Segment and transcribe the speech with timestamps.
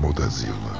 [0.00, 0.74] Mudazila.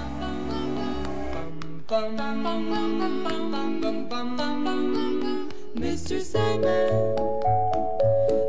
[5.74, 6.20] Mr.
[6.20, 7.16] Sandman,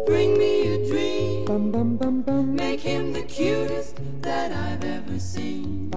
[0.05, 2.55] bring me a dream.
[2.55, 5.89] Make him the cutest that I've ever seen.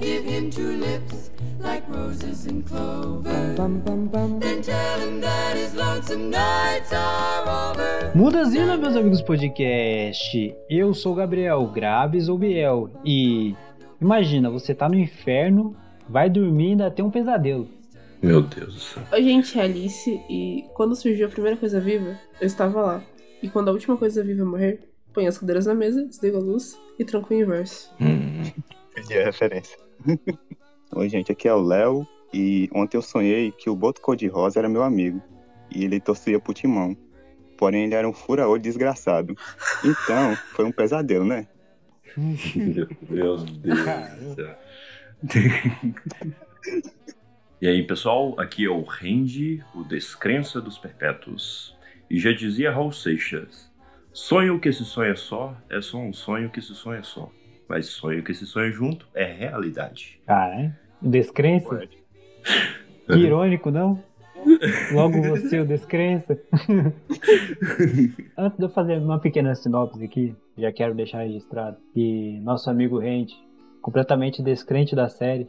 [0.00, 3.22] Give him two lips like roses and clover.
[4.40, 8.12] Then tell him that his lonesome nights are over.
[8.14, 10.54] Mudazila, meus amigos do podcast.
[10.68, 12.90] Eu sou o Gabriel Graves ou Biel.
[13.04, 13.54] E
[14.00, 15.76] imagina, você tá no inferno,
[16.08, 17.68] vai dormir e ainda tem um pesadelo.
[18.22, 19.02] Meu Deus do céu.
[19.12, 23.04] Oi, gente, é Alice, e quando surgiu a primeira coisa viva, eu estava lá.
[23.42, 24.80] E quando a última coisa viva morrer,
[25.12, 27.90] põe as cadeiras na mesa, desliga a luz e tranca o universo.
[28.00, 28.42] Hum,
[28.94, 29.78] Perdi a referência.
[30.92, 32.06] Oi, gente, aqui é o Léo.
[32.32, 35.22] E ontem eu sonhei que o Boto Cor-de-Rosa era meu amigo.
[35.70, 36.96] E ele torcia pro timão.
[37.56, 39.34] Porém, ele era um fura-olho desgraçado.
[39.84, 41.48] Então, foi um pesadelo, né?
[43.08, 43.44] meu Deus.
[47.60, 51.74] E aí, pessoal, aqui é o Randy, o Descrença dos Perpétuos.
[52.08, 53.72] E já dizia Raul Seixas:
[54.12, 57.32] sonho que se sonha só é só um sonho que se sonha só.
[57.68, 60.20] Mas sonho que se sonha junto é realidade.
[60.26, 60.72] Cara, hein?
[61.02, 61.82] Descrença?
[63.06, 64.02] Que irônico, não?
[64.92, 66.38] Logo você, o descrença.
[68.38, 73.00] Antes de eu fazer uma pequena sinopse aqui, já quero deixar registrado que nosso amigo
[73.00, 73.34] Randy,
[73.82, 75.48] completamente descrente da série,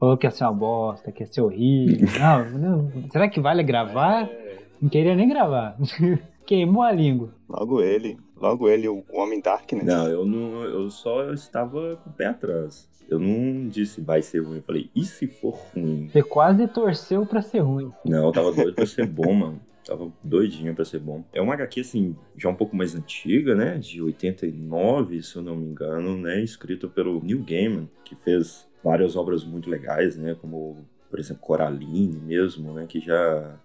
[0.00, 2.08] falou que ia ser uma bosta, que ia ser horrível.
[2.18, 4.28] Não, não, será que vale gravar?
[4.80, 5.76] Não queria nem gravar.
[6.46, 7.32] Queimou a língua.
[7.48, 8.18] Logo ele.
[8.42, 9.86] Logo ele, o Homem Darkness.
[9.86, 10.64] Não, eu não.
[10.64, 12.90] Eu só estava com o pé atrás.
[13.08, 14.56] Eu não disse vai ser ruim.
[14.56, 16.08] Eu falei, e se for ruim?
[16.08, 17.92] Você quase torceu pra ser ruim.
[18.04, 19.60] Não, eu tava doido pra ser bom, mano.
[19.86, 21.24] Tava doidinho pra ser bom.
[21.32, 23.78] É uma HQ, assim, já um pouco mais antiga, né?
[23.78, 26.40] De 89, se eu não me engano, né?
[26.42, 30.36] Escrito pelo Neil Gaiman, que fez várias obras muito legais, né?
[30.40, 32.86] Como, por exemplo, Coraline mesmo, né?
[32.88, 33.56] Que já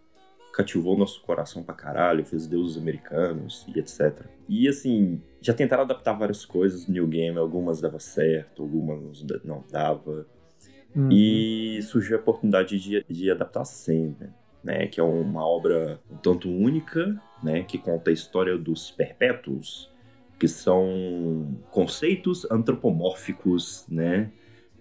[0.57, 4.25] cativou o nosso coração pra caralho, fez Deuses Americanos e etc.
[4.49, 9.63] E, assim, já tentaram adaptar várias coisas no New Game, algumas dava certo, algumas não
[9.71, 10.25] dava.
[10.95, 11.09] Hum.
[11.11, 14.87] E surgiu a oportunidade de, de adaptar Sandman, né?
[14.87, 17.61] Que é uma obra um tanto única, né?
[17.61, 19.91] Que conta a história dos perpétuos,
[20.39, 24.31] que são conceitos antropomórficos, né?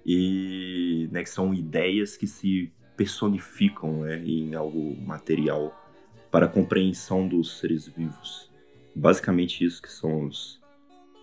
[0.06, 5.74] E né, que são ideias que se personificam né, em algo material
[6.30, 8.50] para a compreensão dos seres vivos.
[8.94, 10.60] Basicamente isso que são os,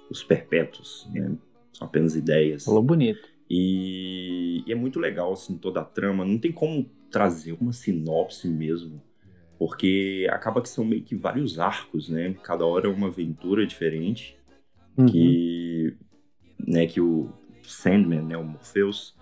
[0.10, 1.36] os perpétuos, né?
[1.74, 2.66] São apenas ideias.
[2.66, 3.28] Falou bonito.
[3.50, 6.24] E, e é muito legal, assim, toda a trama.
[6.24, 9.02] Não tem como trazer uma sinopse mesmo,
[9.58, 12.36] porque acaba que são meio que vários arcos, né?
[12.44, 14.38] Cada hora é uma aventura diferente,
[14.96, 15.08] Uhum.
[15.08, 15.98] que,
[16.60, 17.32] né, que o
[17.64, 19.16] Sandman, né, o Morpheus,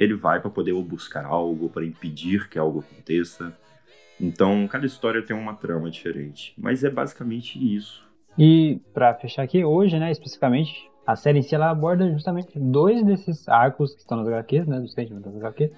[0.00, 3.54] ele vai para poder buscar algo, para impedir que algo aconteça.
[4.18, 8.02] Então, cada história tem uma trama diferente, mas é basicamente isso.
[8.38, 10.72] E pra fechar aqui, hoje, né, especificamente,
[11.06, 14.80] a série em si ela aborda justamente dois desses arcos que estão nas HQs, né,
[14.80, 15.70] dos sentimentos das HQs.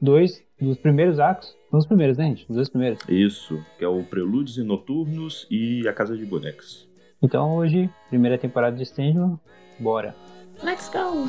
[0.00, 2.46] Dois dos primeiros arcos, são os primeiros, né, gente?
[2.48, 3.00] Os dois primeiros.
[3.06, 6.88] Isso, que é o Prelúdios e Noturnos e A Casa de Bonecas.
[7.22, 9.38] Então hoje, primeira temporada de Sandman,
[9.78, 10.14] bora.
[10.62, 11.28] Let's go!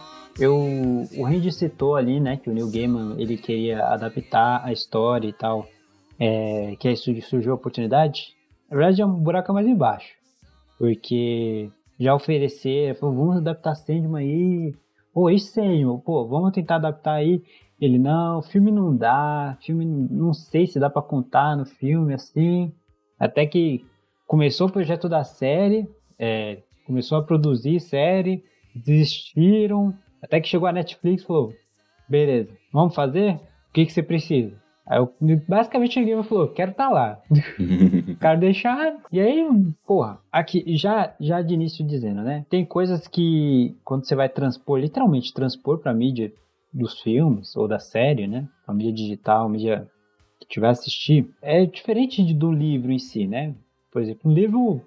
[0.41, 0.55] eu,
[1.15, 5.33] o Randy citou ali, né, que o Neil Gaiman ele queria adaptar a história e
[5.33, 5.67] tal,
[6.19, 8.35] é, que aí surgiu a oportunidade.
[8.69, 10.15] Na verdade, é um buraco mais embaixo,
[10.79, 11.69] porque
[11.99, 14.75] já oferecer, vamos adaptar Sandman aí,
[15.13, 17.43] pô, esse Sandman, pô, vamos tentar adaptar aí.
[17.79, 22.71] Ele, não, filme não dá, filme não, sei se dá pra contar no filme assim.
[23.19, 23.85] Até que
[24.27, 25.87] começou o projeto da série,
[26.17, 28.43] é, começou a produzir série,
[28.75, 31.53] desistiram, até que chegou a Netflix e falou:
[32.07, 33.35] beleza, vamos fazer?
[33.35, 34.61] O que, que você precisa?
[34.85, 35.13] Aí eu,
[35.47, 37.19] basicamente ninguém falou: quero estar lá.
[38.09, 38.99] O cara deixaram.
[39.11, 39.47] E aí,
[39.87, 42.45] porra, aqui, já, já de início dizendo, né?
[42.49, 46.31] Tem coisas que, quando você vai transpor, literalmente transpor pra mídia
[46.73, 48.47] dos filmes ou da série, né?
[48.67, 49.87] A mídia digital, a mídia
[50.39, 53.55] que tiver assistir, é diferente do livro em si, né?
[53.91, 54.81] Por exemplo, um livro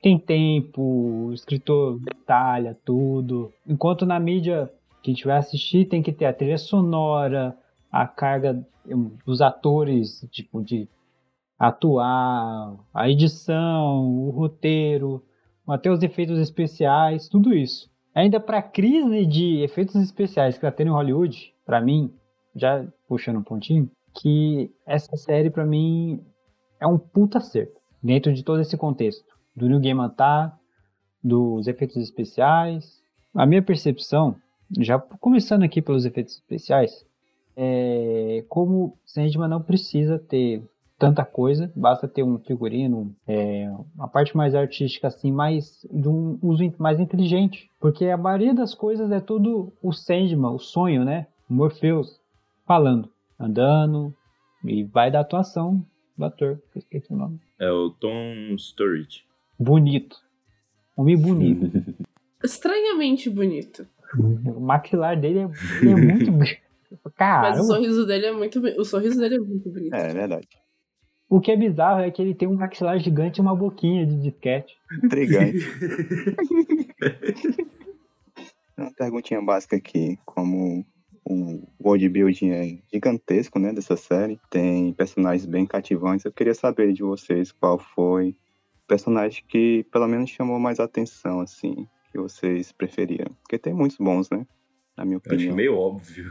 [0.00, 3.52] tem tempo, o escritor detalha tudo.
[3.66, 4.70] Enquanto na mídia
[5.06, 7.56] que a gente vai assistir tem que ter a trilha sonora,
[7.92, 8.66] a carga
[9.24, 10.88] dos atores, tipo, de
[11.56, 15.24] atuar, a edição, o roteiro,
[15.66, 17.88] até os efeitos especiais, tudo isso.
[18.14, 22.12] Ainda para a crise de efeitos especiais que está tendo em Hollywood, para mim,
[22.54, 23.88] já puxando um pontinho,
[24.20, 26.20] que essa série para mim
[26.80, 29.24] é um puta acerto dentro de todo esse contexto
[29.54, 30.58] do New Game tá,
[31.22, 33.00] dos efeitos especiais.
[33.34, 34.36] A minha percepção,
[34.78, 37.04] já começando aqui pelos efeitos especiais,
[37.56, 40.62] é como Sandman não precisa ter
[40.98, 46.38] tanta coisa, basta ter um figurino, é, uma parte mais artística assim, mais de um
[46.42, 51.26] uso mais inteligente, porque a maioria das coisas é tudo o Sandman, o sonho, né?
[51.48, 52.20] O Morpheus
[52.66, 54.14] falando, andando
[54.64, 55.84] e vai da atuação
[56.16, 57.38] do ator, que eu esqueci o nome.
[57.60, 59.24] É o Tom Sturridge.
[59.58, 60.16] Bonito.
[60.96, 61.70] Homem bonito.
[62.42, 63.86] Estranhamente bonito.
[64.14, 66.32] O maxilar dele é, é muito
[67.16, 69.94] Cara, Mas o sorriso dele é muito o sorriso dele é muito bonito.
[69.94, 70.48] É, é verdade.
[71.28, 74.20] O que é bizarro é que ele tem um maxilar gigante e uma boquinha de
[74.20, 74.76] disquete.
[75.02, 75.58] Intrigante.
[78.78, 80.86] uma perguntinha básica aqui, como
[81.24, 87.02] o worldbuilding é gigantesco, né, dessa série, tem personagens bem cativantes, eu queria saber de
[87.02, 93.26] vocês qual foi o personagem que pelo menos chamou mais atenção, assim, que vocês preferiam.
[93.42, 94.46] Porque tem muitos bons, né,
[94.96, 95.40] na minha opinião.
[95.40, 96.30] Eu acho meio óbvio.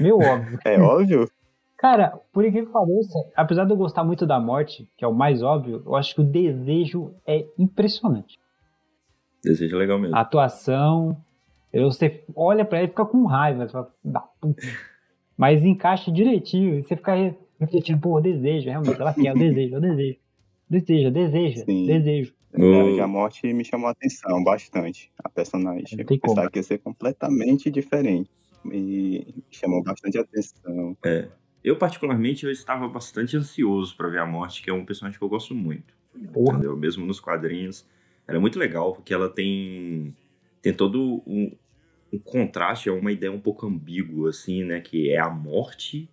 [0.00, 0.58] Meio óbvio.
[0.64, 1.30] É óbvio?
[1.76, 5.12] Cara, por incrível que pareça, apesar de eu gostar muito da morte, que é o
[5.14, 8.38] mais óbvio, eu acho que o desejo é impressionante.
[9.44, 10.16] Desejo é legal mesmo.
[10.16, 11.22] A atuação,
[11.74, 14.62] você olha para ele e fica com raiva, fala, da puta.
[15.36, 17.12] Mas encaixa direitinho, e você fica
[17.60, 20.18] refletindo, pô, desejo, realmente, ela quer, o desejo, o desejo.
[20.68, 21.86] Deseja, deseja, Sim.
[21.86, 22.34] desejo.
[22.52, 25.98] Verdade, a morte me chamou a atenção bastante, a personagem.
[25.98, 28.30] Eu pensava que ia ser completamente diferente.
[28.64, 30.96] Me chamou bastante atenção.
[31.04, 31.28] É.
[31.62, 35.24] Eu, particularmente, eu estava bastante ansioso para ver a morte, que é um personagem que
[35.24, 35.94] eu gosto muito.
[36.32, 36.54] Porra.
[36.54, 36.76] Entendeu?
[36.76, 37.86] Mesmo nos quadrinhos.
[38.26, 40.14] Era muito legal, porque ela tem,
[40.62, 41.52] tem todo um,
[42.12, 44.80] um contraste, é uma ideia um pouco ambígua, assim, né?
[44.80, 46.08] Que é a morte,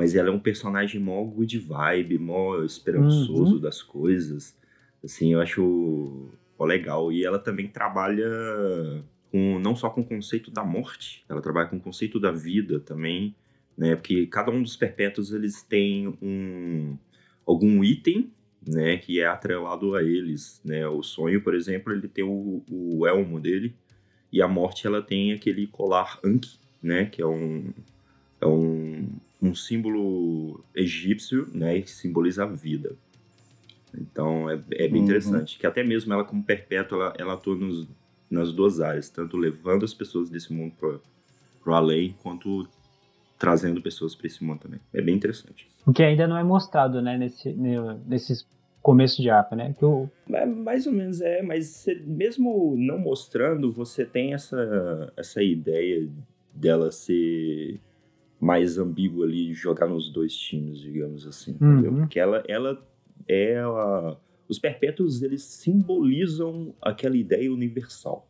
[0.00, 3.60] mas ela é um personagem mó good vibe, mó esperançoso uhum.
[3.60, 4.56] das coisas.
[5.04, 7.12] Assim, eu acho legal.
[7.12, 8.28] E ela também trabalha
[9.30, 12.80] com, não só com o conceito da morte, ela trabalha com o conceito da vida
[12.80, 13.34] também
[13.80, 13.96] né?
[13.96, 16.98] Porque cada um dos perpétuos eles tem um
[17.46, 18.30] algum item,
[18.64, 20.86] né, que é atrelado a eles, né?
[20.86, 23.74] O sonho, por exemplo, ele tem o, o elmo dele
[24.30, 27.72] e a morte ela tem aquele colar Anki, né, que é um
[28.38, 29.08] é um,
[29.40, 32.94] um símbolo egípcio, né, que simboliza a vida.
[33.94, 35.04] Então é, é bem uhum.
[35.04, 37.88] interessante, que até mesmo ela como perpétua, ela, ela atua nos,
[38.30, 42.68] nas duas áreas, tanto levando as pessoas desse mundo para o além, quanto
[43.38, 44.80] trazendo pessoas para esse mundo também.
[44.92, 45.66] É bem interessante.
[45.86, 47.52] O que ainda não é mostrado, né, nesse,
[48.06, 48.46] nesses
[48.82, 49.74] começos de APA, né?
[49.78, 50.10] Que eu...
[50.30, 56.08] é, mais ou menos é, mas você, mesmo não mostrando, você tem essa, essa ideia
[56.54, 57.80] dela ser
[58.40, 61.92] mais ambígua ali, jogar nos dois times, digamos assim, entendeu?
[61.92, 61.98] Uhum.
[62.00, 62.82] Porque ela, ela
[63.28, 64.16] é a...
[64.48, 68.28] Os perpétuos, eles simbolizam aquela ideia universal,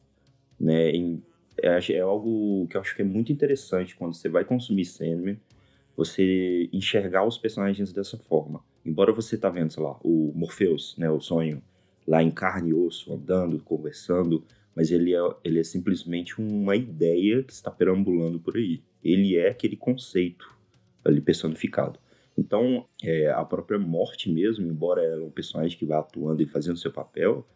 [0.59, 0.91] né?
[0.91, 1.23] Em,
[1.63, 5.39] é, é algo que eu acho que é muito interessante quando você vai consumir Sandman,
[5.97, 8.63] você enxergar os personagens dessa forma.
[8.85, 11.63] Embora você tá vendo, sei lá, o Morpheus, né, o sonho,
[12.07, 14.43] lá em carne e osso, andando, conversando,
[14.75, 18.83] mas ele é, ele é simplesmente uma ideia que está perambulando por aí.
[19.03, 20.47] Ele é aquele conceito
[21.05, 21.99] ali personificado.
[22.37, 26.47] Então, é, a própria morte mesmo, embora ela é um personagem que vai atuando e
[26.47, 27.47] fazendo seu papel,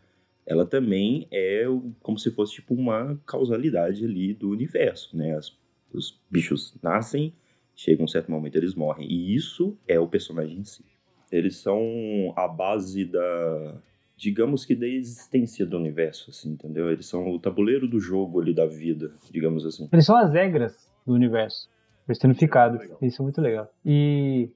[0.47, 1.65] ela também é
[2.03, 5.35] como se fosse tipo uma causalidade ali do universo, né?
[5.35, 5.57] As,
[5.93, 7.33] os bichos nascem,
[7.75, 9.11] chega um certo momento eles morrem.
[9.11, 10.85] E isso é o personagem em si.
[11.33, 13.81] Eles são a base da,
[14.17, 16.91] digamos que da existência do universo, assim, entendeu?
[16.91, 19.89] Eles são o tabuleiro do jogo ali da vida, digamos assim.
[19.91, 21.69] Eles são as regras do universo,
[22.07, 22.81] personificados.
[23.01, 23.69] Isso é muito legal.
[23.85, 24.49] E,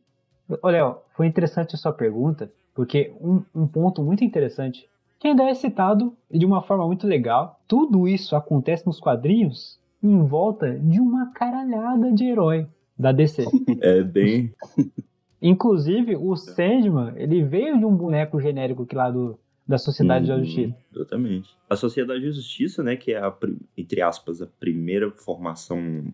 [0.62, 4.88] olha, foi interessante a sua pergunta, porque um, um ponto muito interessante
[5.18, 7.60] que ainda é citado de uma forma muito legal.
[7.66, 13.44] Tudo isso acontece nos quadrinhos em volta de uma caralhada de herói da DC.
[13.80, 14.52] É bem.
[15.40, 20.38] Inclusive, o Sandman, ele veio de um boneco genérico que lá do, da Sociedade da
[20.38, 20.74] Justiça.
[20.94, 21.50] Exatamente.
[21.68, 23.32] A Sociedade da Justiça, né, que é a,
[23.76, 26.12] entre aspas, a primeira formação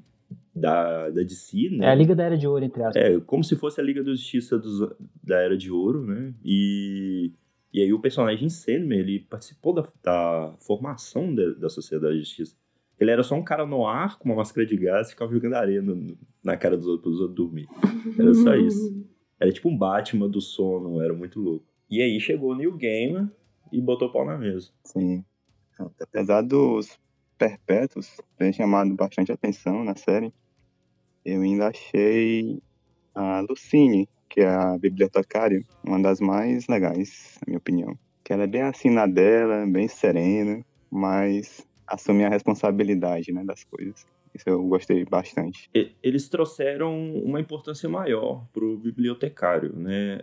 [0.55, 1.87] da, da DC, né?
[1.87, 3.03] É a Liga da Era de Ouro, entre aspas.
[3.03, 4.89] É, como se fosse a Liga da Justiça dos,
[5.23, 6.33] da Era de Ouro, né?
[6.45, 7.33] E
[7.73, 12.55] E aí o personagem Sandman, ele participou da, da formação de, da Sociedade da Justiça.
[13.01, 15.55] Ele era só um cara no ar, com uma máscara de gás, e ficava jogando
[15.55, 17.67] areia no, na cara dos outros, os outros dormir.
[18.17, 19.05] Era só isso.
[19.41, 21.67] Era tipo um Batman do sono, era muito louco.
[21.91, 23.27] E aí chegou o New Gamer
[23.73, 24.71] e botou o pau na mesa.
[24.85, 25.25] Sim.
[26.01, 26.97] Apesar dos
[27.37, 30.33] perpétuos terem chamado bastante atenção na série,
[31.25, 32.61] eu ainda achei
[33.15, 37.99] a Lucine, que é a bibliotecária, uma das mais legais, na minha opinião.
[38.23, 43.65] Que ela é bem assim na dela, bem serena, mas assume a responsabilidade né, das
[43.65, 44.07] coisas.
[44.35, 45.71] Isso eu gostei bastante.
[46.03, 50.19] Eles trouxeram uma importância maior pro bibliotecário, né?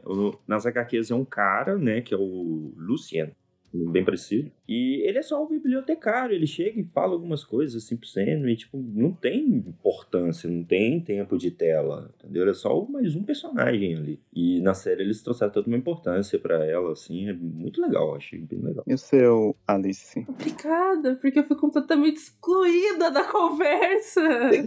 [0.45, 3.31] Nas HQs é um cara, né, que é o Lucien,
[3.73, 4.51] bem parecido.
[4.67, 8.51] E ele é só um bibliotecário, ele chega e fala algumas coisas assim pro Sandman,
[8.51, 12.43] e tipo, não tem importância, não tem tempo de tela, entendeu?
[12.43, 14.19] Ele é só mais um personagem ali.
[14.33, 18.39] E na série eles trouxeram toda uma importância para ela, assim, é muito legal, achei
[18.39, 18.83] bem legal.
[18.87, 20.25] E o seu, Alice?
[20.27, 24.21] Obrigada, porque eu fui completamente excluída da conversa.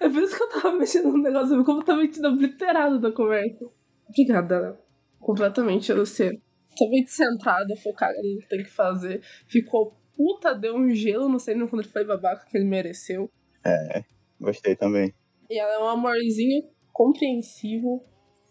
[0.00, 3.66] é por isso que eu tava mexendo no negócio, eu fui completamente obliterada da conversa.
[4.08, 4.78] Obrigada,
[5.20, 9.20] completamente você totalmente centrada, focada no que tem que fazer.
[9.46, 13.30] Ficou puta, deu um gelo, não sei nem quando ele foi babaca que ele mereceu.
[13.64, 14.02] É,
[14.40, 15.12] gostei também.
[15.50, 18.04] E ela é um amorzinho compreensivo,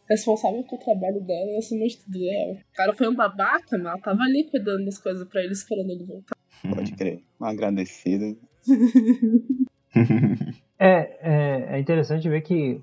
[0.10, 2.54] responsável pelo trabalho dela e acima de tudo é.
[2.54, 5.92] O cara foi um babaca, mas ela tava ali cuidando das coisas pra ele, esperando
[5.92, 6.36] ele voltar.
[6.62, 7.22] Pode crer.
[7.40, 8.36] Agradecida.
[10.80, 12.82] é, é, é interessante ver que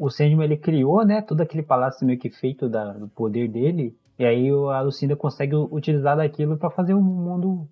[0.00, 3.94] o Sandman ele criou, né, todo aquele palácio meio que feito da, do poder dele,
[4.18, 7.68] e aí a Lucinda consegue utilizar daquilo para fazer o mundo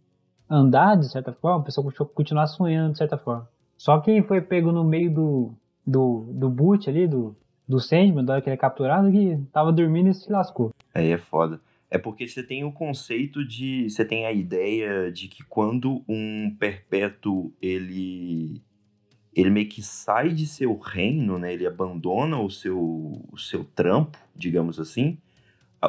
[0.48, 3.48] andar de certa forma, a pessoa continuar sonhando de certa forma.
[3.78, 5.54] Só quem foi pego no meio do,
[5.86, 7.34] do, do boot ali, do,
[7.66, 10.70] do Sandman, da hora que ele é capturado, que tava dormindo e se lascou.
[10.94, 11.58] Aí é foda.
[11.90, 13.88] É porque você tem o conceito de.
[13.88, 18.60] Você tem a ideia de que quando um perpétuo ele
[19.40, 21.52] ele meio que sai de seu reino, né?
[21.52, 25.16] Ele abandona o seu, o seu trampo, digamos assim.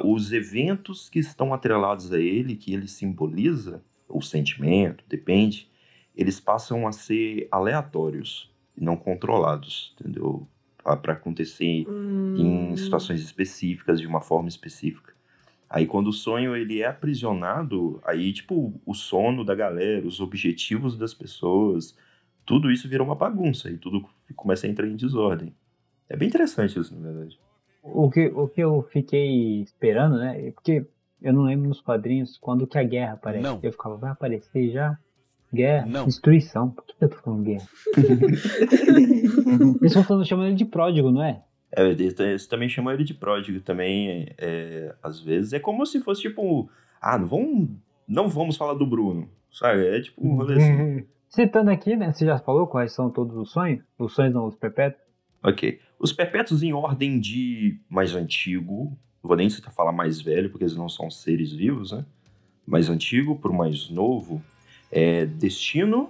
[0.03, 5.67] Os eventos que estão atrelados a ele, que ele simboliza, o sentimento, depende,
[6.15, 10.47] eles passam a ser aleatórios, não controlados, entendeu?
[10.83, 12.35] Para acontecer hum.
[12.37, 15.11] em situações específicas, de uma forma específica.
[15.67, 20.95] Aí quando o sonho ele é aprisionado, aí tipo o sono da galera, os objetivos
[20.95, 21.95] das pessoas,
[22.49, 24.03] tudo isso vira uma bagunça e tudo
[24.35, 25.53] começa a entrar em desordem.
[26.09, 27.39] É bem interessante isso, na verdade.
[27.83, 30.49] O que, o que eu fiquei esperando, né?
[30.53, 30.83] Porque
[31.21, 33.43] eu não lembro nos quadrinhos quando que a guerra aparece.
[33.43, 33.59] Não.
[33.61, 34.97] Eu ficava, vai aparecer já?
[35.53, 36.07] Guerra, não.
[36.07, 36.71] destruição.
[36.71, 37.67] Por que eu tô falando guerra?
[37.95, 41.43] Eles estão falando, chamando ele de pródigo, não é?
[41.71, 45.53] É, eles também chamam ele de pródigo também, é, às vezes.
[45.53, 46.67] É como se fosse tipo,
[46.99, 47.69] ah, não vamos,
[48.07, 49.85] não vamos falar do Bruno, sabe?
[49.85, 51.05] É tipo um rolê assim.
[51.29, 52.11] Citando aqui, né?
[52.11, 53.83] Você já falou quais são todos os sonhos?
[53.97, 55.03] Os sonhos não, os perpétuos?
[55.43, 55.79] Ok.
[55.99, 60.75] Os perpétuos em ordem de mais antigo, vou nem citar falar mais velho, porque eles
[60.75, 62.03] não são seres vivos, né?
[62.65, 64.41] Mais antigo para o mais novo
[64.91, 66.09] é destino,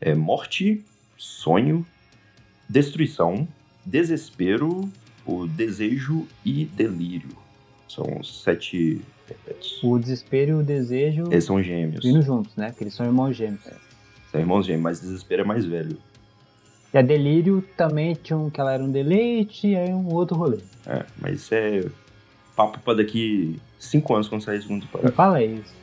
[0.00, 0.84] é morte,
[1.16, 1.86] sonho,
[2.68, 3.46] destruição,
[3.84, 4.90] desespero,
[5.24, 7.36] o desejo e delírio.
[7.88, 9.82] São os sete perpétuos.
[9.82, 11.24] O desespero e o desejo.
[11.30, 12.04] Eles são gêmeos.
[12.04, 12.70] Vindo juntos, né?
[12.70, 13.64] Porque eles são irmãos gêmeos.
[13.66, 13.89] É.
[14.30, 15.96] São irmãos gêmeos, mas Desespero é mais velho.
[16.92, 20.36] E a Delírio também tinha um que ela era um deleite e aí um outro
[20.36, 20.58] rolê.
[20.86, 21.84] É, mas isso é
[22.56, 25.06] papo pra daqui cinco anos quando sair parágrafo.
[25.06, 25.74] Eu falei isso.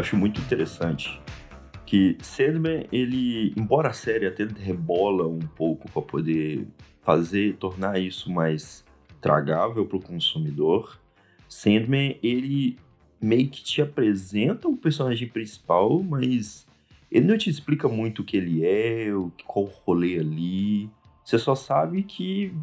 [0.08, 1.20] acho muito interessante
[1.84, 6.66] que Sandman, ele, embora a série até rebola um pouco para poder
[7.02, 8.84] fazer, tornar isso mais
[9.20, 10.98] tragável para o consumidor,
[11.48, 12.78] Sandman, ele
[13.20, 16.66] meio que te apresenta o personagem principal, mas
[17.10, 19.08] ele não te explica muito o que ele é,
[19.46, 20.90] qual o rolê ali.
[21.24, 22.54] Você só sabe que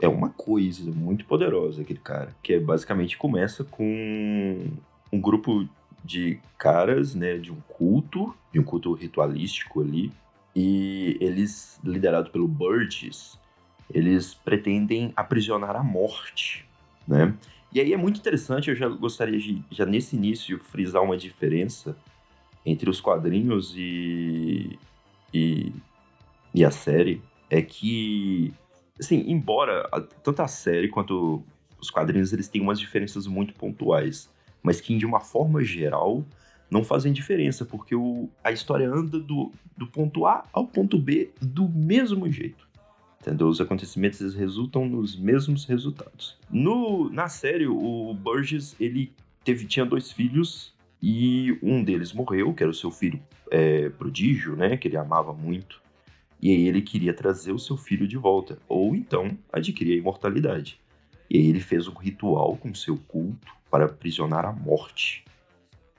[0.00, 4.64] é uma coisa muito poderosa aquele cara, que é basicamente começa com
[5.12, 5.68] um grupo
[6.04, 10.12] de caras, né, de um culto, de um culto ritualístico ali,
[10.56, 13.38] E eles, liderados pelo Burgess,
[13.92, 16.64] eles pretendem aprisionar a morte,
[17.06, 17.34] né?
[17.72, 21.96] E aí é muito interessante, eu já gostaria de, já nesse início, frisar uma diferença
[22.64, 24.78] entre os quadrinhos e,
[25.32, 25.72] e,
[26.54, 27.20] e a série.
[27.50, 28.54] É que,
[28.98, 29.88] assim, embora
[30.22, 31.42] tanto a série quanto
[31.80, 34.30] os quadrinhos, eles têm umas diferenças muito pontuais,
[34.64, 36.24] mas que de uma forma geral
[36.70, 41.30] não fazem diferença, porque o, a história anda do, do ponto A ao ponto B
[41.40, 42.66] do mesmo jeito.
[43.20, 43.48] Entendeu?
[43.48, 46.36] Os acontecimentos resultam nos mesmos resultados.
[46.50, 49.12] No, na série, o Burgess ele
[49.44, 54.56] teve, tinha dois filhos e um deles morreu, que era o seu filho é, prodígio,
[54.56, 54.76] né?
[54.76, 55.82] Que ele amava muito.
[56.40, 60.78] E aí ele queria trazer o seu filho de volta, ou então adquirir a imortalidade.
[61.34, 65.24] E aí ele fez um ritual com seu culto para aprisionar a morte.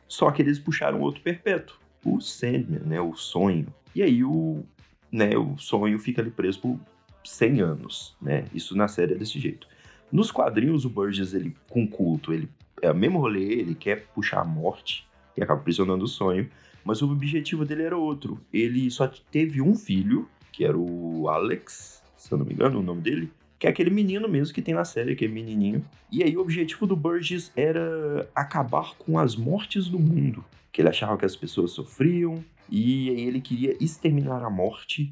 [0.08, 1.76] Só que eles puxaram outro perpétuo,
[2.06, 3.02] o Sandman, né?
[3.02, 3.68] O sonho.
[3.94, 4.64] E aí o,
[5.12, 6.80] né, o sonho fica ali preso por
[7.26, 8.46] 100 anos, né?
[8.54, 9.68] Isso na série é desse jeito.
[10.10, 12.48] Nos quadrinhos, o Burgess, ele, com culto, ele
[12.82, 16.50] é o mesmo rolê, ele quer puxar a morte e acaba prisionando o sonho,
[16.82, 18.40] mas o objetivo dele era outro.
[18.54, 22.84] Ele só teve um filho, que era o Alex, se eu não me engano, o
[22.84, 25.84] nome dele, que é aquele menino mesmo que tem na série, aquele menininho.
[26.12, 30.90] E aí o objetivo do Burgess era acabar com as mortes do mundo, que ele
[30.90, 35.12] achava que as pessoas sofriam, e aí ele queria exterminar a morte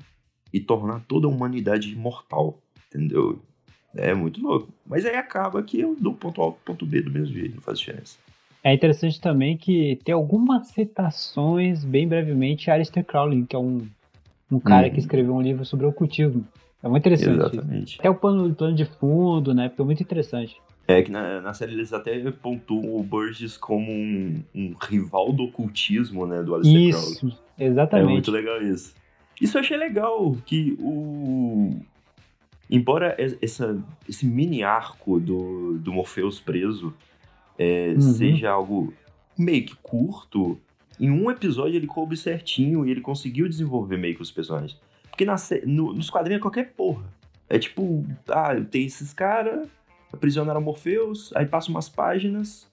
[0.52, 3.42] e tornar toda a humanidade imortal, entendeu?
[3.96, 4.74] É muito louco.
[4.86, 7.62] Mas aí acaba que eu dou ponto A pro ponto B do mesmo jeito, não
[7.62, 8.18] faz diferença.
[8.64, 13.86] É interessante também que tem algumas citações, bem brevemente, a Alistair Crowley, que é um,
[14.50, 16.48] um cara que escreveu um livro sobre ocultismo.
[16.84, 17.40] É muito interessante.
[17.56, 18.00] Exatamente.
[18.00, 19.70] Até o plano, plano de fundo, né?
[19.70, 20.62] Ficou muito interessante.
[20.86, 25.44] É que na, na série eles até pontuam o Burgess como um, um rival do
[25.44, 26.44] ocultismo, né?
[26.44, 27.38] Do Alistair Isso, Crowley.
[27.58, 28.10] exatamente.
[28.10, 28.94] É muito legal isso.
[29.40, 31.72] Isso eu achei legal, que o.
[32.70, 36.94] Embora essa, esse mini arco do, do Morpheus preso
[37.58, 38.02] é, Uhum.
[38.02, 38.94] seja algo
[39.38, 40.58] meio que curto,
[41.00, 44.78] em um episódio ele coube certinho e ele conseguiu desenvolver meio que os personagens.
[45.14, 45.36] Porque na,
[45.68, 47.04] no- nos quadrinhos é qualquer porra.
[47.48, 49.68] É tipo, ah, tem esses caras,
[50.12, 52.68] aprisionaram Morpheus, aí passa umas páginas,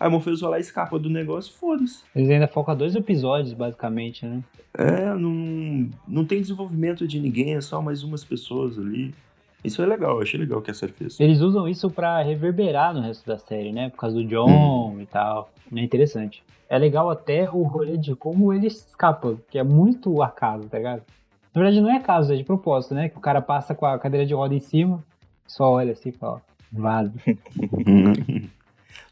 [0.00, 2.02] aí o Morpheus vai lá e escapa do negócio, foda-se.
[2.14, 4.42] Eles ainda focam dois episódios, basicamente, né?
[4.72, 9.14] É, não, não tem desenvolvimento de ninguém, é só mais umas pessoas ali.
[9.62, 11.20] Isso é legal, eu achei legal que a série fez.
[11.20, 13.90] Eles usam isso pra reverberar no resto da série, né?
[13.90, 15.50] Por causa do John e tal.
[15.74, 16.42] É interessante.
[16.70, 21.02] É legal até o rolê de como ele escapa, que é muito acaso, tá ligado?
[21.56, 23.08] Na verdade não é acaso, é de propósito, né?
[23.08, 25.02] Que o cara passa com a cadeira de roda em cima,
[25.46, 27.14] só olha assim e fala, vaza.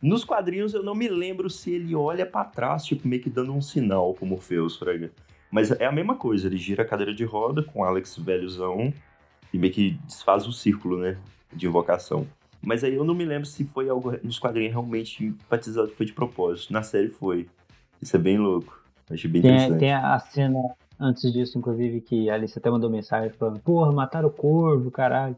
[0.03, 3.55] Nos quadrinhos eu não me lembro se ele olha pra trás, tipo, meio que dando
[3.55, 5.11] um sinal pro Morpheus, Fraga.
[5.51, 8.93] Mas é a mesma coisa, ele gira a cadeira de roda com o Alex velhozão
[9.51, 11.17] e meio que desfaz o círculo, né?
[11.51, 12.27] De invocação.
[12.61, 16.05] Mas aí eu não me lembro se foi algo nos quadrinhos realmente enfatizado que foi
[16.05, 16.75] de propósito.
[16.75, 17.49] Na série foi.
[18.03, 18.83] Isso é bem louco.
[19.11, 19.81] Achei bem Tem, interessante.
[19.81, 20.61] tem a cena
[21.01, 25.37] antes disso, inclusive, que a Alice até mandou mensagem falando, porra, mataram o corvo, caralho.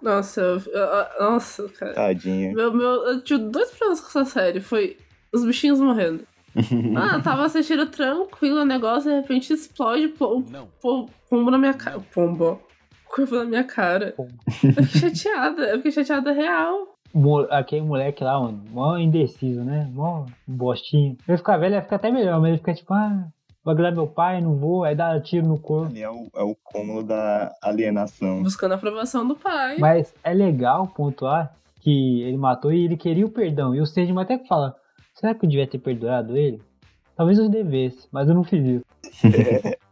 [0.00, 1.94] Nossa, eu, eu- nossa, cara.
[1.94, 2.52] Tadinha.
[2.52, 4.60] Meu, meu, eu tive dois problemas com essa série.
[4.60, 4.96] Foi
[5.32, 6.24] os bichinhos morrendo.
[6.96, 10.42] Ah, eu tava assistindo tranquilo o negócio, de repente explode pô,
[10.82, 11.98] pô, pombo na minha cara.
[12.14, 12.60] Pombo.
[13.06, 14.12] Corvo na minha cara.
[14.16, 14.32] Pombo.
[14.62, 15.62] Eu fiquei chateada.
[15.70, 16.88] Eu fiquei chateada real.
[17.50, 19.88] Aquele moleque lá, mano, mó indeciso, né?
[19.92, 21.16] Mó bostinho.
[21.28, 23.26] Ele fica velho, ele fica até melhor, mas ele fica tipo, ah,
[23.64, 25.90] vai agradar meu pai, não vou, aí dá tiro no corpo.
[25.90, 28.42] Ali é o, é o cúmulo da alienação.
[28.42, 29.78] Buscando a aprovação do pai.
[29.78, 33.74] Mas é legal pontuar que ele matou e ele queria o perdão.
[33.74, 34.76] E o Sandman até fala,
[35.14, 36.62] será que eu devia ter perdoado ele?
[37.16, 38.84] Talvez eu devesse, mas eu não fiz isso.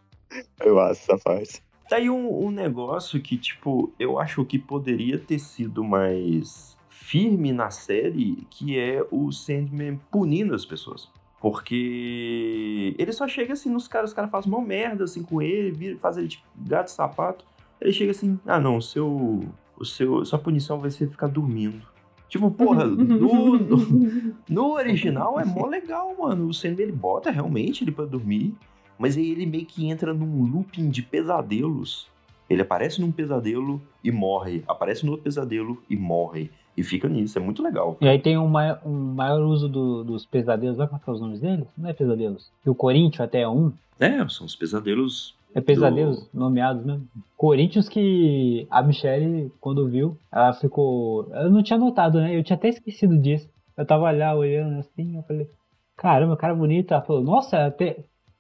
[0.61, 1.63] Eu acho essa parte.
[1.89, 7.53] Tá aí um, um negócio que, tipo, eu acho que poderia ter sido mais firme
[7.53, 11.09] na série, que é o Sandman punindo as pessoas.
[11.41, 15.71] Porque ele só chega assim nos caras, os caras fazem uma merda assim com ele,
[15.71, 17.45] vira, faz ele tipo gato sapato.
[17.81, 19.41] Ele chega assim, ah não, o seu.
[19.79, 20.25] O seu.
[20.25, 21.81] Sua punição vai ser ficar dormindo.
[22.29, 26.47] Tipo, porra, no, no, no original é mó legal, mano.
[26.47, 28.55] O Sandman ele bota realmente ele pra dormir.
[28.99, 32.07] Mas aí ele meio que entra num looping de pesadelos.
[32.51, 34.63] Ele aparece num pesadelo e morre.
[34.69, 36.51] Aparece no outro pesadelo e morre.
[36.77, 37.39] E fica nisso.
[37.39, 37.97] É muito legal.
[38.01, 41.21] E aí tem um maior, um maior uso do- dos pesadelos, olha como é os
[41.21, 41.67] nomes deles?
[41.77, 42.51] Não é pesadelos.
[42.65, 43.73] E o Corinthians até é um.
[43.99, 45.35] É, são os pesadelos.
[45.55, 47.07] É pesadelos nomeados mesmo.
[47.37, 51.29] Corinthians que a Michelle, quando viu, ela ficou.
[51.35, 52.35] Eu não tinha notado, né?
[52.37, 53.49] Eu tinha até esquecido disso.
[53.77, 55.49] Eu tava lá olhando assim, eu falei,
[55.97, 56.93] caramba, cara bonito.
[56.95, 57.97] Ela falou, nossa, até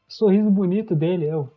[0.09, 1.27] sorriso bonito dele.
[1.27, 1.51] Eu,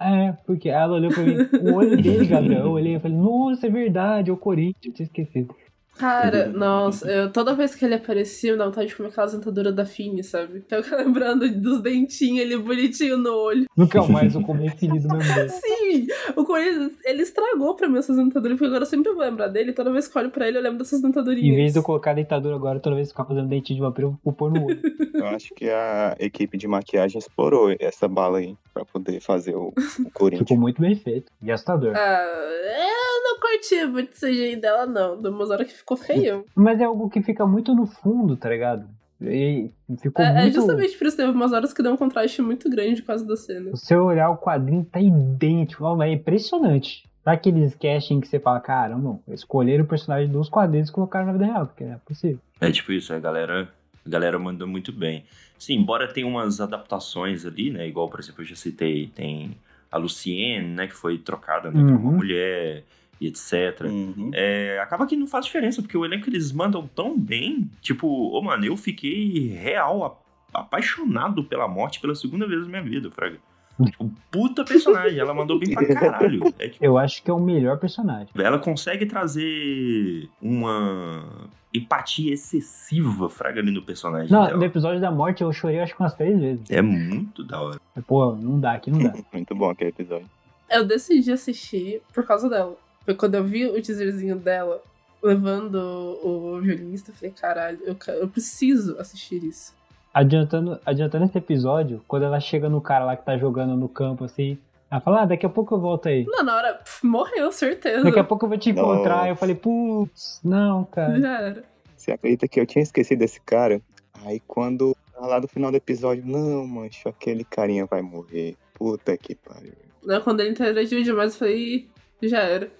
[0.00, 3.66] É, porque ela olhou pra mim, o olho dele, Gabriel, eu olhei e falei, nossa,
[3.66, 5.52] é verdade, é o Corinthians, eu tinha esquecido.
[5.98, 9.72] Cara, nossa, eu, toda vez que ele aparecia, me dá vontade de comer aquela dentadura
[9.72, 10.64] da Fini, sabe?
[10.70, 13.66] Eu fico lembrando dos dentinhos ali bonitinho no olho.
[13.76, 15.52] Nunca mais eu comi filho do meu Deus.
[15.52, 16.06] Sim!
[16.36, 19.72] O Corinthians, ele estragou pra mim essas dentaduras, porque agora eu sempre vou lembrar dele.
[19.72, 21.52] Toda vez que eu olho pra ele, eu lembro dessas dentadurinhas.
[21.52, 23.82] Em vez de eu colocar dentadura agora, toda vez que eu ficar fazendo dentinho de
[23.82, 24.80] vampiro, eu vou pôr no olho.
[25.14, 29.68] Eu acho que a equipe de maquiagem explorou essa bala aí pra poder fazer o,
[29.68, 30.48] o Corinthians.
[30.48, 31.32] Ficou muito bem feito.
[31.42, 31.94] E assustador.
[31.96, 35.20] Ah, eu não curti muito o CGI dela, não.
[35.20, 36.44] Do umas horas que ficou feião.
[36.54, 38.86] Mas é algo que fica muito no fundo, tá ligado?
[39.20, 39.70] E
[40.00, 40.54] ficou É, é muito...
[40.54, 43.24] justamente por isso que teve umas horas que deu um contraste muito grande por causa
[43.26, 43.74] da cena.
[43.76, 45.84] Se você olhar o quadrinho, tá idêntico.
[45.84, 47.04] ó, É impressionante.
[47.24, 51.32] Tá aqueles casting que você fala, caramba, escolheram o personagem dos quadrinhos e colocaram na
[51.32, 52.38] vida real, porque é possível.
[52.60, 53.68] É tipo isso, a galera,
[54.06, 55.24] a galera mandou muito bem.
[55.58, 57.86] Sim, embora tenha umas adaptações ali, né?
[57.88, 59.56] Igual, por exemplo, eu já citei, tem
[59.90, 60.86] a Luciene, né?
[60.86, 62.16] Que foi trocada né, por uma Uhum.
[62.16, 62.84] mulher
[63.20, 63.82] e etc.
[63.84, 64.30] Uhum.
[64.32, 67.70] É, acaba que não faz diferença, porque o elenco eles mandam tão bem.
[67.80, 70.22] Tipo, ô mano, eu fiquei real
[70.54, 73.38] apaixonado pela morte pela segunda vez na minha vida, Fraga.
[73.84, 76.42] Tipo, puta personagem, ela mandou bem pra caralho.
[76.58, 78.28] É, tipo, Eu acho que é o melhor personagem.
[78.36, 84.56] ela consegue trazer uma empatia excessiva, Fraga, ali no personagem Não, dela.
[84.56, 86.68] no episódio da morte eu chorei acho que umas três vezes.
[86.70, 87.80] É muito da hora.
[88.06, 89.12] Pô, não dá, aqui não dá.
[89.32, 90.26] Muito bom aquele episódio.
[90.70, 92.76] Eu decidi assistir por causa dela.
[93.08, 94.82] Foi quando eu vi o teaserzinho dela
[95.22, 99.74] levando o, o violinista, eu falei, caralho, eu, eu preciso assistir isso.
[100.12, 104.24] Adiantando, adiantando esse episódio, quando ela chega no cara lá que tá jogando no campo
[104.24, 104.58] assim,
[104.90, 106.26] ela fala, ah, daqui a pouco eu volto aí.
[106.26, 108.04] Não, na hora, pff, morreu, certeza.
[108.04, 109.16] Daqui a pouco eu vou te encontrar.
[109.16, 109.28] Nossa.
[109.30, 111.18] Eu falei, putz, não, cara.
[111.18, 111.64] Já era.
[111.96, 113.80] Você acredita que eu tinha esquecido desse cara?
[114.26, 118.54] Aí quando tá lá no final do episódio, não, mancho, aquele carinha vai morrer.
[118.74, 119.72] Puta que pariu.
[120.04, 121.88] Né, Quando ele interagiu demais, eu falei,
[122.22, 122.70] já era.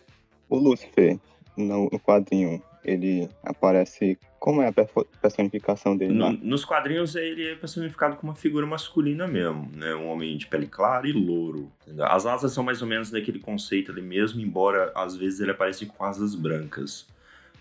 [0.49, 1.19] O Lucifer,
[1.57, 4.19] no, no quadrinho, ele aparece.
[4.39, 4.73] Como é a
[5.21, 6.33] personificação dele No- lá?
[6.41, 9.93] nos quadrinhos ele é personificado como uma figura masculina mesmo, né?
[9.97, 11.71] Um homem de pele clara e louro.
[11.83, 12.07] entendeu?
[12.07, 15.85] As asas são mais ou menos daquele conceito ali mesmo, embora às vezes ele apareça
[15.87, 17.07] com asas brancas.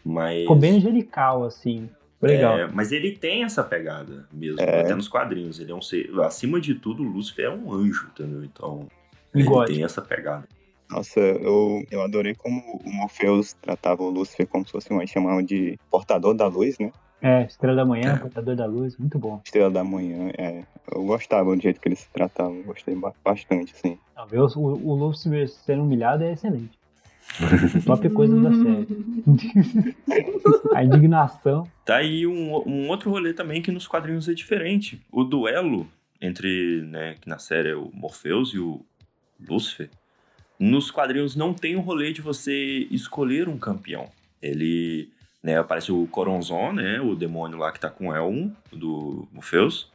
[0.05, 0.41] Mas.
[0.41, 1.89] Ficou bem angelical, assim.
[2.21, 2.57] Legal.
[2.59, 4.81] É, mas ele tem essa pegada mesmo, É.
[4.81, 5.59] até nos quadrinhos.
[5.59, 6.09] Ele é um ser.
[6.21, 8.43] Acima de tudo, o Lúcifer é um anjo, entendeu?
[8.43, 8.87] Então.
[9.35, 10.47] Ele tem essa pegada.
[10.89, 15.43] Nossa, eu, eu adorei como o Morpheus tratava o Lucifer como se fosse um, chamavam
[15.43, 16.91] de portador da luz, né?
[17.21, 18.17] É, Estrela da Manhã, É.
[18.17, 19.41] Portador da Luz, muito bom.
[19.43, 20.63] Estrela da manhã, é.
[20.93, 23.97] Eu gostava do jeito que eles se tratavam, gostei ba- bastante, assim.
[24.15, 26.77] Não, ver o, o, Lucifer sendo humilhado é excelente.
[27.85, 28.87] Top coisa da série.
[30.73, 31.67] A indignação.
[31.83, 35.01] Tá aí um, um outro rolê também que nos quadrinhos é diferente.
[35.11, 35.87] O duelo
[36.21, 38.85] entre, né, que na série é o Morpheus e o
[39.39, 39.89] Lúcifer,
[40.59, 44.09] nos quadrinhos não tem o rolê de você escolher um campeão.
[44.41, 45.09] Ele,
[45.41, 49.91] né, aparece o Coronzon, né, o demônio lá que tá com o Elmo, do Morpheus,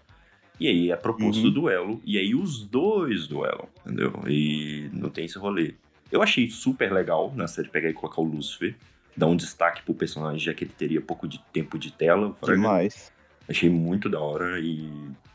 [0.60, 1.48] e aí é proposto Uhum.
[1.48, 4.12] o duelo, e aí os dois duelam, entendeu?
[4.28, 5.74] E não tem esse rolê.
[6.10, 8.76] Eu achei super legal na série pegar e colocar o Lúcifer,
[9.16, 12.36] dar um destaque pro personagem, já que ele teria pouco de tempo de tela.
[12.44, 13.10] Demais.
[13.48, 14.88] Achei muito da hora e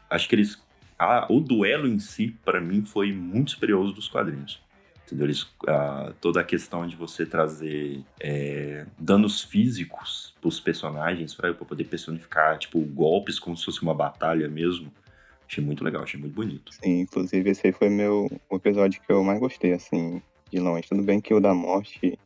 [0.10, 0.62] acho que eles.
[0.98, 4.62] ah, o duelo em si, pra mim, foi muito superior dos quadrinhos.
[5.08, 5.26] Entendeu?
[5.26, 11.65] Eles, ah, toda a questão de você trazer é, danos físicos pros personagens pra, pra
[11.65, 14.91] poder personificar, tipo, golpes como se fosse uma batalha mesmo.
[15.50, 16.74] Achei muito legal, achei muito bonito.
[16.74, 20.89] Sim, inclusive esse aí foi meu o episódio que eu mais gostei, assim, de longe.
[20.89, 22.20] Tudo bem que o da morte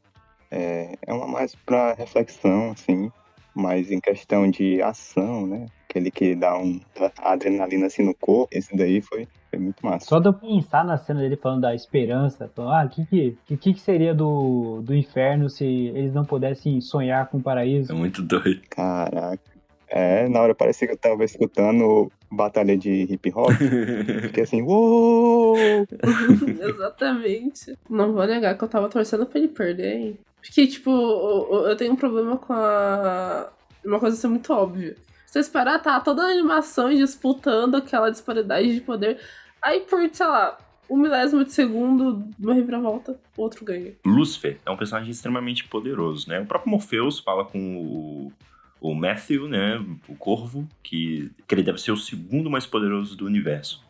[0.50, 3.12] é, é uma mais pra reflexão, assim,
[3.54, 5.66] mas em questão de ação, né?
[5.90, 10.06] Aquele que dá um dá adrenalina assim no corpo, esse daí foi, foi muito massa.
[10.06, 13.58] Só de eu pensar na cena dele falando da esperança, falando, ah, o que que,
[13.58, 17.94] que, que seria do, do inferno se eles não pudessem sonhar com o É paraíso?
[17.94, 18.62] muito doido.
[18.70, 19.42] Caraca.
[19.90, 23.52] É, na hora parecia que eu tava escutando batalha de hip hop.
[24.24, 25.56] Fiquei assim, uou!
[26.64, 27.78] Exatamente.
[27.90, 30.20] Não vou negar que eu tava torcendo pra ele perder, hein?
[30.42, 33.50] Porque, tipo, eu tenho um problema com a.
[33.86, 34.96] Uma coisa ser muito óbvia.
[35.26, 39.20] Você esperar, tá toda a animação disputando aquela disparidade de poder.
[39.62, 40.58] Aí, por, sei lá,
[40.90, 43.94] um milésimo de segundo, uma reviravolta, o outro ganha.
[44.06, 46.42] Lúcifer é um personagem extremamente poderoso, né?
[46.42, 48.34] O próprio Morpheus fala com o,
[48.82, 49.78] o Matthew, né?
[50.10, 53.82] O Corvo, que, que ele deve ser o segundo mais poderoso do universo.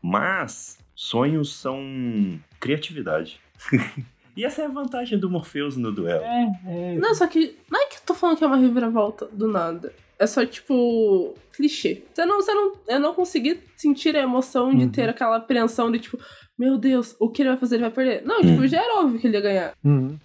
[0.00, 3.40] Mas sonhos são criatividade.
[4.36, 6.22] e essa é a vantagem do Morpheus no duelo.
[6.22, 9.48] É, é, Não, só que não é que tô falando que é uma reviravolta do
[9.48, 9.92] nada.
[10.18, 12.02] É só, tipo, clichê.
[12.12, 14.90] Você não, você não, eu não consegui sentir a emoção de Uhum.
[14.90, 16.18] ter aquela apreensão de, tipo,
[16.58, 17.76] meu Deus, o que ele vai fazer?
[17.76, 18.22] Ele vai perder.
[18.24, 18.68] Não, tipo, Uhum.
[18.68, 19.72] já era óbvio que ele ia ganhar.
[19.82, 20.18] Uhum.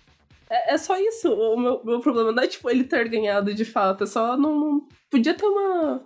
[0.49, 1.33] É, é só isso.
[1.33, 4.03] O meu, meu problema não é, tipo, ele ter ganhado de fato.
[4.03, 4.59] É só não.
[4.59, 6.05] não- podia ter uma.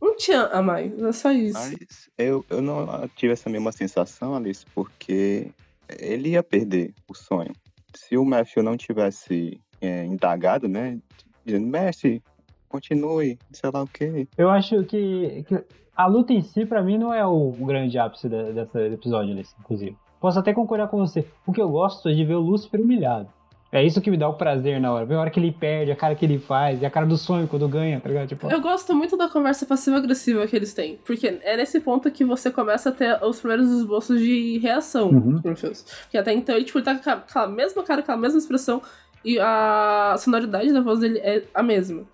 [0.00, 0.96] Um tchan a mais.
[1.02, 1.58] É só isso.
[1.58, 5.50] Mas eu, eu não tive essa mesma sensação, Alice, porque
[5.98, 7.52] ele ia perder o sonho.
[7.94, 10.98] Se o Matthew não tivesse é, indagado, né?
[11.44, 12.22] Dizendo, Messi,
[12.68, 14.28] continue, sei lá o quê.
[14.36, 15.64] Eu acho que, que
[15.96, 19.96] a luta em si, pra mim, não é o, grande ápice dessa episódio, Alice, inclusive.
[20.20, 21.26] Posso até concordar com você.
[21.46, 23.28] O que eu gosto é de ver o Lúcifer humilhado.
[23.70, 25.04] É isso que me dá o prazer na hora.
[25.04, 27.18] Ver a hora que ele perde, a cara que ele faz, e a cara do
[27.18, 28.28] sonho quando ganha, tá ligado?
[28.28, 30.98] Tipo, Eu gosto muito da conversa passiva-agressiva que eles têm.
[31.04, 35.40] Porque é nesse ponto que você começa a ter os primeiros esboços de reação Uhum.
[35.40, 38.82] Porque até então ele, tipo, ele tá com aquela mesma cara, aquela mesma expressão.
[39.24, 42.04] E a sonoridade da voz dele é a mesma.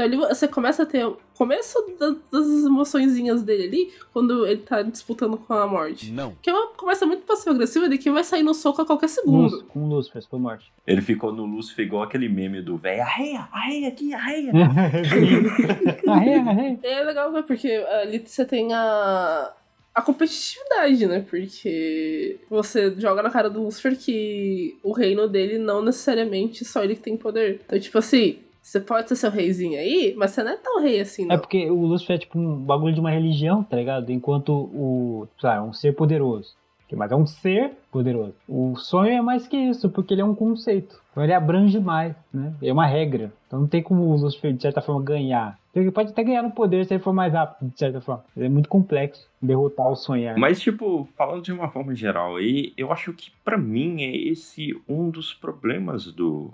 [0.00, 4.62] Então ali você começa a ter o começo da- das emoçõezinhas dele ali, quando ele
[4.62, 6.10] tá disputando com a morte.
[6.10, 6.34] Não.
[6.40, 9.42] Que é uma conversa muito passiva-agressiva de que vai sair no soco a qualquer segundo.
[9.42, 10.72] Lúcifer, com o Lúcifer, for morte.
[10.86, 14.52] Ele ficou no Lúcifer igual aquele meme do velho, arreia, arreia aqui, arreia.
[16.08, 16.78] arreia, arreia.
[16.82, 17.68] É legal ver, porque
[18.02, 19.52] ali você tem a.
[19.92, 21.24] A competitividade, né?
[21.28, 26.94] Porque você joga na cara do Lucifer que o reino dele não necessariamente só ele
[26.94, 27.60] que tem poder.
[27.66, 31.00] Então, tipo assim, você pode ser seu reizinho aí, mas você não é tão rei
[31.00, 31.34] assim, não.
[31.34, 34.10] É porque o Lúcifer é tipo um bagulho de uma religião, tá ligado?
[34.10, 35.28] Enquanto o.
[35.40, 36.54] Sei lá, é um ser poderoso.
[36.92, 38.34] Mas é um ser poderoso.
[38.48, 41.00] O sonho é mais que isso, porque ele é um conceito.
[41.12, 42.52] Então ele abrange mais, né?
[42.60, 43.32] É uma regra.
[43.46, 45.58] Então não tem como o Lúcifer, de certa forma, ganhar.
[45.70, 48.24] Então, Ele pode até ganhar no poder se ele for mais rápido, de certa forma.
[48.36, 50.36] Ele é muito complexo derrotar o sonhar.
[50.36, 54.76] Mas, tipo, falando de uma forma geral aí, eu acho que pra mim é esse
[54.88, 56.50] um dos problemas do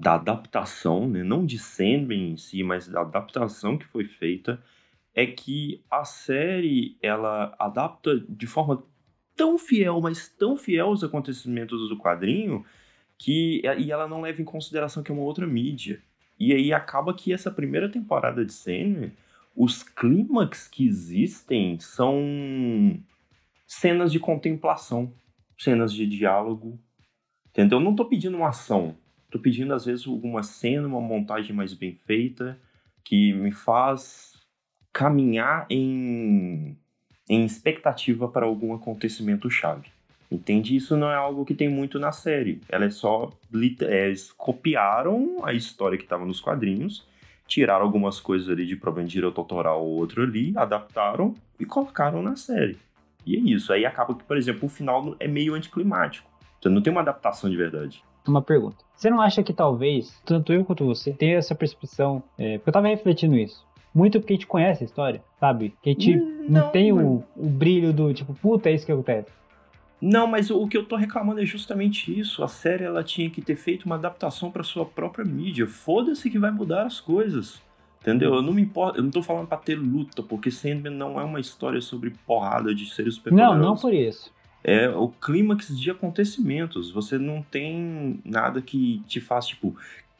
[0.00, 1.22] da adaptação, né?
[1.22, 4.58] Não de Sandman em si, mas da adaptação que foi feita,
[5.14, 8.82] é que a série ela adapta de forma
[9.36, 12.64] tão fiel, mas tão fiel aos acontecimentos do quadrinho,
[13.18, 16.00] que e ela não leva em consideração que é uma outra mídia.
[16.38, 19.12] E aí acaba que essa primeira temporada de Sandman,
[19.54, 22.98] os clímax que existem são
[23.66, 25.12] cenas de contemplação,
[25.58, 26.80] cenas de diálogo,
[27.50, 27.78] entendeu?
[27.78, 28.96] Eu não tô pedindo uma ação,
[29.30, 32.58] tô pedindo às vezes alguma cena, uma montagem mais bem feita,
[33.04, 34.34] que me faz
[34.92, 36.76] caminhar em,
[37.28, 39.88] em expectativa para algum acontecimento chave.
[40.30, 40.76] Entende?
[40.76, 42.60] Isso não é algo que tem muito na série.
[42.68, 43.32] Ela é só.
[43.82, 47.04] é, copiaram a história que estava nos quadrinhos,
[47.48, 52.36] tiraram algumas coisas ali de problema de direito ou outro ali, adaptaram e colocaram na
[52.36, 52.78] série.
[53.26, 53.72] E é isso.
[53.72, 56.30] Aí acaba que, por exemplo, o final é meio anticlimático.
[56.58, 58.04] Então não tem uma adaptação de verdade.
[58.26, 58.76] Uma pergunta.
[58.94, 62.22] Você não acha que talvez, tanto eu quanto você, tenha essa percepção?
[62.36, 63.64] É, porque eu tava refletindo isso.
[63.94, 65.74] Muito porque a gente conhece a história, sabe?
[65.82, 68.86] Que a gente Hum, não, não, tem o, o brilho do tipo, puta, é isso
[68.86, 69.28] que acontece.
[70.00, 72.42] Não, mas o que eu tô reclamando é justamente isso.
[72.42, 75.66] A série ela tinha que ter feito uma adaptação para sua própria mídia.
[75.66, 77.60] Foda-se que vai mudar as coisas.
[78.00, 78.34] Entendeu?
[78.34, 81.24] Eu não me importo, eu não tô falando pra ter luta, porque Sandman não é
[81.24, 83.60] uma história sobre porrada de seres Não, superpoderosos.
[83.62, 84.32] não por isso.
[84.62, 86.90] É o clímax de acontecimentos.
[86.90, 89.74] Você não tem nada que te faça, tipo,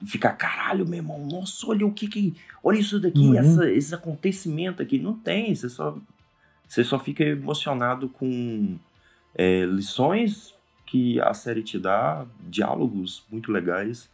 [0.06, 2.34] ficar, caralho, meu irmão, nossa, olha o que que.
[2.64, 3.36] Olha isso daqui, Uhum.
[3.36, 4.98] essa, esse acontecimento aqui.
[4.98, 5.54] Não tem.
[5.54, 5.96] Você só,
[6.66, 8.76] você só fica emocionado com
[9.34, 10.54] é, lições
[10.86, 14.08] que a série te dá, diálogos muito legais.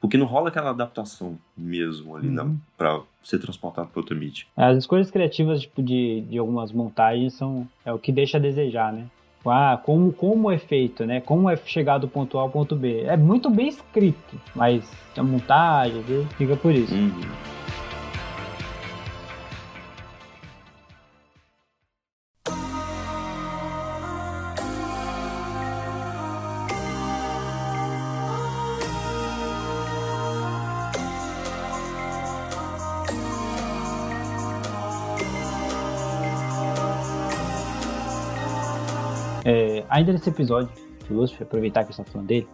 [0.00, 2.34] Porque não rola aquela adaptação mesmo ali, Uhum.
[2.34, 4.46] não, pra ser transportado pra outra mídia.
[4.56, 8.92] As escolhas criativas tipo, de, de algumas montagens são é o que deixa a desejar,
[8.94, 9.06] né?
[9.46, 11.20] Ah, como, como é feito, né?
[11.20, 13.02] Como é chegar do ponto A ao ponto B.
[13.02, 14.84] É muito bem escrito, mas
[15.16, 16.26] a montagem viu?
[16.36, 16.94] fica por isso.
[16.94, 17.10] Uhum.
[40.00, 40.70] Ainda nesse episódio
[41.06, 42.48] de Lucifer, aproveitar que você tá falando dele,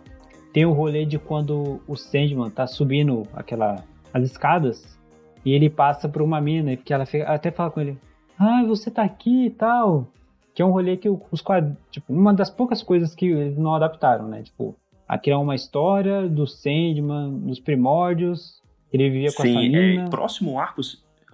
[0.53, 4.99] tem o rolê de quando o Sandman tá subindo aquela, as escadas
[5.45, 7.99] e ele passa por uma mina e que ela fica- até fala com ele,
[8.39, 10.09] ah, você tá aqui e tal.
[10.55, 13.75] Que é um rolê que os quadros, tipo, uma das poucas coisas que eles não
[13.75, 14.43] adaptaram, né?
[14.43, 14.75] Tipo,
[15.07, 20.05] a criar uma história do Sandman, dos primórdios, ele vivia com essa Sim, mina.
[20.07, 20.81] é, próximo arco.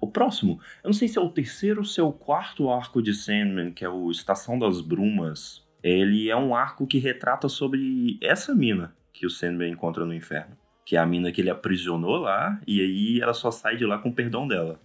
[0.00, 3.00] O próximo, eu não sei se é o terceiro ou se é o quarto arco
[3.00, 5.62] de Sandman, que é o Estação das Brumas.
[5.82, 10.56] Ele é um arco que retrata sobre essa mina que o Sandman encontra no inferno.
[10.84, 13.98] que é a mina que ele aprisionou lá, e aí ela só sai de lá
[13.98, 14.80] com o perdão dela.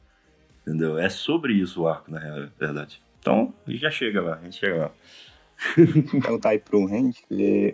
[0.61, 0.97] Entendeu?
[0.99, 3.01] É sobre isso o arco, na verdade.
[3.19, 4.91] Então, a gente já chega lá, a gente chega lá.
[6.13, 7.23] então tá aí pro Randy,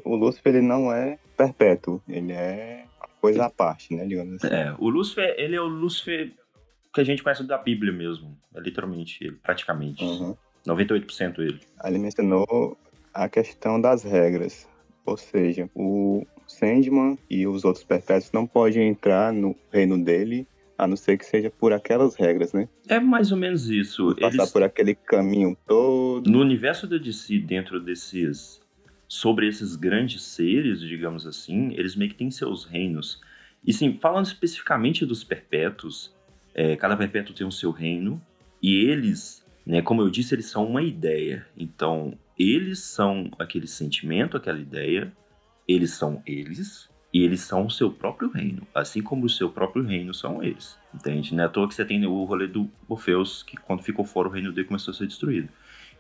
[0.06, 2.86] o Lúcifer ele não é perpétuo, ele é
[3.20, 4.54] coisa à parte, né, digamos assim.
[4.54, 6.32] É, o Lúcifer, ele é o Lúcifer
[6.94, 10.04] que a gente conhece da Bíblia mesmo, é literalmente ele, praticamente.
[10.04, 10.36] Uhum.
[10.66, 11.60] 98% ele.
[11.84, 12.78] Ele mencionou
[13.14, 14.68] a questão das regras,
[15.06, 20.48] ou seja, o Sandman e os outros perpétuos não podem entrar no reino dele
[20.78, 22.68] a não ser que seja por aquelas regras, né?
[22.88, 24.16] É mais ou menos isso.
[24.16, 24.52] Passar Eles...
[24.52, 26.30] por aquele caminho todo.
[26.30, 28.62] No universo da DC, dentro desses.
[29.08, 33.22] Sobre esses grandes seres, digamos assim, eles meio que têm seus reinos.
[33.64, 36.12] E sim, falando especificamente dos perpétuos,
[36.56, 38.20] é, cada perpétuo tem o seu reino.
[38.60, 41.46] E eles, né, como eu disse, eles são uma ideia.
[41.56, 45.12] Então, eles são aquele sentimento, aquela ideia.
[45.68, 46.90] Eles são eles.
[47.14, 50.80] E eles são o seu próprio reino, assim como o seu próprio reino são eles.
[50.92, 51.36] Entende?
[51.36, 54.28] Não é à toa que você tem o rolê do Orfeus, que quando ficou fora
[54.28, 55.48] o reino dele começou a ser destruído.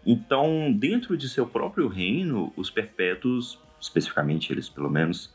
[0.03, 5.31] Então, dentro de seu próprio reino, os perpétuos, especificamente eles pelo menos,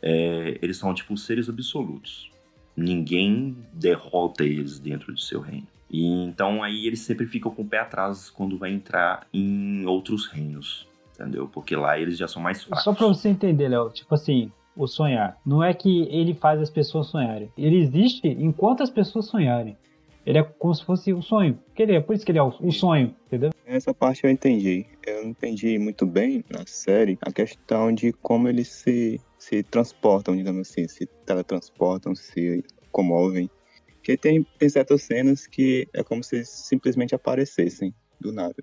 [0.00, 2.30] é, eles são tipo seres absolutos.
[2.74, 5.68] Ninguém derrota eles dentro de seu reino.
[5.90, 10.26] E então aí eles sempre ficam com o pé atrás quando vai entrar em outros
[10.26, 11.48] reinos, entendeu?
[11.48, 12.84] Porque lá eles já são mais fracos.
[12.84, 15.36] Só pra você entender, Léo, tipo assim, o sonhar.
[15.44, 17.50] Não é que ele faz as pessoas sonharem.
[17.56, 19.76] Ele existe enquanto as pessoas sonharem.
[20.24, 21.58] Ele é como se fosse o sonho.
[21.76, 23.50] É por isso que ele é o, o sonho, entendeu?
[23.66, 24.84] Essa parte eu entendi.
[25.06, 30.36] Eu não entendi muito bem na série a questão de como eles se, se transportam,
[30.36, 33.48] digamos assim, se teletransportam, se comovem.
[34.08, 38.56] Porque tem, tem certas cenas que é como se eles simplesmente aparecessem do nada.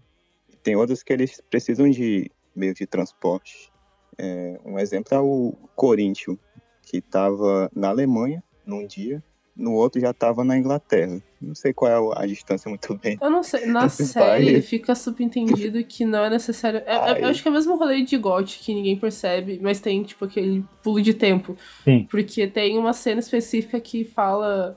[0.63, 3.71] Tem outras que eles precisam de meio de transporte
[4.17, 6.39] é, um exemplo é o Corinthians,
[6.81, 9.23] que estava na Alemanha num dia,
[9.55, 11.21] no outro já estava na Inglaterra.
[11.39, 13.15] Não sei qual é a distância muito bem.
[13.21, 13.67] Eu não sei.
[13.67, 16.81] Na série fica subentendido que não é necessário.
[16.87, 19.79] É, é, eu acho que é o mesmo rolê de GOT que ninguém percebe, mas
[19.79, 21.55] tem tipo aquele pulo de tempo.
[21.83, 22.07] Sim.
[22.09, 24.75] Porque tem uma cena específica que fala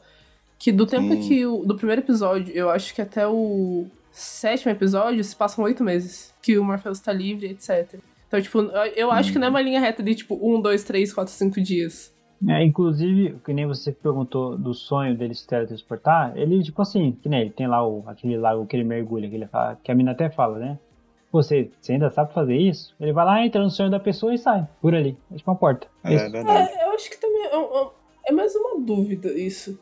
[0.59, 1.29] que do tempo Sim.
[1.29, 5.85] que o, do primeiro episódio, eu acho que até o sétimo episódio se passam oito
[5.85, 8.01] meses que o Morpheus está livre, etc.
[8.27, 8.61] Então, tipo,
[8.95, 11.61] eu acho que não é uma linha reta de, tipo, um, dois, três, quatro, cinco
[11.61, 12.13] dias.
[12.47, 17.29] É, inclusive, que nem você perguntou do sonho dele se teletransportar, ele, tipo assim, que
[17.29, 19.95] nem ele tem lá o, aquele lago que ele mergulha, que, ele fala, que a
[19.95, 20.79] mina até fala, né?
[21.33, 22.95] Você, você ainda sabe fazer isso?
[23.01, 25.17] Ele vai lá, entra no sonho da pessoa e sai, por ali.
[25.33, 25.87] É tipo uma porta.
[26.05, 26.71] É, é verdade.
[26.73, 27.91] É, eu acho que também é,
[28.27, 29.79] é mais uma dúvida isso.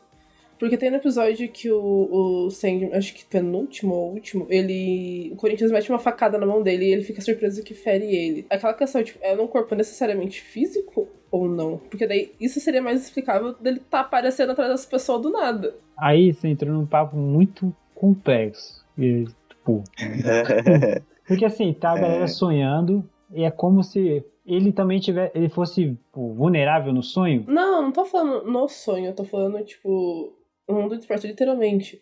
[0.59, 5.31] Porque tem no episódio que o, o Sandman, acho que penúltimo ou último, ele.
[5.33, 8.45] O Corinthians mete uma facada na mão dele e ele fica surpreso que fere ele.
[8.49, 11.77] Aquela questão, tipo, é num corpo necessariamente físico ou não?
[11.77, 15.75] Porque daí isso seria mais explicável dele tá aparecendo atrás dessa pessoa do nada.
[15.97, 18.85] Aí você entrou num papo muito complexo.
[18.97, 19.83] E, tipo.
[21.27, 22.27] porque assim, tá a galera é.
[22.27, 27.43] sonhando e é como se ele também tiver, ele fosse tipo, vulnerável no sonho?
[27.47, 30.33] Não, não tô falando no sonho, eu tô falando, tipo,
[30.67, 32.01] o mundo desperta literalmente.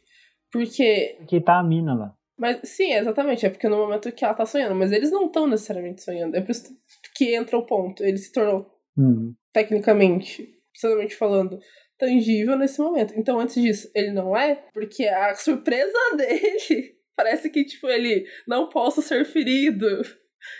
[0.51, 1.17] Porque.
[1.27, 2.15] Que tá a mina lá.
[2.37, 3.45] Mas sim, exatamente.
[3.45, 6.35] É porque no momento que ela tá sonhando, mas eles não estão necessariamente sonhando.
[6.35, 6.75] É por isso
[7.15, 8.03] que entra o ponto.
[8.03, 9.33] Ele se tornou, uhum.
[9.53, 11.59] tecnicamente, precisamente falando,
[11.97, 13.13] tangível nesse momento.
[13.15, 18.69] Então, antes disso, ele não é, porque a surpresa dele parece que, tipo, ele não
[18.69, 19.87] possa ser ferido.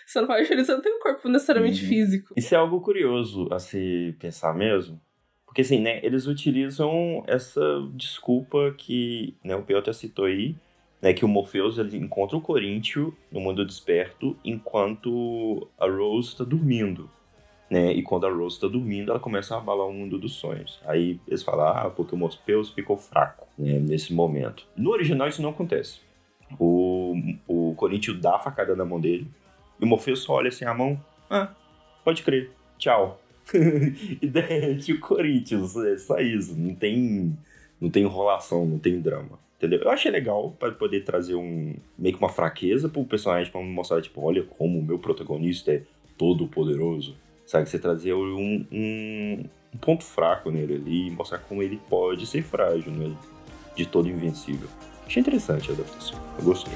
[0.06, 1.90] Você não pode você não tem um corpo necessariamente uhum.
[1.90, 2.34] físico.
[2.36, 5.00] Isso é algo curioso a se pensar mesmo.
[5.56, 7.62] Porque assim, né, eles utilizam essa
[7.94, 10.54] desculpa que né, o Piotr citou aí,
[11.02, 16.44] né, que o Morpheus ele encontra o Coríntio no mundo desperto enquanto a Rose está
[16.44, 17.10] dormindo.
[17.70, 17.94] Né?
[17.94, 20.82] E quando a Rose está dormindo, ela começa a abalar o mundo dos sonhos.
[20.86, 24.68] Aí eles falam, ah, porque o Morpheus ficou fraco né, nesse momento.
[24.76, 26.02] No original isso não acontece.
[26.60, 27.16] O,
[27.48, 29.26] o Coríntio dá a facada na mão dele,
[29.80, 31.48] e o Morpheus só olha assim a mão, ah,
[32.04, 33.22] pode crer, tchau.
[34.22, 35.76] e derrete o Corinthians.
[35.76, 36.56] É só isso.
[36.56, 37.38] Não tem,
[37.80, 39.40] não tem enrolação, não tem drama.
[39.58, 39.80] Entendeu?
[39.80, 44.02] Eu achei legal para poder trazer um meio que uma fraqueza pro personagem para mostrar,
[44.02, 45.82] tipo, olha como o meu protagonista é
[46.18, 47.16] todo poderoso.
[47.46, 47.70] Sabe?
[47.70, 52.42] Você trazer um, um, um ponto fraco nele ali e mostrar como ele pode ser
[52.42, 53.16] frágil, né?
[53.76, 54.68] De todo invencível.
[55.06, 56.20] Achei interessante a adaptação.
[56.38, 56.74] Eu gostei.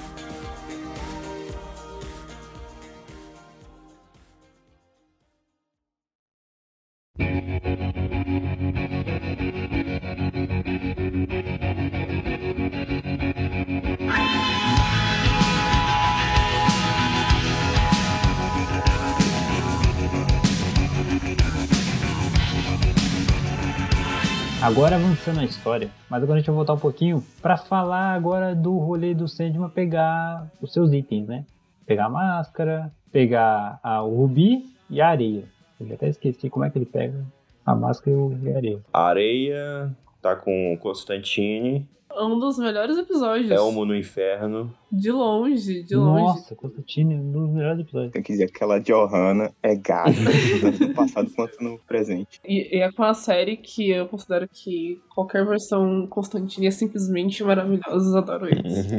[24.61, 28.53] Agora avançando na história, mas agora a gente vai voltar um pouquinho para falar agora
[28.53, 31.45] do rolê do Sandman pegar os seus itens, né?
[31.85, 35.45] Pegar a máscara, pegar a, o rubi e a areia.
[35.79, 37.25] Eu já até esqueci como é que ele pega
[37.65, 38.79] a máscara e a areia.
[38.91, 43.51] A areia tá com o Constantine um dos melhores episódios.
[43.51, 44.73] Elmo no Inferno.
[44.91, 46.23] De longe, de longe.
[46.23, 48.11] Nossa, Constantine, um dos melhores episódios.
[48.11, 50.11] Tem que dizer, aquela Johanna é gata,
[50.61, 52.39] tanto no passado quanto no presente.
[52.43, 57.43] E, e, é com a série que eu considero que qualquer versão Constantine é simplesmente
[57.43, 58.89] maravilhosa, adoro isso.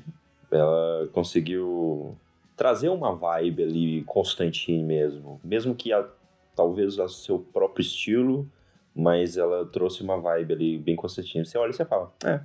[0.50, 2.16] Ela conseguiu
[2.56, 5.40] trazer uma vibe ali Constantine mesmo.
[5.42, 6.06] Mesmo que a,
[6.54, 8.48] talvez a seu próprio estilo
[8.94, 11.44] mas ela trouxe uma vibe ali bem Constantine.
[11.44, 12.40] Você olha e você fala, é,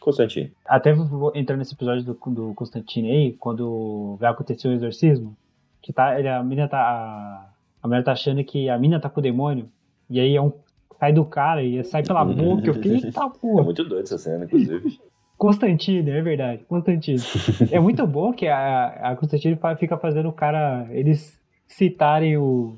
[0.00, 0.52] Constantine.
[0.66, 5.36] Até vou entrar nesse episódio do, do Constantine aí, quando vai acontecer o exorcismo,
[5.82, 6.78] que tá, ele, a menina tá.
[6.78, 7.48] A,
[7.82, 9.68] a mulher tá achando que a mina tá com o demônio,
[10.10, 10.52] e aí é um.
[10.98, 12.66] Sai do cara e sai pela boca.
[12.66, 13.60] Eu fiquei, eita porra.
[13.60, 14.98] É muito doido essa cena, inclusive.
[15.36, 17.18] Constantine, é verdade, Constantine.
[17.70, 20.86] é muito bom que a, a Constantine fica fazendo o cara.
[20.90, 22.74] Eles citarem o,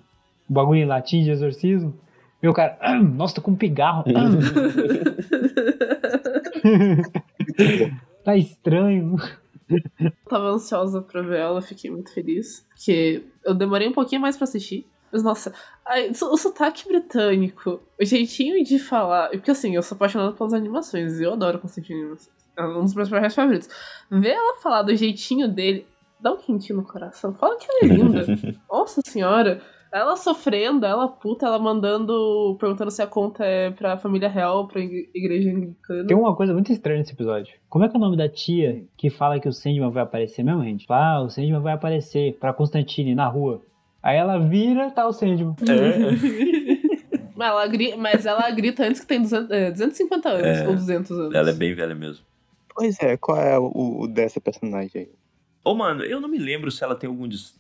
[0.48, 1.94] o bagulho em latim de exorcismo.
[2.42, 4.04] Meu cara, nossa, tô com um pigarro.
[8.24, 9.16] tá estranho.
[10.28, 12.66] Tava ansiosa pra ver ela, fiquei muito feliz.
[12.70, 14.86] Porque eu demorei um pouquinho mais pra assistir.
[15.12, 15.52] Mas, nossa,
[15.86, 19.30] ai, o sotaque britânico, o jeitinho de falar.
[19.30, 21.20] Porque, assim, eu sou apaixonada pelas animações.
[21.20, 22.36] Eu adoro Constantine Animações.
[22.56, 23.68] É um dos meus projetos favoritos.
[24.10, 25.86] Ver ela falar do jeitinho dele,
[26.20, 27.32] dá um quentinho no coração.
[27.34, 28.24] Fala que ela é linda.
[28.68, 29.62] nossa senhora.
[29.90, 34.80] Ela sofrendo, ela puta, ela mandando, perguntando se a conta é pra família real, pra
[34.80, 36.06] igreja anglicana.
[36.06, 37.54] Tem uma coisa muito estranha nesse episódio.
[37.68, 40.42] Como é que é o nome da tia que fala que o Sandman vai aparecer
[40.42, 40.84] mesmo, gente?
[40.88, 43.62] Ah, o Sandman vai aparecer pra Constantine na rua.
[44.02, 45.56] Aí ela vira, tá o Sandman.
[45.62, 47.18] É.
[47.34, 51.10] mas, ela grita, mas ela grita antes que tem 200, 250 anos, é, ou 200
[51.12, 51.34] anos.
[51.34, 52.24] Ela é bem velha mesmo.
[52.74, 55.10] Pois é, qual é o, o dessa personagem aí?
[55.64, 57.58] Ô, mano, eu não me lembro se ela tem algum destaque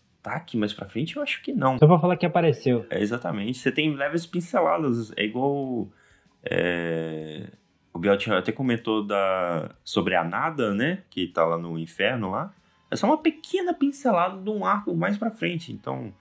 [0.56, 1.78] mais pra frente, eu acho que não.
[1.78, 2.86] Só pra falar que apareceu.
[2.90, 3.58] É, exatamente.
[3.58, 5.12] Você tem leves pinceladas.
[5.16, 5.88] É igual.
[6.42, 7.46] É...
[7.92, 9.70] O Biel até comentou da...
[9.82, 11.02] sobre a Nada, né?
[11.10, 12.54] Que tá lá no inferno lá.
[12.90, 15.72] É só uma pequena pincelada de um arco mais pra frente.
[15.72, 16.12] Então,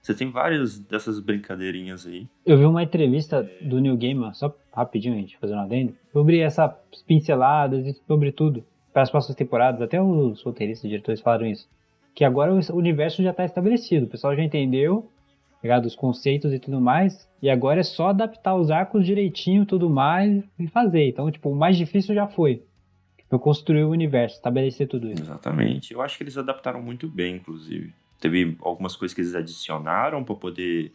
[0.00, 2.28] você tem várias dessas brincadeirinhas aí.
[2.46, 6.72] Eu vi uma entrevista do New Gamer, só rapidinho, gente, fazendo adendo, sobre essas
[7.06, 8.64] pinceladas e sobre tudo.
[8.92, 11.68] Para as próximas temporadas, até os roteiristas e diretores falaram isso
[12.14, 15.10] que agora o universo já está estabelecido, o pessoal já entendeu,
[15.62, 19.90] ligado, os conceitos e tudo mais, e agora é só adaptar os arcos direitinho tudo
[19.90, 21.08] mais e fazer.
[21.08, 22.62] Então, tipo, o mais difícil já foi.
[23.30, 25.22] Eu construir o universo, estabelecer tudo isso.
[25.22, 25.92] Exatamente.
[25.92, 27.92] Eu acho que eles adaptaram muito bem, inclusive.
[28.20, 30.92] Teve algumas coisas que eles adicionaram para poder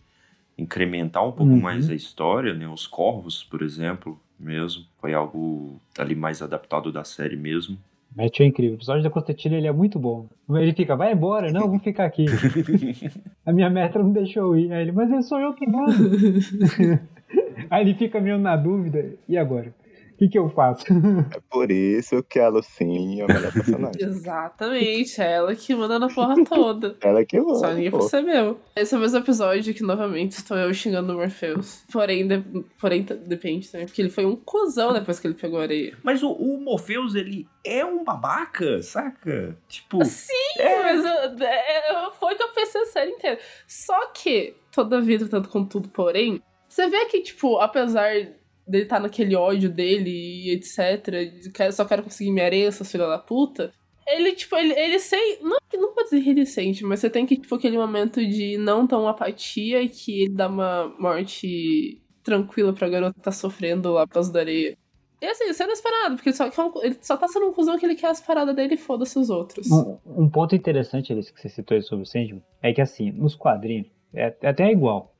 [0.57, 1.59] incrementar um pouco uhum.
[1.59, 2.67] mais a história, né?
[2.67, 4.85] Os corvos, por exemplo, mesmo.
[4.99, 7.77] Foi algo ali mais adaptado da série mesmo.
[8.15, 8.73] Matthew é incrível.
[8.73, 10.27] O episódio da Constantine ele é muito bom.
[10.49, 12.25] Ele fica, vai embora, não, vou ficar aqui.
[13.45, 14.71] a minha meta não deixou ir.
[14.73, 15.93] Aí ele, mas eu sou eu que mando.
[17.69, 19.73] Aí ele fica meio na dúvida, e agora?
[20.19, 20.85] Que, que eu faço?
[21.29, 24.01] É por isso que a Lucinha é a melhor personagem.
[24.01, 26.95] Exatamente, é ela que manda na porra toda.
[27.01, 27.59] ela que manda.
[27.59, 28.59] Só ninguém percebeu.
[28.75, 31.83] Esse é o mesmo episódio que, novamente, estou eu xingando o Morpheus.
[31.91, 32.43] Porém, de,
[32.79, 35.97] porém depende também, porque ele foi um cuzão depois que ele pegou a areia.
[36.03, 39.57] Mas o, o Morpheus, ele é um babaca, saca?
[39.67, 40.03] Tipo.
[40.03, 40.83] Sim, é...
[40.83, 43.39] mas eu, é, foi que eu pensei a série inteira.
[43.67, 48.27] Só que, toda vida, tanto com tudo, porém, você vê que, tipo, apesar
[48.69, 51.71] dele tá naquele ódio dele e etc.
[51.71, 53.71] Só quero conseguir minha essa filha da puta.
[54.07, 55.39] Ele, tipo, ele, ele sei.
[55.41, 59.07] Não, não pode dizer reticente, mas você tem que, tipo, aquele momento de não tão
[59.07, 64.39] apatia que ele dá uma morte tranquila pra garota que tá sofrendo lá por da
[64.39, 64.77] areia.
[65.21, 66.49] E assim, isso é inesperado, porque só,
[66.81, 69.29] ele só tá sendo um cuzão que ele quer as paradas dele e foda-se os
[69.29, 69.69] outros.
[69.69, 73.11] Um, um, ponto interessante, Alice, que você citou aí sobre o Sandman, é que assim,
[73.11, 75.13] nos quadrinhos, é, é até igual.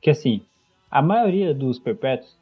[0.00, 0.40] Que assim,
[0.90, 2.34] a maioria dos perpétuos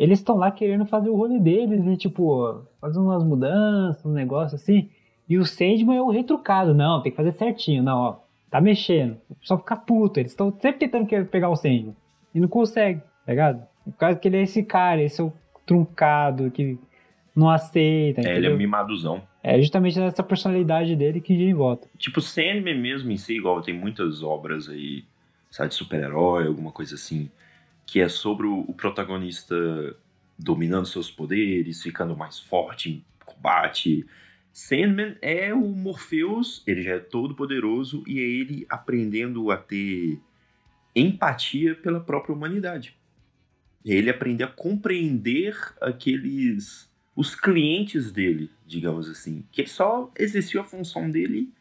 [0.00, 4.56] eles estão lá querendo fazer o rolê deles e, tipo, fazer umas mudanças, um negócio
[4.56, 4.88] assim.
[5.28, 6.72] E o Sandman é o retrucado.
[6.74, 7.82] Não, tem que fazer certinho.
[7.82, 8.16] Não, ó,
[8.50, 9.18] tá mexendo.
[9.42, 10.18] Só ficar puto.
[10.18, 11.94] Eles estão sempre tentando pegar o Sandman.
[12.34, 13.62] E não consegue, tá ligado?
[13.84, 15.32] Por causa que ele é esse cara, esse é o
[15.66, 16.78] truncado que
[17.36, 18.22] não aceita.
[18.22, 19.20] É, ele é mimaduzão.
[19.42, 21.86] É justamente essa personalidade dele que gira em volta.
[21.98, 25.04] Tipo, Sandman mesmo em si, igual tem muitas obras aí,
[25.50, 27.28] sabe, de super-herói, alguma coisa assim
[27.90, 29.96] que é sobre o, protagonista
[30.38, 34.06] dominando seus poderes, ficando mais forte em combate.
[34.52, 40.20] Sandman é o Morpheus, ele já é todo poderoso e é ele aprendendo a ter
[40.94, 42.96] empatia pela própria humanidade.
[43.84, 51.10] ele aprender a compreender aqueles os clientes dele, digamos assim, que só exercia a função
[51.10, 51.52] dele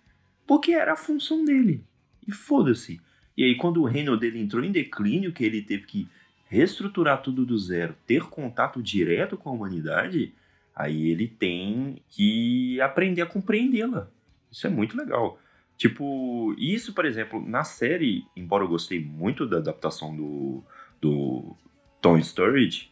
[0.45, 1.83] porque era a função dele.
[2.27, 3.01] E foda-se.
[3.35, 6.07] E aí quando o reino dele entrou em declínio, que ele teve que
[6.49, 10.33] reestruturar tudo do zero, ter contato direto com a humanidade,
[10.75, 14.09] aí ele tem que aprender a compreendê-la.
[14.51, 15.39] Isso é muito legal.
[15.77, 20.63] Tipo, isso, por exemplo, na série, embora eu gostei muito da adaptação do,
[20.99, 21.55] do
[22.01, 22.91] Tom Sturridge,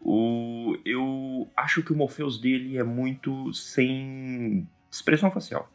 [0.00, 5.72] o, eu acho que o Morpheus dele é muito sem expressão facial.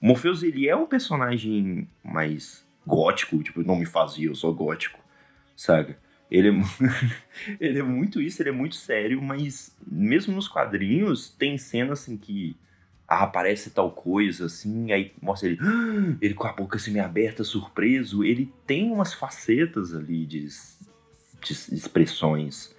[0.00, 5.00] O Morpheus, ele é um personagem mais gótico, tipo, não me fazia, eu sou gótico,
[5.56, 5.96] sabe?
[6.34, 6.52] Ele é,
[7.60, 12.16] ele é muito isso, ele é muito sério, mas mesmo nos quadrinhos tem cenas assim
[12.16, 12.56] que
[13.06, 15.58] ah, aparece tal coisa, assim, aí mostra ele,
[16.20, 18.24] ele com a boca assim meio aberta, surpreso.
[18.24, 20.48] Ele tem umas facetas ali de,
[21.40, 22.74] de expressões,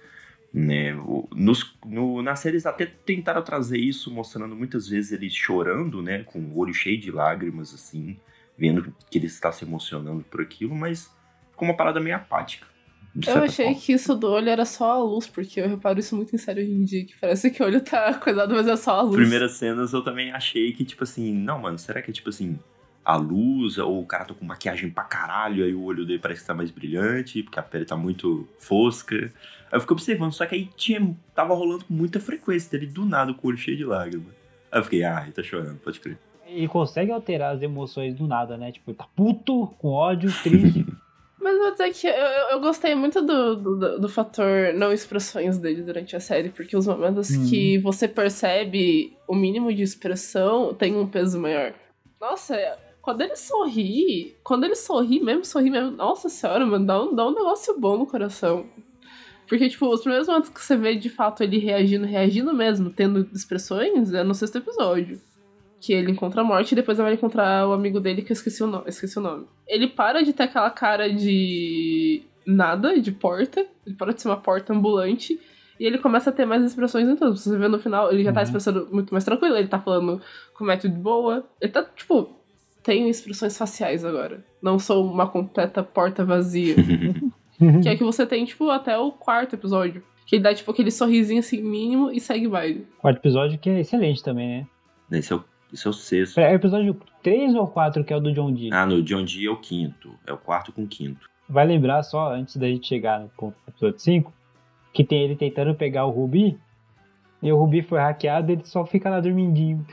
[0.52, 0.92] né?
[1.34, 6.24] Nos, no, na série eles até tentaram trazer isso, mostrando muitas vezes ele chorando, né?
[6.24, 8.18] Com o olho cheio de lágrimas, assim,
[8.58, 11.10] vendo que ele está se emocionando por aquilo, mas
[11.52, 12.75] ficou uma parada meio apática.
[13.26, 13.80] Eu achei forma.
[13.80, 16.62] que isso do olho era só a luz, porque eu reparo isso muito em série
[16.62, 19.16] hoje em dia, que parece que o olho tá coisado, mas é só a luz.
[19.16, 22.58] Primeiras cenas eu também achei que, tipo assim, não, mano, será que é tipo assim,
[23.04, 26.40] a luz, ou o cara tá com maquiagem pra caralho, aí o olho dele parece
[26.40, 29.14] que tá mais brilhante, porque a pele tá muito fosca.
[29.16, 29.30] Aí
[29.72, 33.32] eu fiquei observando, só que aí tinha, tava rolando com muita frequência, dele do nada
[33.32, 34.34] com o olho cheio de lágrimas.
[34.70, 36.18] Aí eu fiquei, ah, ele tá chorando, pode crer.
[36.48, 38.70] E consegue alterar as emoções do nada, né?
[38.72, 40.84] Tipo, tá puto, com ódio, triste.
[41.46, 42.12] Mas vou dizer que eu,
[42.50, 46.88] eu gostei muito do, do, do, fator não expressões dele durante a série, porque os
[46.88, 47.48] momentos hum.
[47.48, 51.72] que você percebe o mínimo de expressão tem um peso maior.
[52.20, 52.56] Nossa,
[53.00, 57.28] quando ele sorri, quando ele sorri mesmo, sorri mesmo, nossa senhora, mano, dá um, dá
[57.28, 58.66] um negócio bom no coração.
[59.46, 63.20] Porque, tipo, os primeiros momentos que você vê de fato ele reagindo, reagindo mesmo, tendo
[63.32, 65.20] expressões, é no sexto episódio
[65.80, 68.62] que ele encontra a morte e depois vai encontrar o amigo dele que eu esqueci
[68.62, 69.46] o, nome, esqueci o nome.
[69.66, 74.36] Ele para de ter aquela cara de nada, de porta, ele para de ser uma
[74.36, 75.38] porta ambulante
[75.78, 77.36] e ele começa a ter mais expressões em tudo.
[77.36, 78.44] Você vê no final, ele já tá uhum.
[78.44, 80.20] expressando muito mais tranquilo, ele tá falando
[80.54, 81.46] com método de boa.
[81.60, 82.34] Ele tá, tipo,
[82.82, 84.44] tem expressões faciais agora.
[84.62, 86.74] Não sou uma completa porta vazia.
[87.82, 90.02] que é que você tem, tipo, até o quarto episódio.
[90.26, 92.86] Que ele dá, tipo, aquele sorrisinho assim mínimo e segue baile.
[92.98, 94.66] Quarto episódio que é excelente também, né?
[95.18, 95.44] Esse é o
[95.76, 96.40] esse é o sexto.
[96.40, 98.72] É o episódio 3 ou 4 que é o do John Dee?
[98.72, 100.14] Ah, no John Dee é o quinto.
[100.26, 101.28] É o quarto com o quinto.
[101.48, 104.32] Vai lembrar só, antes da gente chegar no episódio 5,
[104.92, 106.58] que tem ele tentando pegar o Ruby.
[107.42, 109.86] E o Ruby foi hackeado ele só fica lá dormindinho.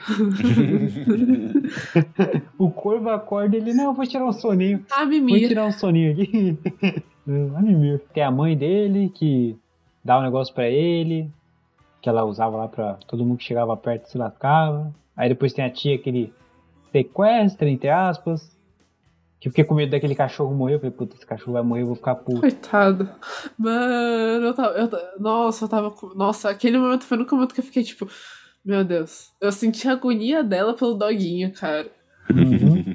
[2.58, 4.86] o Corvo acorda ele, não, vou tirar um soninho.
[4.90, 5.40] Ah, Mimir.
[5.40, 6.58] Vou tirar um soninho aqui.
[7.28, 8.02] ah, Mimir.
[8.14, 9.58] Tem a mãe dele que
[10.04, 11.30] dá um negócio para ele,
[12.02, 14.94] que ela usava lá pra todo mundo que chegava perto se lascava.
[15.16, 16.34] Aí depois tem a tia que ele
[16.92, 18.52] sequestra, entre aspas.
[19.40, 20.76] Que eu fiquei com medo daquele cachorro morrer.
[20.76, 22.40] Eu falei, puta, esse cachorro vai morrer, eu vou ficar puto.
[22.40, 23.10] Coitado.
[23.58, 24.74] Mano, eu tava.
[24.78, 24.90] Eu,
[25.20, 25.94] nossa, eu tava.
[26.16, 28.08] Nossa, aquele momento foi no momento que eu fiquei tipo.
[28.64, 29.34] Meu Deus.
[29.42, 31.92] Eu senti a agonia dela pelo doguinho, cara.
[32.30, 32.93] Uhum.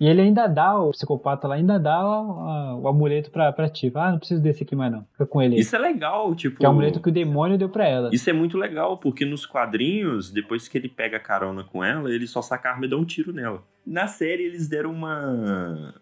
[0.00, 3.90] E ele ainda dá, o psicopata lá ainda dá o, o amuleto pra, pra ti.
[3.96, 5.04] Ah, não preciso desse aqui mais não.
[5.12, 5.58] Fica com ele.
[5.58, 6.58] Isso é legal, tipo.
[6.58, 8.10] Que é o amuleto que o demônio deu pra ela.
[8.12, 12.28] Isso é muito legal, porque nos quadrinhos, depois que ele pega carona com ela, ele
[12.28, 13.64] só saca a arma e dá um tiro nela.
[13.84, 15.94] Na série, eles deram uma.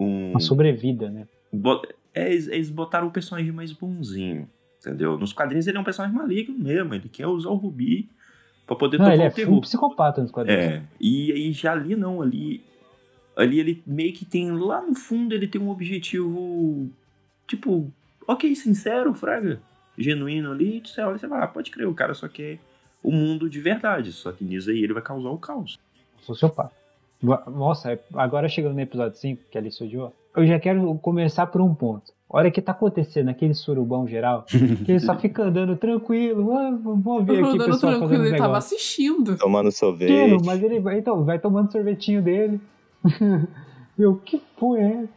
[0.00, 0.30] Um...
[0.30, 1.28] Uma sobrevida, né?
[2.12, 4.48] É, eles botaram o personagem mais bonzinho,
[4.80, 5.16] entendeu?
[5.16, 8.10] Nos quadrinhos ele é um personagem maligno mesmo, ele quer usar o Rubi
[8.66, 9.54] pra poder não, tocar ele o é terror.
[9.54, 10.62] um psicopata nos quadrinhos.
[10.62, 12.62] É, e aí já ali não, ali
[13.36, 16.88] ali ele meio que tem, lá no fundo, ele tem um objetivo,
[17.46, 17.90] tipo,
[18.26, 19.60] ok, sincero, fraga,
[19.96, 22.58] genuíno ali, você olha e você fala, ah, pode crer, o cara só quer
[23.02, 25.78] o mundo de verdade, só que nisso aí ele vai causar o caos.
[26.22, 26.72] Sociopata.
[27.46, 31.74] Nossa, agora chegando no episódio 5, que ali surgiu, eu já quero começar por um
[31.74, 32.12] ponto.
[32.28, 36.50] Olha o que tá acontecendo naquele surubão geral, que ele só fica andando tranquilo.
[36.56, 38.38] Ah, vamos ver aqui, pessoal, fazendo Ele negócio.
[38.38, 39.36] tava assistindo.
[39.36, 40.42] Tomando sorvete.
[40.44, 42.58] mas ele vai, então, vai tomando sorvetinho dele.
[43.98, 45.08] Eu, que porra é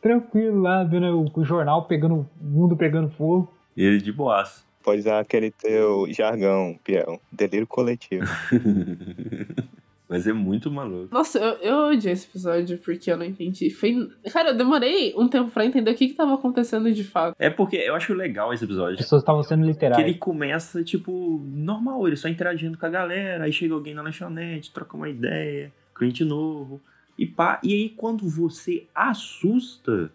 [0.00, 3.52] Tranquilo lá, vendo o, jornal pegando, o mundo pegando fogo.
[3.76, 4.64] E ele de boaço.
[4.82, 7.20] Pode usar aquele teu jargão, Pião.
[7.30, 8.26] Delírio coletivo.
[10.08, 11.14] Mas é muito maluco.
[11.14, 13.70] Nossa, eu, eu odiei esse episódio porque eu não entendi.
[13.70, 13.94] Foi.
[14.32, 17.36] Cara, eu demorei um tempo pra entender o que que tava acontecendo de fato.
[17.38, 18.94] É porque eu acho legal esse episódio.
[18.94, 20.02] As pessoas estavam sendo literais.
[20.02, 23.44] Que ele começa, tipo, normal, ele só interagindo com a galera.
[23.44, 26.80] Aí chega alguém na lanchonete, troca uma ideia, cliente novo.
[27.20, 30.10] E, pá, e aí, quando você assusta,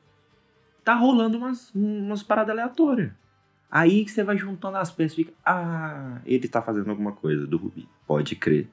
[0.83, 3.11] tá rolando umas, umas paradas aleatórias.
[3.69, 7.45] Aí que você vai juntando as peças e fica, ah, ele tá fazendo alguma coisa
[7.45, 7.87] do Rubi.
[8.07, 8.67] Pode crer.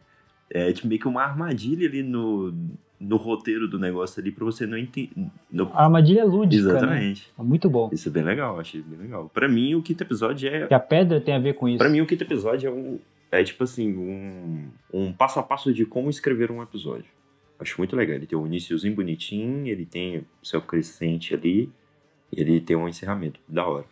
[0.48, 2.54] É tipo meio que uma armadilha ali no,
[2.98, 5.12] no roteiro do negócio ali pra você não entender.
[5.50, 5.70] No...
[5.74, 7.30] A armadilha é lúdica, Exatamente.
[7.36, 7.44] né?
[7.44, 7.90] É muito bom.
[7.92, 9.30] Isso é bem legal, achei bem legal.
[9.34, 10.68] Pra mim, o quinto episódio é.
[10.68, 11.78] Que a pedra tem a ver com isso.
[11.78, 12.98] Pra mim, o quinto episódio é um.
[13.30, 17.06] É tipo assim, um, um passo a passo de como escrever um episódio.
[17.62, 18.16] Acho muito legal.
[18.16, 21.70] Ele tem um iníciozinho bonitinho, ele tem o seu crescente ali,
[22.30, 23.84] e ele tem um encerramento da hora.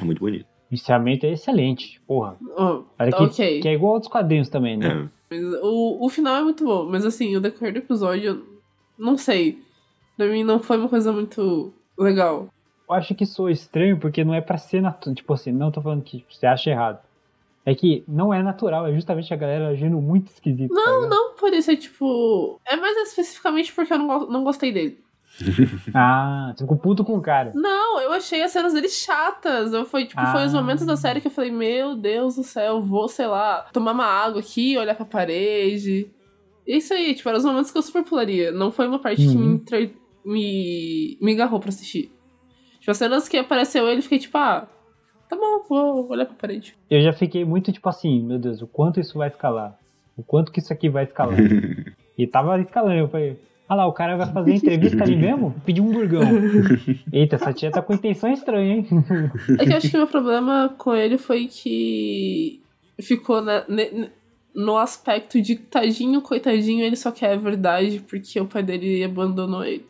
[0.00, 0.46] É muito bonito.
[0.70, 2.36] O encerramento é excelente, porra.
[2.56, 3.60] Oh, Olha tá que, ok.
[3.60, 4.88] que é igual aos quadrinhos também, né?
[4.88, 5.16] É.
[5.30, 8.46] Mas o, o final é muito bom, mas assim, o decorrer do episódio,
[8.98, 9.60] não sei.
[10.16, 12.48] Pra mim não foi uma coisa muito legal.
[12.88, 15.14] Eu acho que sou estranho porque não é pra ser natural.
[15.14, 17.00] Tipo assim, não tô falando que você acha errado.
[17.68, 20.72] É que não é natural, é justamente a galera agindo muito esquisito.
[20.72, 21.10] tá Não, ligado?
[21.10, 22.60] não por isso, é tipo.
[22.64, 25.00] É mais especificamente porque eu não, go- não gostei dele.
[25.92, 27.50] Ah, você ficou puto com o cara.
[27.56, 29.72] Não, eu achei as cenas dele chatas.
[29.72, 30.60] Eu foi, tipo, foi os Ah.
[30.60, 34.06] momentos da série que eu falei, meu Deus do céu, vou, sei lá, tomar uma
[34.06, 36.08] água aqui, olhar pra parede.
[36.66, 38.52] Isso aí, tipo, eram os momentos que eu super pularia.
[38.52, 39.90] Não foi uma parte que me, Uhum.
[40.24, 42.12] me, me agarrou pra assistir.
[42.78, 44.68] Tipo, as cenas que apareceu ele, fiquei tipo, ah,
[45.28, 46.74] tá bom, vou olhar pra parede.
[46.90, 49.76] Eu já fiquei muito tipo assim, meu Deus, o quanto isso vai escalar?
[50.16, 51.36] O quanto que isso aqui vai escalar?
[52.16, 53.36] e tava escalando, eu falei,
[53.68, 55.54] ah lá, o cara vai fazer entrevista ali mesmo?
[55.64, 56.22] Pediu um burgão.
[57.12, 58.86] Eita, essa tia tá com intenção estranha, hein?
[59.58, 62.62] É que eu acho que o meu problema com ele foi que
[63.00, 64.10] ficou na- ne- ne-
[64.54, 69.62] no aspecto de tadinho, coitadinho, ele só quer a verdade porque o pai dele abandonou
[69.62, 69.84] ele.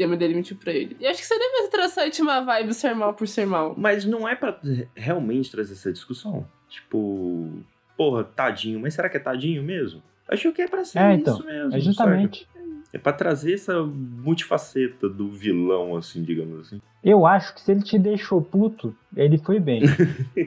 [0.00, 0.96] E a mãe dele mentiu pra ele.
[0.98, 3.74] E acho que seria mais interessante uma vibe ser mal por ser mal.
[3.76, 4.58] Mas não é pra
[4.94, 6.48] realmente trazer essa discussão.
[6.70, 7.50] Tipo,
[7.98, 10.02] porra, tadinho, mas será que é tadinho mesmo?
[10.26, 11.76] Acho que é pra ser É, então, isso mesmo.
[11.76, 12.48] É justamente.
[12.92, 16.80] É pra trazer essa multifaceta do vilão, assim, digamos assim.
[17.02, 19.82] Eu acho que se ele te deixou puto, ele foi bem.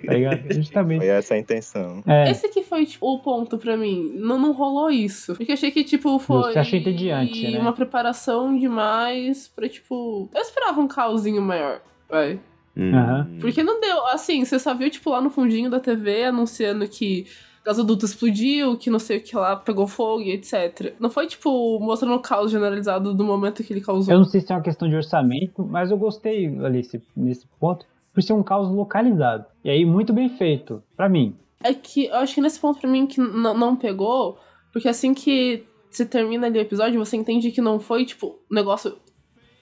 [0.05, 0.41] tá ligado?
[0.53, 0.99] Justamente.
[0.99, 2.03] Foi essa a intenção.
[2.05, 4.11] É, Esse que foi, tipo, o ponto pra mim.
[4.15, 5.35] Não, não rolou isso.
[5.35, 6.51] Porque achei que, tipo, foi.
[6.53, 7.59] Você acha entediante, né?
[7.59, 10.29] Uma preparação demais pra, tipo.
[10.33, 12.39] Eu esperava um caosinho maior, vai.
[12.77, 13.27] Aham.
[13.31, 13.37] Hum.
[13.39, 17.25] Porque não deu, assim, você só viu, tipo, lá no fundinho da TV anunciando que
[17.63, 20.93] gasoduto explodiu, que não sei o que lá pegou fogo e etc.
[20.99, 24.13] Não foi, tipo, mostrando o caos generalizado do momento que ele causou.
[24.13, 27.85] eu não sei se é uma questão de orçamento, mas eu gostei ali nesse, ponto,
[28.13, 29.45] por ser um caos localizado.
[29.63, 31.35] E aí, muito bem feito, pra mim.
[31.63, 34.37] É que eu acho que nesse ponto pra mim que não pegou,
[34.71, 38.55] porque assim que se termina ali o episódio, você entende que não foi, tipo, um
[38.55, 38.97] negócio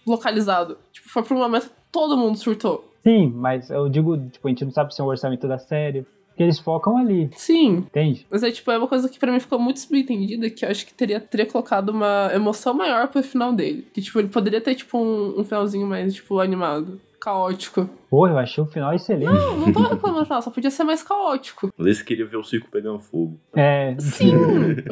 [0.08, 0.78] localizado.
[0.92, 2.90] Tipo, foi por um momento que todo mundo surtou.
[3.04, 6.06] Sim, mas eu digo, tipo, a gente não sabe se é o orçamento da série,
[6.42, 8.26] porque eles focam ali, Sim, entende?
[8.30, 10.86] Mas é tipo, é uma coisa que pra mim ficou muito subentendida, que eu acho
[10.86, 13.88] que teria, teria colocado uma emoção maior pro final dele.
[13.94, 17.88] Que, tipo, ele poderia ter, tipo, um, um finalzinho mais, tipo, animado, caótico.
[18.10, 19.32] Pô, eu achei o final excelente.
[19.32, 21.72] Não, não tô reclamando do final, só podia ser mais caótico.
[21.78, 23.40] Lê queria ver o circo pegando fogo.
[23.56, 24.34] É, Sim!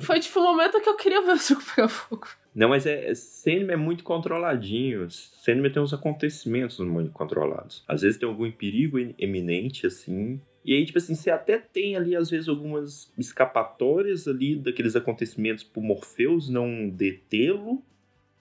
[0.02, 2.28] Foi, tipo, o momento que eu queria ver o circo pegar fogo.
[2.54, 5.10] Não, mas é, é Sandman é muito controladinho.
[5.10, 7.84] Sandman tem uns acontecimentos muito controlados.
[7.88, 10.40] Às vezes tem algum perigo eminente, assim.
[10.64, 15.64] E aí, tipo assim, você até tem ali, às vezes, algumas escapatórias ali daqueles acontecimentos
[15.64, 17.84] pro Morpheus não detê-lo.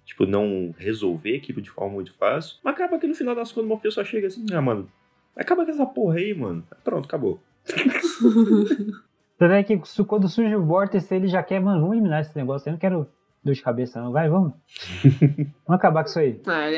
[0.05, 2.57] Tipo, não resolver aquilo de forma muito fácil.
[2.65, 4.91] Mas acaba que no final das contas o Morpheus só chega assim, ah, mano,
[5.37, 6.67] acaba com essa porra aí, mano.
[6.83, 7.39] Pronto, acabou.
[9.39, 12.69] Você vê que quando surge o vórtice, ele já quer, mano, vamos eliminar esse negócio.
[12.69, 13.07] Eu não quero
[13.49, 14.13] dor de cabeça, não.
[14.13, 14.53] Vai, vamos.
[15.21, 16.41] vamos acabar com isso aí.
[16.47, 16.77] Ah, ele,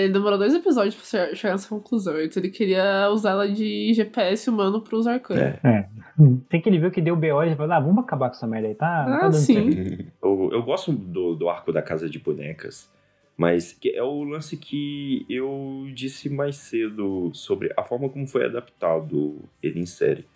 [0.00, 2.14] ele- demorou dois episódios pra che- chegar nessa conclusão.
[2.16, 5.42] Antes ele queria usar ela de GPS humano pros arcanos.
[5.64, 5.88] É.
[6.48, 8.68] Tem que ele viu que deu BO e falou, ah, vamos acabar com essa merda
[8.68, 9.04] aí, tá?
[9.04, 9.98] tá Ah, dando sim.
[10.22, 12.90] Eu, eu gosto do, do arco da Casa de Bonecas,
[13.36, 19.40] mas é o lance que eu disse mais cedo sobre a forma como foi adaptado
[19.62, 20.26] ele em série.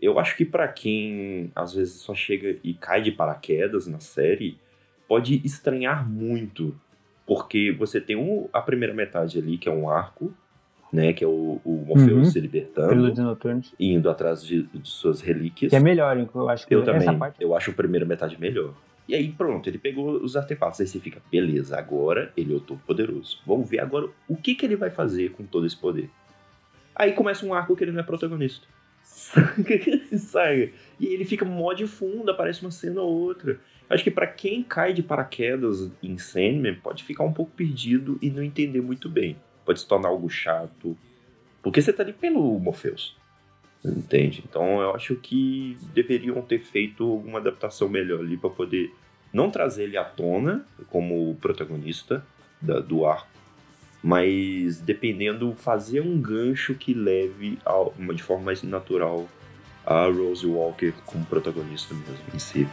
[0.00, 4.58] Eu acho que pra quem às vezes só chega e cai de paraquedas na série,
[5.10, 6.72] pode estranhar muito,
[7.26, 10.32] porque você tem um- a primeira metade ali, que é um arco,
[10.92, 12.24] né, que é o, o Morpheus Uhum.
[12.26, 13.12] se libertando,
[13.78, 15.70] indo atrás de, de suas relíquias.
[15.70, 17.18] Que é melhor, eu acho que Eu essa também.
[17.18, 17.42] parte.
[17.42, 18.72] Eu acho a primeira metade melhor.
[19.08, 20.80] E aí, pronto, ele pegou os artefatos.
[20.80, 23.40] Aí você fica, beleza, agora ele é o todo poderoso.
[23.44, 26.08] Vamos ver agora o que, que ele vai fazer com todo esse poder.
[26.94, 28.64] Aí começa um arco que ele não é protagonista.
[30.16, 30.74] Sabe?
[30.98, 33.58] E ele fica mó de fundo, aparece uma cena ou outra.
[33.90, 38.30] Acho que pra quem cai de paraquedas em Sandman, pode ficar um pouco perdido e
[38.30, 39.36] não entender muito bem.
[39.64, 40.96] Pode se tornar algo chato.
[41.60, 43.16] Porque você tá ali pelo Morpheus.
[43.84, 44.44] Entende?
[44.48, 48.94] Então eu acho que deveriam ter feito alguma adaptação melhor ali pra poder
[49.32, 52.24] não trazer ele à tona como protagonista
[52.60, 53.28] da- do arco,
[54.02, 57.58] Mas dependendo, fazer um gancho que leve
[58.14, 59.28] de forma mais natural
[59.84, 62.66] a Rose Walker como protagonista mesmo em si.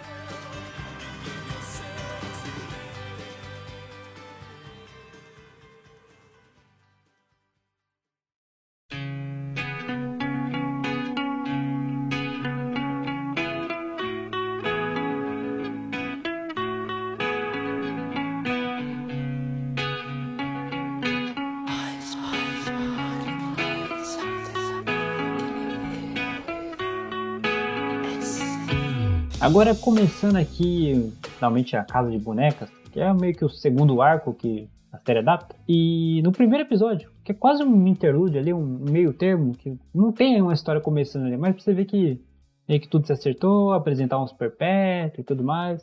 [29.48, 34.34] Agora, começando aqui, finalmente, a Casa de Bonecas, que é meio que o segundo arco
[34.34, 35.56] que a série adapta.
[35.66, 40.12] E no primeiro episódio, que é quase um interlúdio ali, um meio termo, que não
[40.12, 42.20] tem uma história começando ali, mas pra você ver que
[42.68, 45.82] meio que tudo se acertou, apresentar uns perpétuos e tudo mais.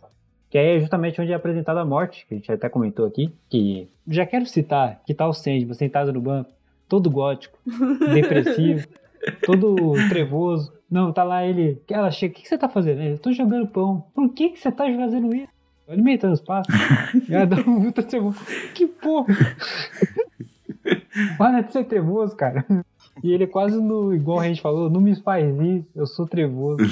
[0.51, 3.35] Que aí é justamente onde é apresentada a morte, que a gente até comentou aqui.
[3.49, 6.51] Que já quero citar que tá o Sandy sentado no banco,
[6.87, 7.57] todo gótico,
[8.13, 8.87] depressivo,
[9.43, 10.73] todo trevoso.
[10.91, 11.83] Não, tá lá ele.
[11.89, 13.03] Ela chega, o que, que você tá fazendo?
[13.03, 14.07] Eu tô jogando pão.
[14.15, 15.49] Por que, que você tá fazendo isso?
[15.89, 16.75] Alimentando os passos.
[17.29, 18.39] e ela dá um muito trevoso.
[18.75, 19.35] Que porra!
[21.39, 22.65] Para de ser trevoso, cara.
[23.23, 26.79] E ele quase no, igual a gente falou, não me faz isso, eu sou trevoso.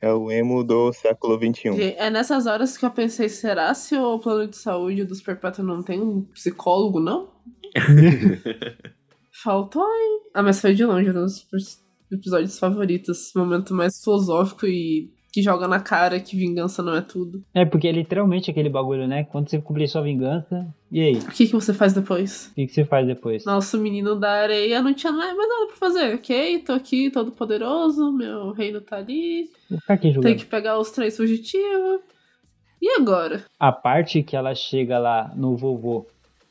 [0.00, 1.96] É o emo do século XXI.
[1.96, 5.82] É nessas horas que eu pensei, será se o plano de saúde dos perpétuos não
[5.82, 7.30] tem um psicólogo, não?
[9.42, 10.20] Faltou, hein?
[10.34, 11.46] Ah, mas foi de longe, nos
[12.10, 13.32] episódios favoritos.
[13.36, 17.44] Momento mais filosófico e que joga na cara que vingança não é tudo.
[17.54, 19.24] É, porque é literalmente aquele bagulho, né?
[19.24, 21.18] Quando você cumprir sua vingança, e aí?
[21.18, 22.46] O que, que você faz depois?
[22.46, 23.44] O que, que você faz depois?
[23.44, 26.58] Nosso menino da areia não tinha mais nada pra fazer, ok?
[26.60, 29.50] Tô aqui, todo poderoso, meu reino tá ali.
[29.86, 32.00] Aqui, Tem que pegar os três fugitivos.
[32.80, 33.44] E agora?
[33.58, 36.06] A parte que ela chega lá no vovô,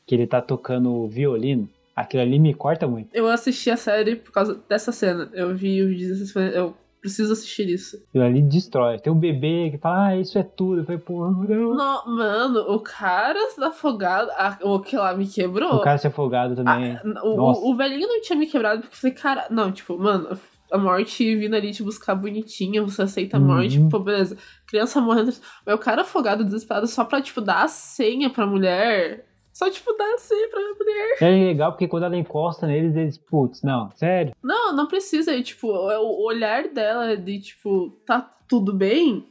[0.06, 1.68] que ele tá tocando violino,
[2.00, 3.08] aquilo ali me corta muito.
[3.14, 5.28] Eu assisti a série por causa dessa cena.
[5.32, 7.96] Eu vi os vídeos eu preciso assistir isso.
[8.08, 8.98] Aquilo ali destrói.
[8.98, 10.80] Tem um bebê que fala, ah, isso é tudo.
[10.80, 11.74] Eu falei, pô, não.
[11.74, 15.74] não mano, o cara afogado, a, o que lá me quebrou.
[15.74, 16.96] O cara se afogado também.
[16.96, 20.36] A, o, o, velhinho não tinha me quebrado porque eu falei, cara, não, tipo, mano,
[20.70, 23.88] a morte vindo ali te buscar bonitinha, você aceita a morte, uhum.
[23.88, 24.36] pô, beleza.
[24.66, 25.32] Criança morrendo.
[25.64, 29.27] Mas o cara afogado, desesperado, só pra, tipo, dar a senha pra mulher.
[29.58, 31.16] Só, tipo, dar a senha pra mulher.
[31.20, 34.32] É legal porque quando ela encosta neles, eles, putz, não, sério?
[34.40, 35.34] Não, não precisa.
[35.34, 39.26] E, tipo, o olhar dela de, tipo, tá tudo bem,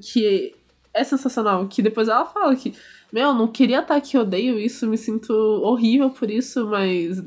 [0.00, 0.54] que
[0.94, 1.66] é sensacional.
[1.66, 2.72] Que depois ela fala que,
[3.12, 7.18] meu, não queria estar aqui, odeio isso, me sinto horrível por isso, mas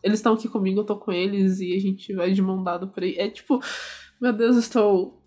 [0.00, 2.86] eles estão aqui comigo, eu tô com eles e a gente vai de mão dada
[2.86, 3.16] por aí.
[3.18, 3.60] É tipo,
[4.20, 5.20] meu Deus, estou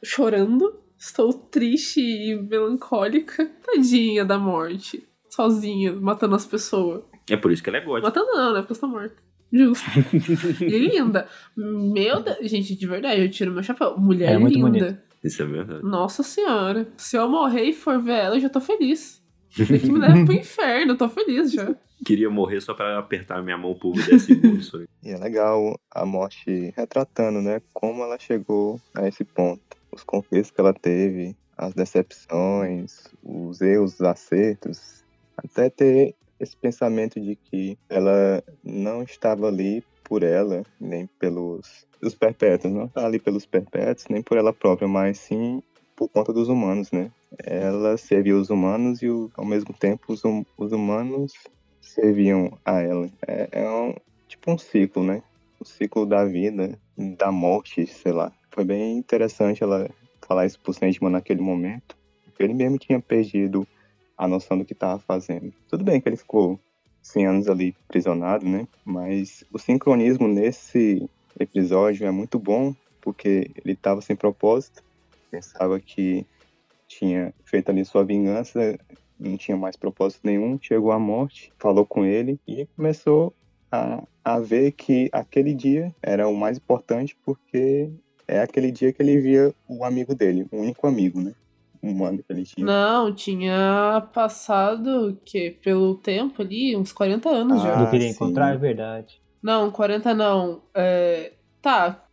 [0.00, 3.50] chorando, estou triste e melancólica.
[3.66, 7.02] Tadinha da morte sozinha, matando as pessoas.
[7.28, 8.08] É por isso que ela é gótica.
[8.08, 8.60] Matando não, né?
[8.60, 9.16] Porque está morta.
[9.52, 9.86] Justo.
[10.62, 11.26] e linda.
[11.56, 12.38] Meu Deus.
[12.42, 13.98] Gente, de verdade, eu tiro meu chapéu.
[13.98, 14.58] Mulher é linda.
[14.60, 14.98] Bonito.
[15.22, 15.82] Isso é verdade.
[15.82, 16.88] Nossa senhora.
[16.96, 19.20] Se eu morrer e for ver ela, eu já tô feliz.
[19.56, 21.74] Tem que me levar pro inferno, eu tô feliz já.
[22.06, 24.72] Queria morrer só pra apertar minha mão por 10 segundos.
[25.02, 27.60] e é legal a morte retratando, né?
[27.74, 29.60] Como ela chegou a esse ponto.
[29.92, 34.99] Os conflitos que ela teve, as decepções, os erros, os acertos,
[35.44, 42.14] até ter esse pensamento de que ela não estava ali por ela, nem pelos os
[42.14, 45.62] perpétuos, não estava ali pelos perpétuos, nem por ela própria, mas sim
[45.94, 47.10] por conta dos humanos, né?
[47.44, 51.32] Ela servia os humanos e ao mesmo tempo os, hum, os humanos
[51.80, 53.08] serviam a ela.
[53.28, 53.94] É, é um,
[54.26, 55.22] tipo um ciclo, né?
[55.60, 58.32] O ciclo da vida, da morte, sei lá.
[58.50, 59.90] Foi bem interessante ela
[60.26, 61.96] falar isso pro Sandman naquele momento.
[62.38, 63.68] Ele mesmo tinha perdido
[64.20, 65.50] a noção do que estava fazendo.
[65.66, 66.60] Tudo bem que ele ficou
[67.00, 68.68] 100 anos ali prisionado, né?
[68.84, 71.08] Mas o sincronismo nesse
[71.38, 74.84] episódio é muito bom, porque ele estava sem propósito,
[75.30, 76.26] pensava que
[76.86, 78.78] tinha feito ali sua vingança,
[79.18, 83.32] não tinha mais propósito nenhum, chegou à morte, falou com ele e começou
[83.72, 87.90] a, a ver que aquele dia era o mais importante porque
[88.28, 91.32] é aquele dia que ele via o amigo dele, o único amigo, né?
[91.82, 92.64] Humano que ele tinha.
[92.64, 97.76] Não, tinha passado que pelo tempo ali, uns 40 anos ah, já.
[97.76, 98.14] Não queria sim.
[98.14, 99.20] encontrar, é verdade.
[99.42, 100.62] Não, 40 não.
[100.74, 101.32] É...
[101.62, 102.04] Tá,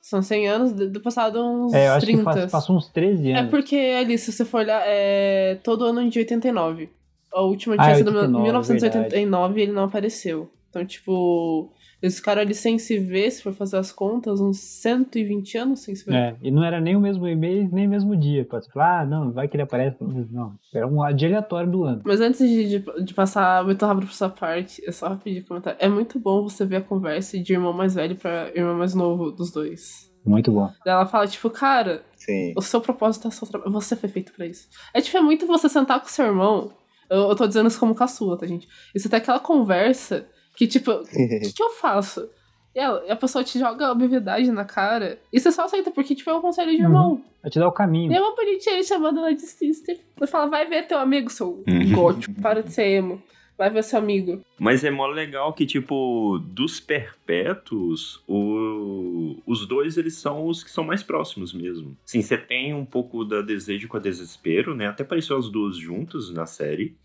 [0.00, 2.32] são 100 anos, do passado uns é, eu acho 30.
[2.46, 3.46] Que passou uns 13 é anos.
[3.46, 6.90] É porque ali, se você for olhar, é todo ano de 89.
[7.32, 10.50] A última tinha ah, sido 1989 e ele não apareceu.
[10.68, 15.56] Então, tipo, eles ficaram ali sem se ver, se for fazer as contas, uns 120
[15.56, 16.14] anos sem se ver.
[16.14, 18.44] É, e não era nem o mesmo e-mail, nem o mesmo dia.
[18.44, 19.96] Pode falar, ah, não, vai que ele aparece.
[20.00, 22.02] Não, era um dia aleatório do ano.
[22.04, 25.76] Mas antes de, de, de passar muito rápido pra sua parte, eu só pedir comentar.
[25.78, 29.30] É muito bom você ver a conversa de irmão mais velho pra irmão mais novo
[29.30, 30.10] dos dois.
[30.26, 30.70] Muito bom.
[30.84, 32.52] Ela fala, tipo, cara, Sim.
[32.56, 33.72] o seu propósito é o seu trabalho.
[33.72, 34.68] Você foi feito pra isso.
[34.92, 36.72] É tipo, é muito você sentar com o seu irmão.
[37.08, 38.66] Eu, eu tô dizendo isso como caçula, tá, gente?
[38.94, 40.26] E você ter aquela conversa
[40.56, 42.28] que, tipo, o que, que eu faço?
[42.74, 45.18] E ela- e a pessoa te joga a obviedade na cara.
[45.32, 47.22] E você só aceita porque, tipo, é um conselho de irmão.
[47.42, 48.10] Vai te dar o caminho.
[48.10, 50.00] E é uma bonitinha ele chamando ela de sister.
[50.16, 51.92] Ele fala, vai ver teu amigo, seu Uhum.
[51.92, 52.40] gótico.
[52.40, 53.22] Para de ser emo.
[53.58, 54.40] Vai ver seu amigo.
[54.58, 60.70] Mas é mó legal que, tipo, dos perpétuos, o- os dois, eles são os que
[60.70, 61.96] são mais próximos mesmo.
[62.06, 64.86] Sim, você tem um pouco da desejo com a desespero, né?
[64.88, 66.96] Até apareceu as duas juntas na série.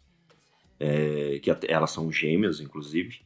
[0.80, 3.20] É, que até- elas são gêmeas, inclusive.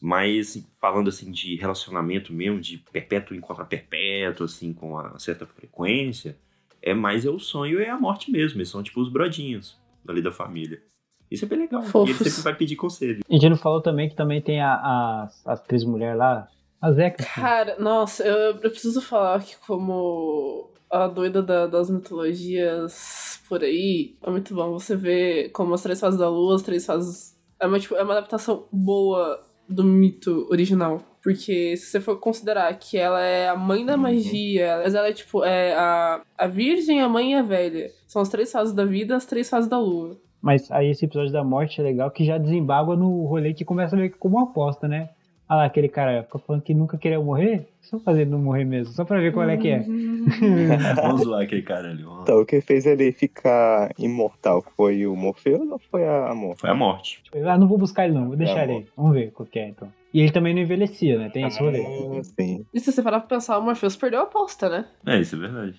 [0.00, 6.36] Mas falando assim de relacionamento mesmo, de perpétuo encontra perpétuo, assim, com uma certa frequência,
[6.82, 8.58] é mais é o sonho e é a morte mesmo.
[8.58, 10.82] Eles são tipo os brodinhos ali da família.
[11.30, 11.82] Isso é bem legal.
[11.82, 12.20] E Fofos.
[12.20, 13.20] ele sempre vai pedir conselho.
[13.28, 16.48] A gente não falou também que também tem a, a, a atriz mulher lá,
[16.80, 17.24] a Zeca.
[17.24, 24.16] Cara, nossa, eu, eu preciso falar que como a doida da- das mitologias por aí,
[24.22, 27.36] é muito bom você ver como as três fases da lua, as três fases.
[27.60, 31.00] É uma, tipo, é uma adaptação boa do mito original.
[31.22, 34.00] Porque se você for considerar que ela é a mãe da Uhum.
[34.02, 37.90] magia, mas ela é tipo, é a, a virgem, a mãe e a velha.
[38.06, 40.16] São as três fases da vida, as três fases da lua.
[40.40, 43.96] Mas aí esse episódio da morte é legal que já desembaga no rolê que começa
[43.96, 45.08] meio que como uma aposta, né?
[45.48, 47.68] Ah lá, aquele cara fica falando que nunca queria morrer.
[47.88, 49.78] Só fazer ele não morrer mesmo, só pra ver qual é que é.
[50.96, 52.04] Vamos zoar aquele cara ali.
[52.04, 52.22] ó.
[52.22, 56.60] Então, o que fez ele ficar imortal foi o Morpheus ou foi a morte?
[56.60, 57.22] Foi a morte.
[57.44, 58.86] Ah, não vou buscar ele não, vou deixar ele.
[58.96, 59.88] Vamos ver qual que é então.
[60.12, 61.28] E ele também não envelhecia, né?
[61.28, 61.80] Tem esse rolê.
[62.18, 64.86] Ah, sim, E se você parar pra pensar, o Morpheus perdeu a aposta, né?
[65.06, 65.74] É, isso é verdade.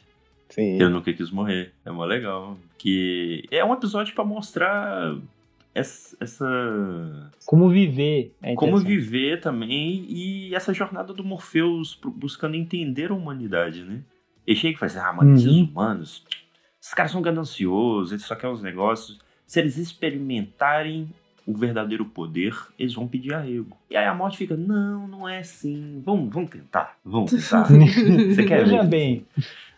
[0.49, 0.75] sim.
[0.75, 1.73] Ele nunca quis morrer.
[1.85, 2.55] É mó legal.
[2.77, 5.13] Que é um episódio pra mostrar
[5.77, 6.17] essa.
[6.19, 8.35] essa- Como viver.
[8.41, 14.01] É como viver também e essa jornada do Morpheus buscando entender a humanidade, né?
[14.45, 15.63] Ele chega e faz ah, mano, esses Uhum.
[15.65, 16.23] humanos,
[16.81, 19.19] esses caras são gananciosos, eles só querem os negócios.
[19.45, 21.09] Se eles experimentarem
[21.45, 23.77] o verdadeiro poder, eles vão pedir arrego.
[23.89, 26.01] E aí a morte fica, não, não é assim.
[26.05, 27.63] Vamos, vamos tentar, vamos tentar.
[28.33, 28.89] Você quer Veja ver?
[28.89, 29.25] bem.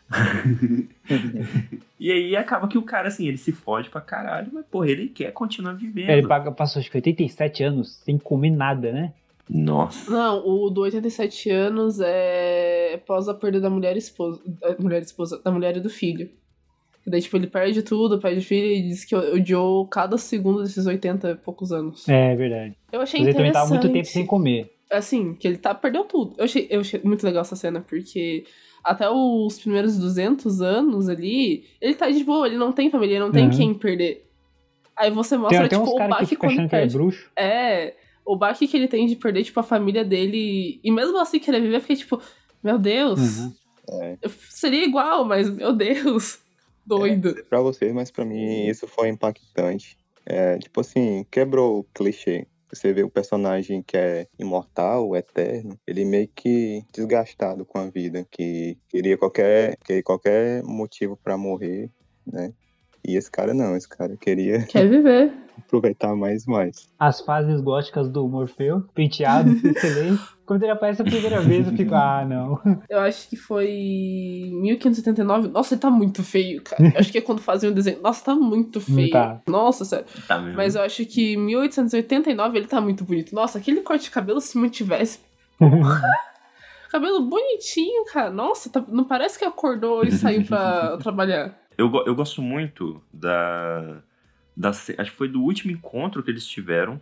[1.99, 5.10] E aí acaba que o cara, assim, ele se fode pra caralho, mas, porra, ele
[5.10, 6.10] quer continuar vivendo.
[6.10, 9.14] Ele paga, passou acho que 87 anos sem comer nada, né?
[9.49, 10.10] Nossa.
[10.10, 14.41] Não, o do 87 anos é após a perda da mulher esposa.
[14.45, 16.30] Da mulher esposa, da mulher e do filho.
[17.05, 20.62] E daí, tipo, ele perde tudo, perde o filho e diz que odiou cada segundo
[20.62, 22.07] desses 80 e poucos anos.
[22.07, 22.76] É verdade.
[22.91, 23.70] Eu achei Mas ele também interessante.
[23.70, 24.72] tava muito tempo sem comer.
[24.89, 26.36] Assim, que ele tá, perdeu tudo.
[26.38, 28.45] Eu achei, eu achei muito legal essa cena, porque
[28.84, 33.24] até os primeiros 200 anos ali, ele tá de boa, ele não tem família, ele
[33.26, 33.52] não tem Uhum.
[33.58, 34.26] quem perder.
[34.96, 36.88] Aí você Tem mostra, até tipo, o baque quando é.
[37.38, 40.80] É, o baque que ele tem de perder, tipo, a família dele.
[40.84, 42.22] E mesmo assim querer viver, eu fiquei tipo,
[42.62, 43.40] meu Deus.
[43.40, 43.54] Uhum.
[43.92, 44.18] É.
[44.50, 46.40] Seria igual, mas meu Deus.
[46.86, 47.36] Doido.
[47.50, 49.98] Pra vocês, mas pra mim isso foi impactante.
[50.26, 52.46] É, tipo assim, quebrou o clichê.
[52.72, 58.26] Você vê o personagem que é imortal, eterno, ele meio que desgastado com a vida,
[58.30, 61.92] que queria qualquer, queria qualquer motivo pra morrer,
[62.26, 62.54] né?
[63.08, 65.32] E esse cara não, esse cara queria Quer viver.
[65.60, 66.88] aproveitar mais e mais.
[66.97, 70.22] As fases góticas do Morfeu, penteado, excelente.
[70.45, 72.60] Quando ele aparece a primeira vez, eu fico, ah, não.
[72.89, 75.47] Eu acho que foi 1579.
[75.50, 76.84] Nossa, ele tá muito feio, cara.
[76.93, 78.02] Eu acho que é quando fazem o desenho.
[78.02, 79.12] Nossa, tá muito feio.
[79.12, 79.39] tá.
[79.47, 80.06] Nossa, sério.
[80.28, 80.58] Tá mesmo.
[80.58, 83.36] Mas eu acho que 1889 ele tá muito bonito.
[83.36, 85.20] Nossa, aquele corte de cabelo se mantivesse.
[86.91, 88.32] Cabelo bonitinho, cara.
[88.32, 91.56] Nossa, tá- não parece que acordou e saiu pra trabalhar.
[91.80, 94.02] Eu, eu gosto muito da,
[94.56, 94.70] da.
[94.70, 97.00] Acho que foi do último encontro que eles tiveram,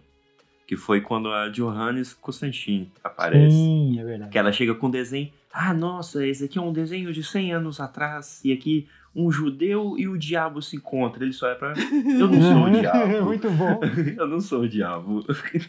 [0.67, 3.55] que foi quando a Johannes Constantin aparece.
[3.55, 4.31] Sim, é verdade.
[4.31, 5.31] Que ela chega com um desenho.
[5.51, 8.39] Ah, nossa, esse aqui é um desenho de 100 anos atrás.
[8.45, 11.23] E aqui um judeu e o diabo se encontram.
[11.23, 11.73] Ele só é pra.
[12.19, 13.25] Eu não sou o É diabo.
[13.25, 13.79] muito bom.
[14.15, 15.25] Eu não sou o diabo.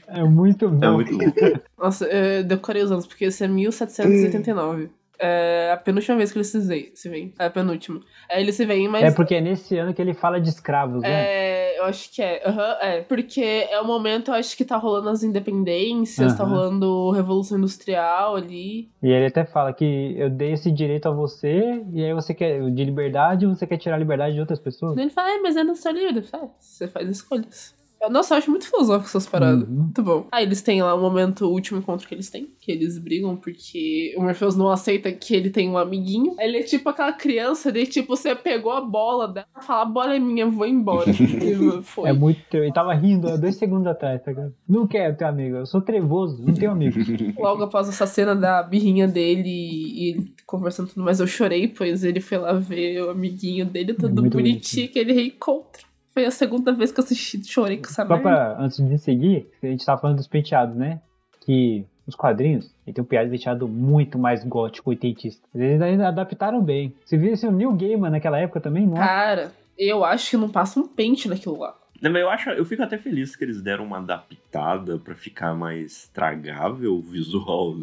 [0.06, 0.84] É muito bom.
[0.84, 1.24] É muito bom.
[1.82, 4.90] Nossa, eu decorei os anos, porque esse é 1789.
[5.20, 6.92] É a penúltima vez que eles se.
[6.94, 7.34] Se veem.
[7.38, 8.00] É a penúltima.
[8.28, 9.02] É, eles se veem, mas.
[9.02, 11.08] É porque é nesse ano que ele fala de escravos, né?
[11.10, 12.42] É, eu acho que é.
[12.46, 13.00] Aham, é.
[13.02, 16.52] Porque é o momento, eu acho que tá rolando as independências, tá Aham.
[16.52, 18.90] rolando Revolução Industrial ali.
[19.02, 22.60] E ele até fala que eu dei esse direito a você, e aí você quer,
[22.70, 24.96] de liberdade, você quer tirar a liberdade de outras pessoas?
[24.96, 25.96] Ele fala, é, mas é no seu.
[25.96, 27.77] Ele fala, "É, você faz escolhas.
[28.10, 29.68] Nossa, eu acho muito filosófico essas paradas.
[29.68, 29.74] Uhum.
[29.74, 30.26] Muito bom.
[30.30, 33.36] Ah, eles têm lá o momento, o último encontro que eles têm, que eles brigam
[33.36, 36.36] porque o Morpheus não aceita que ele tem um amiguinho.
[36.38, 40.14] Ele é tipo aquela criança de tipo, você pegou a bola dela, fala, a bola
[40.14, 41.10] é minha, vou embora.
[41.10, 42.10] e foi.
[42.10, 42.38] É muito.
[42.54, 44.54] Ele tava rindo há dois segundos atrás, tá ligado?
[44.68, 46.98] Não quero ter amigo, eu sou trevoso, não tenho amigo.
[47.38, 52.04] Logo após essa cena da birrinha dele e ele conversando tudo mais, eu chorei, pois
[52.04, 55.87] ele foi lá ver o amiguinho dele, todo Muito bonitinho, que ele reencontra.
[56.18, 59.46] Foi a segunda vez que eu assisti, chorei com essa Só pra, antes de seguir,
[59.62, 61.00] a gente tava falando dos penteados, né?
[61.42, 65.46] Que os quadrinhos, ele tem um penteado muito mais gótico, oitentista.
[65.54, 66.92] Eles ainda adaptaram bem.
[67.04, 68.84] Você viu esse New Gaiman naquela época também?
[68.84, 68.96] Não?
[68.96, 71.76] Cara, eu acho que não passa um pente naquilo lá.
[72.02, 75.54] Não, mas eu, acho, eu fico até feliz que eles deram uma adaptada pra ficar
[75.54, 77.76] mais tragável o visual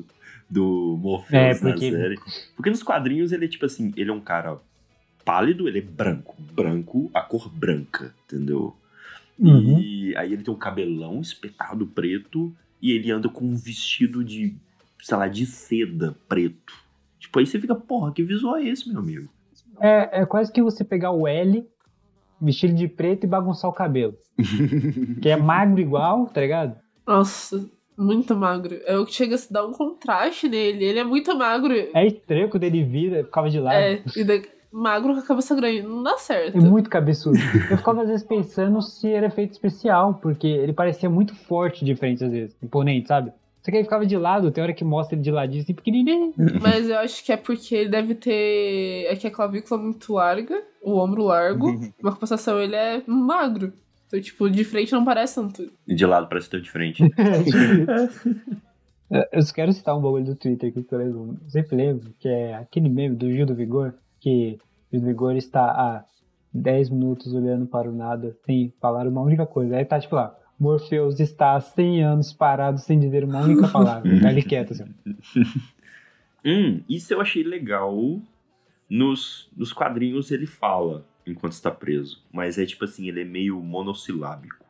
[0.49, 2.19] do Morpheus É, porque- na série.
[2.53, 4.57] Porque nos quadrinhos ele é tipo assim, ele é um cara
[5.26, 6.36] pálido, ele é branco.
[6.53, 8.76] Branco, a cor branca, entendeu?
[9.38, 9.80] Uhum.
[9.80, 14.55] E aí ele tem um cabelão espetado preto e ele anda com um vestido de,
[15.01, 16.73] sei lá, de seda preto.
[17.19, 19.28] Tipo, aí você fica, porra, que visual é esse, meu amigo?
[19.82, 21.67] É, é quase que você pegar o L,
[22.39, 24.15] vestir ele de preto e bagunçar o cabelo.
[25.21, 26.78] que é magro igual, tá ligado?
[27.05, 28.80] Nossa, muito magro.
[28.86, 30.84] É o que chega a se dar um contraste nele.
[30.86, 31.73] Ele é muito magro.
[31.73, 33.76] É estranho quando ele vira, ficava de lado.
[33.76, 35.84] É, e da- magro com a cabeça grande.
[35.84, 36.57] Não dá certo.
[36.57, 37.38] É muito cabeçudo.
[37.69, 41.95] Eu ficava às vezes pensando se era efeito especial, porque ele parecia muito forte de
[41.95, 43.32] frente às vezes, imponente, sabe?
[43.61, 46.34] Só que ele ficava de lado, tem hora que mostra ele de ladinho assim, pequenininho.
[46.61, 49.07] Mas eu acho que é porque ele deve ter.
[49.07, 53.73] É que a clavícula é muito larga, o ombro largo, uma compensação ele é magro.
[54.05, 55.71] Então, tipo, de frente não parece tanto.
[55.88, 57.03] E de lado parece tão diferente.
[59.32, 62.28] Eu só quero citar um bagulho do Twitter que eu lembro, eu sempre lembro, que
[62.28, 63.93] é aquele meme do Gil do Vigor,
[64.26, 64.57] que
[64.91, 66.03] do Vigor está há
[66.51, 69.78] 10 minutos olhando para o nada sem falar uma única coisa.
[69.78, 74.09] Aí tá tipo lá, Morpheus está há 100 anos parado sem dizer uma única palavra.
[74.19, 74.86] Tá ele quieto assim.
[76.43, 77.95] Hum, isso eu achei legal.
[78.89, 82.23] Nos, nos quadrinhos ele fala enquanto está preso.
[82.34, 84.65] Mas é tipo assim, ele é meio monossilábico.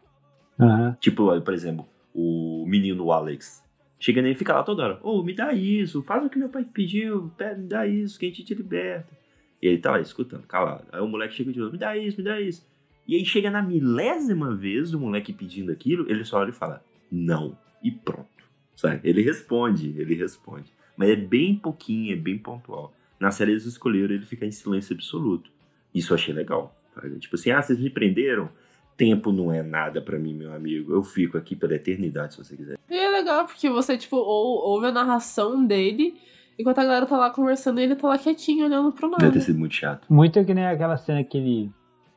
[0.60, 0.98] Aham.
[1.00, 3.64] Tipo, por exemplo, o menino Alex.
[3.98, 5.00] Chega nele e fica lá toda hora.
[5.02, 8.30] Ô, me dá isso, faz o que meu pai pediu, me dá isso, que a
[8.30, 9.25] gente te liberta.
[9.66, 10.86] E ele tá lá escutando, calado.
[10.92, 12.64] Aí o moleque chega de novo, me dá isso, me dá isso.
[13.08, 16.86] E aí chega na milésima vez o moleque pedindo aquilo, ele só olha e fala,
[17.12, 17.58] não.
[17.84, 18.30] E pronto.
[18.76, 19.02] Sabe?
[19.04, 20.72] Ele responde, ele responde.
[20.96, 22.94] Mas é bem pouquinho, é bem pontual.
[23.20, 25.50] Na série eles escolheram ele ficar em silêncio absoluto.
[25.92, 26.80] Isso eu achei legal.
[26.94, 27.18] sabe?
[27.18, 28.52] Tipo assim, ah, vocês me prenderam?
[28.96, 30.94] Tempo não é nada pra mim, meu amigo.
[30.94, 32.78] Eu fico aqui pela eternidade, se você quiser.
[32.88, 36.14] E é legal porque você, tipo, ou, ouve a narração dele,
[36.58, 39.24] enquanto a galera tá lá conversando ele tá lá quietinho olhando pro nada.
[39.24, 40.06] Deve ter sido muito chato.
[40.10, 41.72] Muito que nem aquela cena que ele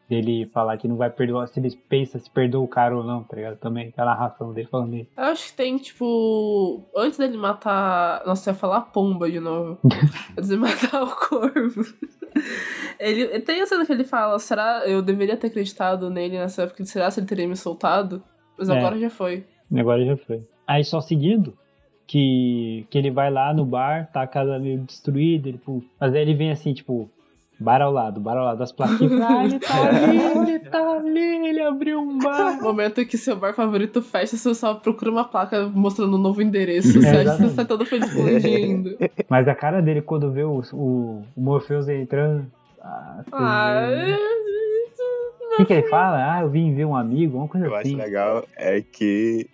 [0.09, 3.23] dele falar que não vai perdoar, se ele pensa se perdoa o cara ou não,
[3.23, 3.59] tá ligado?
[3.59, 5.11] Também aquela narração dele falando isso.
[5.17, 6.83] Eu acho que tem, tipo.
[6.97, 8.25] Antes dele matar.
[8.27, 9.79] Nossa, eu ia falar pomba de novo.
[10.37, 11.83] antes de matar o corvo.
[12.99, 16.85] Ele tem a cena que ele fala: será eu deveria ter acreditado nele nessa época?
[16.85, 18.23] Será se ele teria me soltado?
[18.59, 18.79] Mas É.
[18.79, 19.45] agora já foi.
[19.77, 20.43] Agora já foi.
[20.67, 21.57] Aí só seguindo,
[22.09, 26.15] que, que ele vai lá no bar, tá a casa meio destruída, ele, pô, mas
[26.15, 27.09] aí ele vem assim, tipo,
[27.61, 29.13] bar ao lado, bar ao lado, das plaquinhas.
[29.21, 30.17] ah, ele tá ali,
[30.49, 32.59] ele tá ali, ele abriu um bar.
[32.65, 36.93] Momento que seu bar favorito fecha, você só procura uma placa mostrando um novo endereço.
[36.95, 37.55] Você acha que você Exatamente.
[37.57, 38.97] tá todo feliz explodindo.
[39.29, 42.47] Mas a cara dele quando vê o, o, o Morpheus entrando.
[42.83, 43.89] Ah, Ah,
[45.53, 46.37] o que, que ele fala?
[46.37, 47.97] Ah, eu vim ver um amigo, uma coisa Eu acho assim.
[47.97, 49.47] legal é que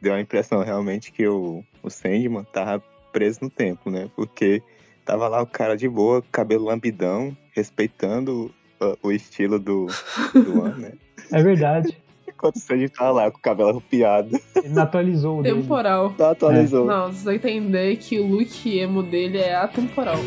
[0.00, 4.08] deu a impressão realmente que o, o Sandman tava preso no tempo, né?
[4.16, 4.62] Porque
[5.04, 9.86] tava lá o cara de boa, cabelo lambidão, respeitando o, o estilo do,
[10.32, 10.92] do né?
[11.30, 11.96] É verdade.
[12.26, 15.62] Enquanto o Sandman tava lá com o cabelo arrupiado, Ele não atualizou o dele.
[15.62, 16.14] Temporal.
[16.18, 16.86] não atualizou.
[16.86, 20.18] Não, você vai entender que o look emo dele é atemporal.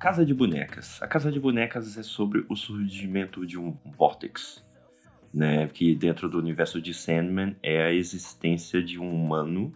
[0.00, 1.00] Casa de Bonecas.
[1.02, 4.64] A Casa de Bonecas é sobre o surgimento de um vórtex.
[5.32, 9.72] Né, que dentro do universo de Sandman é a existência de um humano,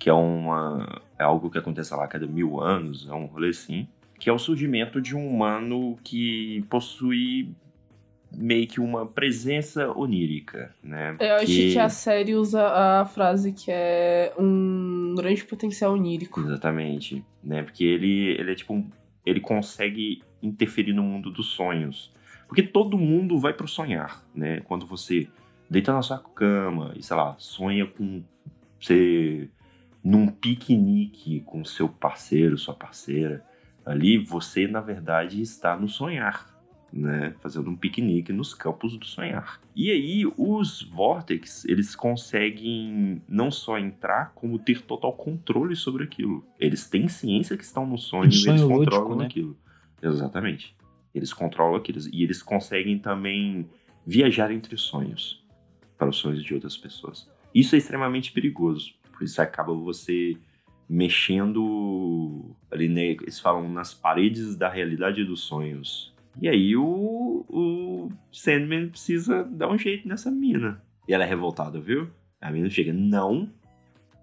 [0.00, 3.50] que é, uma, é algo que acontece lá a cada mil anos, é um rolê
[3.50, 3.86] assim,
[4.18, 7.54] que é o surgimento de um humano que possui
[8.32, 11.16] meio que uma presença onírica, né?
[11.20, 16.40] Eu acho que a série usa a frase que é um grande potencial onírico.
[16.40, 17.62] Exatamente, né?
[17.62, 18.90] Porque ele, ele é tipo um,
[19.24, 22.12] ele consegue interferir no mundo dos sonhos.
[22.46, 24.60] Porque todo mundo vai pro sonhar, né?
[24.60, 25.28] Quando você
[25.68, 28.22] deita na sua cama e, sei lá, sonha com
[28.78, 29.48] você
[30.02, 33.42] num piquenique com seu parceiro, sua parceira,
[33.84, 36.53] ali você, na verdade, está no sonhar
[36.94, 39.60] né, fazendo um piquenique nos campos do sonhar.
[39.74, 46.46] E aí os Vortex, eles conseguem não só entrar, como ter total controle sobre aquilo.
[46.58, 49.26] Eles têm ciência que estão no sonho, e eles controlam lúdico, né?
[49.26, 49.56] aquilo.
[50.00, 50.76] Exatamente.
[51.12, 53.68] Eles controlam aquilo e eles conseguem também
[54.06, 55.44] viajar entre sonhos
[55.98, 57.28] para os sonhos de outras pessoas.
[57.52, 60.36] Isso é extremamente perigoso, por isso acaba você
[60.88, 68.08] mexendo ali, né, eles falam nas paredes da realidade dos sonhos e aí o, o
[68.32, 70.82] Sandman precisa dar um jeito nessa mina.
[71.08, 72.08] E ela é revoltada, viu?
[72.40, 73.48] A mina chega, não,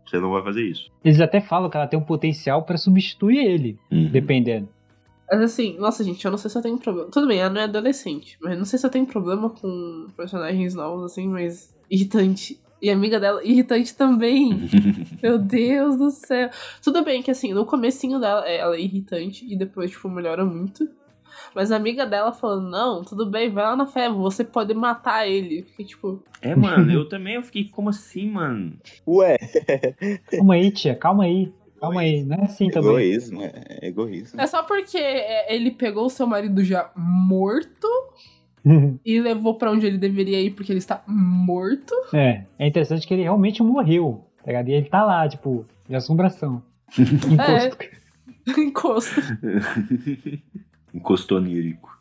[0.06, 0.92] você não vai fazer isso.
[1.04, 4.10] Eles até falam que ela tem um potencial para substituir ele, uhum.
[4.10, 4.68] dependendo.
[5.32, 7.10] Mas assim, nossa gente, eu não sei se eu tenho problema.
[7.10, 10.76] Tudo bem, ela não é adolescente, mas não sei se eu tenho problema com personagens
[10.76, 12.60] novos, assim, mas irritante.
[12.82, 14.68] E a amiga dela, irritante também.
[15.24, 16.50] Meu Deus do céu.
[16.84, 20.90] Tudo bem que assim, no comecinho dela, ela é irritante e depois, tipo, melhora muito.
[21.56, 25.28] Mas a amiga dela falou: Não, tudo bem, vai lá na fé, você pode matar
[25.28, 25.64] ele.
[25.64, 26.24] Fiquei tipo.
[26.42, 28.74] É, mano, eu também eu fiquei, como assim, mano?
[29.08, 29.38] Ué.
[30.32, 31.52] Calma aí, tia, calma aí.
[31.80, 32.92] Calma aí, não é assim também.
[32.92, 34.40] Egoísmo, é egoísmo.
[34.40, 37.88] É só porque é, ele pegou o seu marido já morto
[39.04, 41.94] e levou para onde ele deveria ir porque ele está morto.
[42.14, 44.70] É, é interessante que ele realmente morreu, tá ligado?
[44.70, 46.62] E ele tá lá, tipo, de assombração.
[47.00, 47.84] Encosto.
[47.84, 48.62] É.
[48.62, 49.22] Encosto.
[50.94, 51.92] Encosto onírico.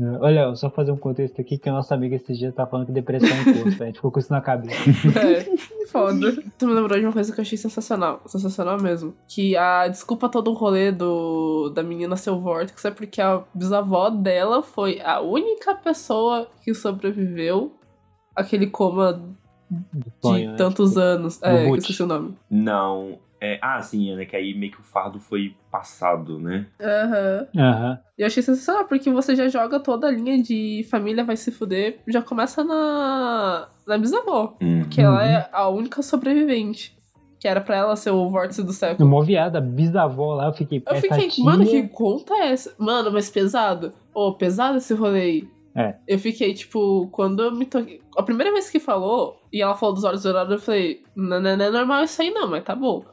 [0.00, 2.86] É, olha, só fazer um contexto aqui que a nossa amiga esses dias tá falando
[2.86, 3.82] que depressão é encosto.
[3.82, 4.74] a gente ficou com isso na cabeça.
[5.18, 6.32] É, foda.
[6.58, 8.22] Tu me lembrou de uma coisa que eu achei sensacional.
[8.26, 9.14] Sensacional mesmo.
[9.28, 14.08] Que a desculpa todo o rolê do, da menina seu Vortex é porque a bisavó
[14.08, 17.72] dela foi a única pessoa que sobreviveu
[18.34, 19.20] àquele coma
[19.70, 20.56] de Sonho, né?
[20.56, 21.02] tantos né?
[21.02, 21.42] anos.
[21.42, 22.34] É, esqueci o nome.
[22.50, 24.24] Não, é, ah, sim, né?
[24.24, 26.64] Que aí meio que o fardo foi passado, né?
[26.80, 27.48] Aham.
[27.52, 27.62] Uhum.
[27.62, 27.98] Uhum.
[28.16, 31.50] E eu achei sensacional, porque você já joga toda a linha de família vai se
[31.50, 34.56] fuder, já começa na, na bisavó.
[34.62, 34.84] Uhum.
[34.88, 36.96] Que ela é a única sobrevivente.
[37.40, 39.08] Que era pra ela ser o vórtice do século.
[39.08, 40.80] Uma viada, bisavó lá, eu fiquei.
[40.86, 41.44] Eu fiquei, tia...
[41.44, 42.72] mano, que conta é essa?
[42.78, 43.92] Mano, mas pesado.
[44.14, 45.48] Ô, oh, pesado esse rolê aí.
[45.74, 45.96] É.
[46.06, 48.00] Eu fiquei, tipo, quando eu me toquei.
[48.16, 51.56] A primeira vez que falou, e ela falou dos olhos dourados, eu falei, não, não,
[51.56, 53.04] não é normal isso aí não, mas tá bom.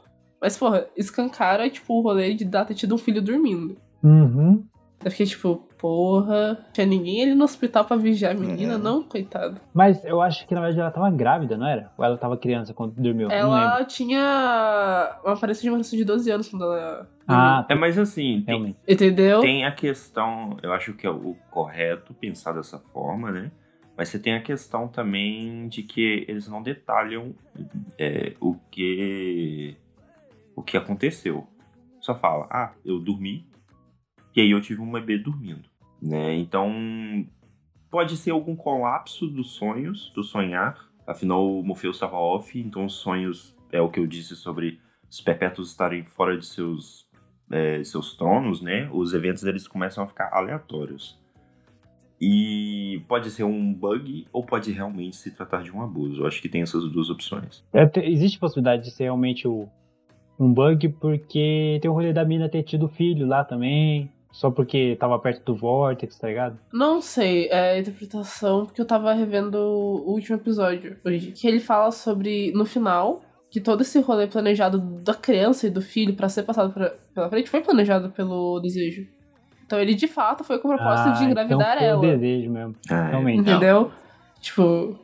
[0.42, 3.78] Mas, porra, escancara, tipo, o rolê de dar ter tido um filho dormindo.
[4.04, 4.64] Uhum.
[5.04, 8.78] Eu fiquei tipo, porra, tinha ninguém ali no hospital pra vigiar a menina, é.
[8.78, 9.60] não, coitado.
[9.74, 11.90] Mas eu acho que na verdade ela tava grávida, não era?
[11.98, 13.32] Ou ela tava criança quando dormiu?
[13.32, 17.10] Ela tinha uma aparência de uma criança de 12 anos quando ela.
[17.26, 19.40] Ah, é, mas assim, tem, entendeu?
[19.40, 23.52] Tem a questão, eu acho que é o correto pensar dessa forma, né?
[23.96, 27.34] Mas você tem a questão também de que eles não detalham
[27.98, 29.78] é, o que
[30.60, 31.48] o que aconteceu.
[32.02, 33.48] Só fala, ah, eu dormi
[34.36, 35.68] e aí eu tive um bebê dormindo,
[36.02, 36.36] né?
[36.36, 37.26] Então
[37.90, 40.90] pode ser algum colapso dos sonhos, do sonhar.
[41.08, 44.80] Afinal, o Morpheus estava off, então os sonhos é o que eu disse sobre
[45.10, 47.10] os perpétuos estarem fora de seus
[47.52, 48.90] é, seus tronos, né?
[48.94, 51.18] Os eventos eles começam a ficar aleatórios.
[52.22, 56.22] E pode ser um bug ou pode realmente se tratar de um abuso.
[56.22, 57.64] Eu acho que tem essas duas opções.
[57.74, 59.70] É, existe possibilidade de ser realmente o,
[60.40, 64.10] um bug porque tem o rolê da mina ter tido filho lá também.
[64.32, 66.58] Só porque tava perto do Vortex, tá ligado?
[66.72, 71.32] Não sei, é a interpretação, porque eu tava revendo o último episódio hoje.
[71.32, 75.82] Que ele fala sobre, no final, que todo esse rolê planejado da criança e do
[75.82, 79.08] filho para ser passado pra, pela frente foi planejado pelo desejo.
[79.66, 82.00] Então ele de fato foi com o propósito ah, de engravidar então ela.
[82.00, 82.76] Foi o desejo mesmo.
[82.90, 83.40] Ah, realmente.
[83.42, 83.92] Entendeu?
[84.40, 84.96] Tipo,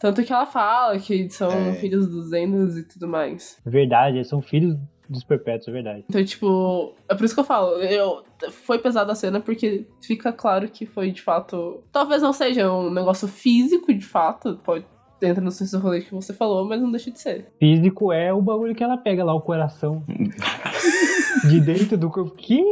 [0.00, 1.74] tanto que ela fala que são é.
[1.74, 3.60] filhos dos Enders e tudo mais.
[3.64, 4.74] Verdade, eles são filhos
[5.06, 6.04] dos perpétuos, é verdade.
[6.08, 10.32] Então, tipo, é por isso que eu falo, eu, foi pesada a cena porque fica
[10.32, 11.82] claro que foi de fato.
[11.92, 14.86] Talvez não seja um negócio físico, de fato, pode.
[15.22, 17.52] Entra no senso rolê que você falou, mas não deixa de ser.
[17.58, 20.02] Físico é o bagulho que ela pega lá, o coração.
[21.46, 22.34] de dentro do corpo.
[22.36, 22.64] Que?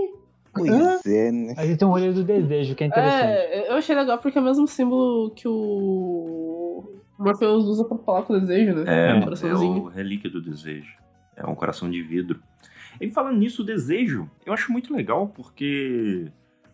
[0.55, 1.55] Pois é, né?
[1.59, 3.22] A gente tem um rolê do desejo, que é interessante.
[3.22, 6.57] É, eu achei legal porque é o mesmo símbolo que o
[7.19, 8.85] Morpheus usa pra falar com o desejo, né?
[8.86, 10.97] É, um é o relíquia do desejo.
[11.36, 12.40] É um coração de vidro.
[13.01, 16.31] E falando nisso, o desejo, eu acho muito legal porque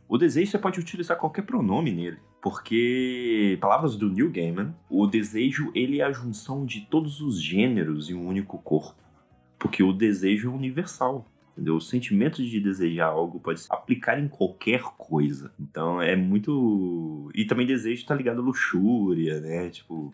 [0.09, 2.19] o desejo você pode utilizar qualquer pronome nele.
[2.43, 8.11] Porque, palavras do Neil Gaiman, o desejo ele é a junção de todos os gêneros
[8.11, 9.03] em um único corpo.
[9.59, 11.27] Porque o desejo é universal.
[11.53, 11.77] Entendeu?
[11.77, 15.53] O sentimento de desejar algo pode se aplicar em qualquer coisa.
[15.59, 17.31] Então é muito.
[17.35, 19.71] E também desejo tá ligado à luxúria, né?
[19.71, 20.13] Tipo,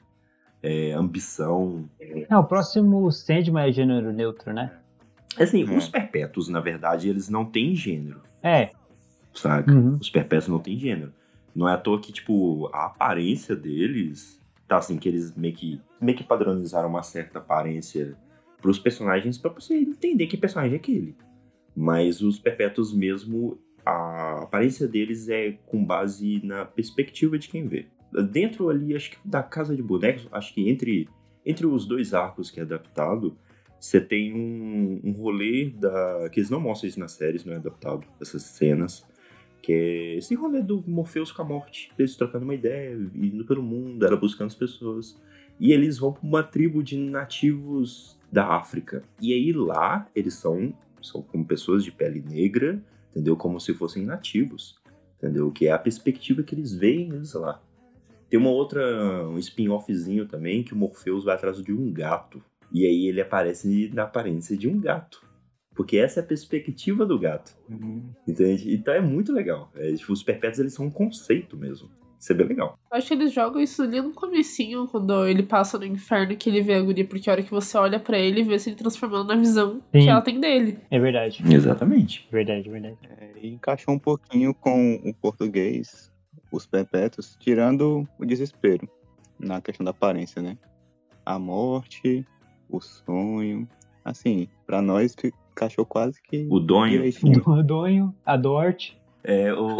[0.63, 1.89] é, ambição.
[2.01, 4.73] É, o próximo Sandman é gênero neutro, né?
[5.39, 5.77] Assim, É.
[5.77, 8.71] os perpétuos, na verdade, eles não têm gênero, É.
[9.33, 9.73] saca?
[9.73, 9.97] Uhum.
[10.01, 11.13] Os perpétuos não têm gênero.
[11.55, 15.81] Não é à toa que, tipo, a aparência deles tá assim, que eles meio que,
[16.01, 18.17] meio que padronizaram uma certa aparência
[18.63, 21.17] pros personagens pra você entender que personagem é aquele.
[21.75, 27.87] Mas os perpétuos mesmo, a aparência deles é com base na perspectiva de quem vê.
[28.31, 31.09] Dentro ali, acho que da Casa de Bonecos, acho que entre,
[31.47, 33.37] entre os dois arcos que é adaptado,
[33.81, 36.29] você tem um, um rolê da.
[36.31, 39.07] que eles não mostram isso nas séries, não é adaptado, essas cenas.
[39.63, 41.91] Que é esse rolê do Morpheus com a morte.
[41.99, 45.19] Eles trocando uma ideia, indo pelo mundo, ela buscando as pessoas.
[45.59, 49.03] E eles vão pra uma tribo de nativos da África.
[49.21, 53.37] E aí lá, eles são, são como pessoas de pele negra, entendeu?
[53.37, 54.79] Como se fossem nativos.
[55.19, 55.51] Entendeu?
[55.51, 57.63] Que é a perspectiva que eles veem eles lá.
[58.31, 62.41] Tem uma outra, um spin-offzinho também, que o Morpheus vai atrás de um gato.
[62.73, 65.29] E aí ele aparece na aparência de um gato.
[65.75, 67.57] Porque essa é a perspectiva do gato.
[68.27, 68.73] Entende?
[68.73, 69.71] Então é muito legal.
[69.75, 71.91] É, tipo, os perpétuos eles são um conceito mesmo.
[72.21, 72.79] Isso é bem legal.
[72.93, 76.51] Eu acho que eles jogam isso ali no comecinho, quando ele passa no inferno que
[76.51, 78.77] ele vê a guria, porque a hora que você olha pra ele, vê se ele
[78.77, 80.01] transformando na visão Sim.
[80.03, 80.79] que ela tem dele.
[80.91, 81.43] É verdade.
[81.51, 82.29] Exatamente.
[82.31, 82.99] Verdade, verdade.
[83.19, 86.10] É, e encaixou um pouquinho com o português,
[86.51, 88.89] os perpétuos, tirando o desespero
[89.39, 90.57] na questão da aparência, né?
[91.25, 92.27] A morte,
[92.69, 93.69] o sonho.
[94.05, 95.15] Assim, pra nós
[95.51, 97.03] encaixou quase que O Donho.
[97.47, 98.93] O Donho, a Dort.
[99.23, 99.77] É, o.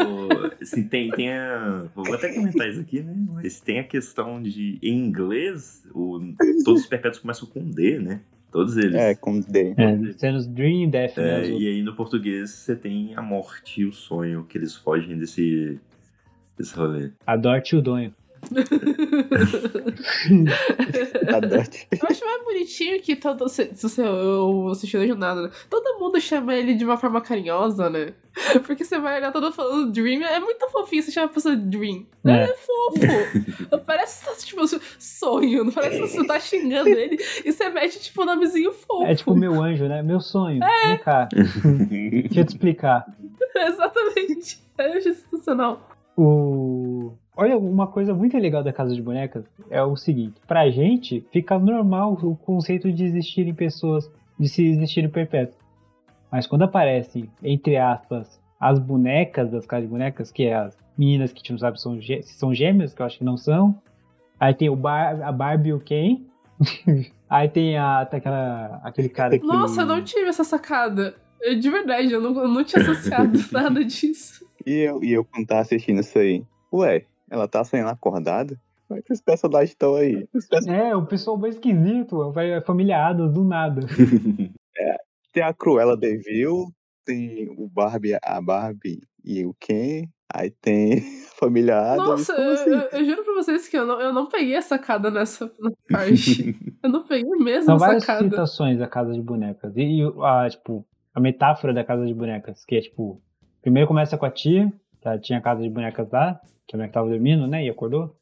[0.61, 1.87] Assim, tem, tem a.
[1.95, 3.15] Vou até comentar isso aqui, né?
[3.33, 4.79] Mas tem a questão de.
[4.83, 6.21] Em inglês, o,
[6.65, 8.21] todos os perpétuos começam com D, né?
[8.53, 8.95] Todos eles.
[8.95, 9.75] É, como D.
[9.77, 9.97] É,
[10.49, 11.47] Dream Death, né?
[11.47, 15.17] É, e aí no português você tem a morte e o sonho, que eles fogem
[15.17, 15.81] desse.
[16.61, 17.11] Desse rolê.
[17.27, 18.15] A Dort e o Donho.
[21.35, 21.89] A Dot.
[21.93, 23.49] Eu acho mais bonitinho que todo.
[23.49, 25.51] Se, se você eu assistindo a jornada, né?
[25.69, 28.15] Todo mundo chama ele de uma forma carinhosa, né?
[28.65, 31.67] Porque você vai olhar todo falando Dream, é muito fofinho você chama a pessoa de
[31.67, 32.07] Dream.
[32.25, 32.47] É, É.
[32.47, 33.79] fofo.
[33.87, 34.63] parece que tá, tipo,
[34.99, 39.05] sonho, não parece que você tá xingando ele e você mete, tipo, um nomezinho fofo.
[39.05, 40.03] É tipo meu anjo, né?
[40.03, 40.61] Meu sonho.
[40.87, 41.29] Vem cá.
[41.91, 43.05] Deixa eu te explicar.
[43.55, 44.61] Exatamente.
[44.79, 45.87] Eu acho sensacional.
[46.17, 47.13] O...
[47.37, 51.59] Olha, uma coisa muito legal da Casa de Bonecas é o seguinte: pra gente fica
[51.59, 55.59] normal o conceito de existirem pessoas, de se existirem perpétuos.
[56.31, 61.33] Mas quando aparecem, entre aspas, as bonecas das Casas de Bonecas, que é as meninas
[61.33, 63.25] que a gente não sabe se são, gê- se são gêmeas, que eu acho que
[63.25, 63.75] não são.
[64.39, 66.21] Aí tem o Bar a Barbie e o Ken.
[67.29, 69.47] Aí tem, a, tem aquela, aquele cara que.
[69.47, 71.15] Nossa, eu não tive essa sacada.
[71.41, 74.45] Eu, de verdade, eu não, eu não tinha associado nada disso.
[74.67, 78.59] E eu, e eu quando tava assistindo isso aí, ué, ela tá saindo acordada?
[78.89, 80.27] Como é que esses personagens estão aí?
[80.35, 82.61] Os person- É, o pessoal bem esquisito, vai
[82.93, 83.81] Adams do nada.
[85.33, 86.67] Tem a Cruella Devil,
[87.05, 90.95] tem o Barbie, a Barbie e o Ken, aí tem
[91.31, 92.29] a família Adams.
[92.29, 92.71] Nossa, assim?
[92.71, 95.77] eu- eu juro pra vocês que eu não, eu não peguei a sacada nessa nessa
[95.91, 96.57] parte.
[96.83, 98.25] eu não peguei mesmo São a várias sacada.
[98.29, 99.73] citações da Casa de Bonecas.
[99.77, 100.85] E, e a, tipo,
[101.15, 103.23] a metáfora da Casa de Bonecas, que é tipo,
[103.63, 106.95] primeiro começa com a tia, que tinha a Casa de Bonecas lá, que a boneca
[106.95, 108.15] tava dormindo, né, e acordou.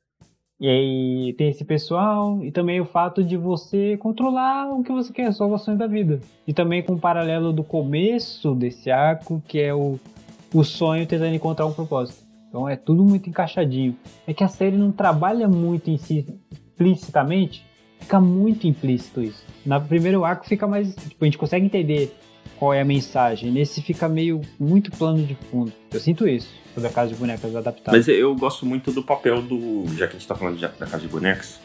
[0.61, 5.13] E aí tem esse pessoal, e também o fato de você controlar o que você
[5.13, 6.21] quer, as salvações da vida.
[6.47, 10.01] E também com o paralelo do começo desse arco, que é o,
[10.53, 12.27] o sonho tentando encontrar um propósito.
[12.49, 13.97] Então é tudo muito encaixadinho.
[14.27, 17.65] É que a série não trabalha muito em si explicitamente,
[18.01, 19.45] fica muito implícito isso.
[19.65, 20.95] Na primeiro arco fica mais.
[20.95, 22.17] Tipo, a gente consegue entender
[22.57, 23.51] qual é a mensagem.
[23.51, 25.73] Nesse fica meio muito plano de fundo.
[25.93, 27.97] Eu sinto isso sobre a Casa de Bonecas adaptada.
[27.97, 29.85] Mas eu gosto muito do papel do.
[29.97, 31.59] Já que a gente tá falando de- da Casa de Bonecas,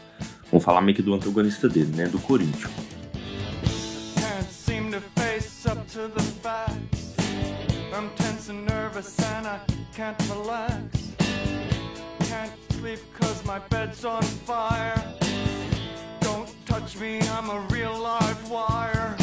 [0.50, 2.06] vamos falar meio que do antagonista dele, né?
[2.08, 2.72] Do Corinthians.
[4.16, 7.14] Can't seem to face up to the facts.
[7.96, 9.60] I'm tense and nervous and I
[9.96, 11.14] can't relax.
[12.28, 14.94] Can't sleep cause my bed's on fire.
[16.20, 19.14] Don't touch me, I'm a real live wire.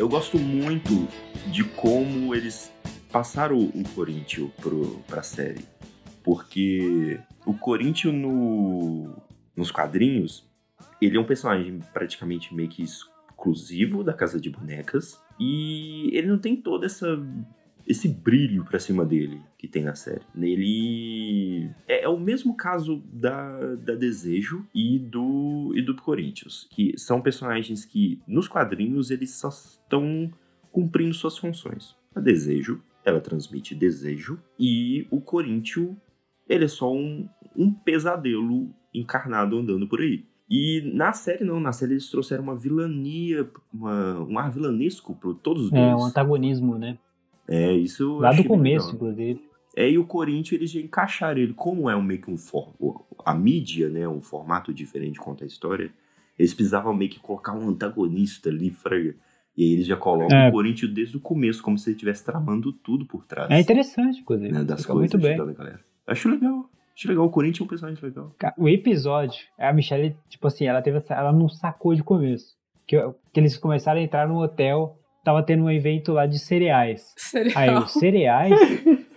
[0.00, 1.06] Eu gosto muito
[1.52, 2.72] de como eles
[3.12, 5.62] passaram o Corinthians pro, pra série.
[6.24, 9.14] Porque o Corinthians no,
[9.54, 10.48] nos quadrinhos,
[11.02, 15.20] ele é um personagem praticamente meio que exclusivo da Casa de Bonecas.
[15.38, 17.22] E ele não tem toda essa
[17.90, 20.22] esse brilho pra cima dele que tem na série.
[20.40, 26.94] Ele é, é, o mesmo caso da, da Desejo e do e do Corinthians, que
[26.96, 30.32] são personagens que nos quadrinhos eles só estão
[30.70, 31.96] cumprindo suas funções.
[32.14, 35.96] A Desejo, ela transmite desejo e o Corinthians,
[36.48, 40.24] ele é só um, um pesadelo encarnado andando por aí.
[40.48, 45.32] E na série não, na série eles trouxeram uma vilania, uma, um ar vilanesco para
[45.34, 45.82] todos os dois.
[45.82, 46.98] É, um antagonismo, né?
[47.50, 48.18] É, isso.
[48.18, 49.50] Lá do começo, inclusive.
[49.76, 52.72] É, e o Corinthians eles já encaixaram ele, como é um, meio que um for,
[53.24, 55.92] a mídia, né, um formato diferente de contar a história,
[56.38, 59.14] eles precisavam meio que colocar um antagonista ali, fraga.
[59.56, 60.48] E aí eles já colocam é.
[60.48, 63.50] o Corinthians desde o começo, como se ele estivesse tramando tudo por trás.
[63.50, 64.52] É interessante, inclusive.
[64.52, 65.36] Né, das coisas muito bem.
[65.54, 65.80] galera.
[66.06, 66.70] Acho legal.
[66.94, 67.26] Acho legal.
[67.26, 68.34] O Corinthians é um personagem legal.
[68.56, 72.58] O episódio, a Michelle, tipo assim, ela teve essa, ela não sacou de começo.
[72.86, 72.96] Que,
[73.32, 77.12] que eles começaram a entrar no hotel tava tendo um evento lá de cereais.
[77.16, 77.54] Cereal.
[77.56, 78.54] Aí, os cereais.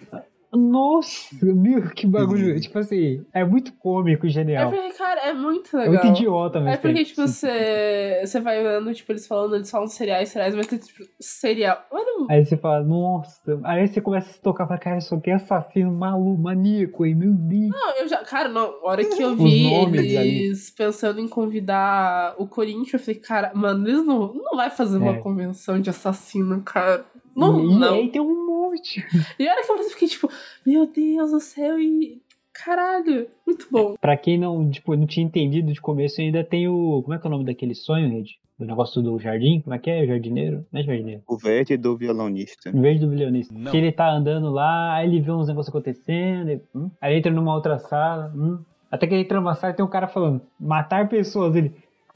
[0.56, 2.60] Nossa, meu, que bagulho.
[2.60, 4.72] tipo assim, é muito cômico e genial.
[4.72, 5.96] É porque, cara, é muito legal.
[5.96, 6.74] É muito idiota mesmo.
[6.74, 10.68] É porque, tipo, você, você vai vendo, tipo, eles falando, eles falam cereais, cereais, mas
[10.68, 11.84] tem, tipo, cereal.
[11.92, 12.28] Mano.
[12.30, 13.60] Aí você fala, nossa.
[13.64, 17.16] Aí você começa a se tocar pra cara, isso aqui é assassino, maluco, maníaco, hein,
[17.16, 17.72] meu Deus.
[17.72, 20.76] Não, eu já, cara, não, a hora que eu vi eles ali.
[20.78, 25.00] pensando em convidar o Corinthians, eu falei, cara, mano, eles não, não vai fazer é.
[25.00, 27.06] uma convenção de assassino, cara.
[27.36, 27.96] Não, e, não.
[27.96, 28.53] E aí tem um
[29.40, 30.30] E a hora que eu fiquei tipo,
[30.66, 32.22] meu Deus do céu, e.
[32.54, 33.96] Caralho, muito bom.
[34.00, 37.02] Pra quem não, tipo, não tinha entendido de começo, ainda tem o.
[37.02, 38.38] Como é que é o nome daquele sonho, Rede?
[38.60, 39.62] Do negócio do jardim?
[39.62, 40.04] Como é que é?
[40.04, 40.64] O jardineiro?
[40.72, 41.24] Não é jardineiro?
[41.28, 42.70] O verde do violonista.
[42.70, 43.54] O verde do violonista.
[43.58, 43.72] Não.
[43.72, 47.32] Que ele tá andando lá, aí ele vê uns negócios acontecendo, e, hum, aí entra
[47.32, 48.60] numa outra sala, hum,
[48.92, 51.56] até que ele entra numa sala e tem um cara falando, matar pessoas.
[51.56, 51.74] Ele,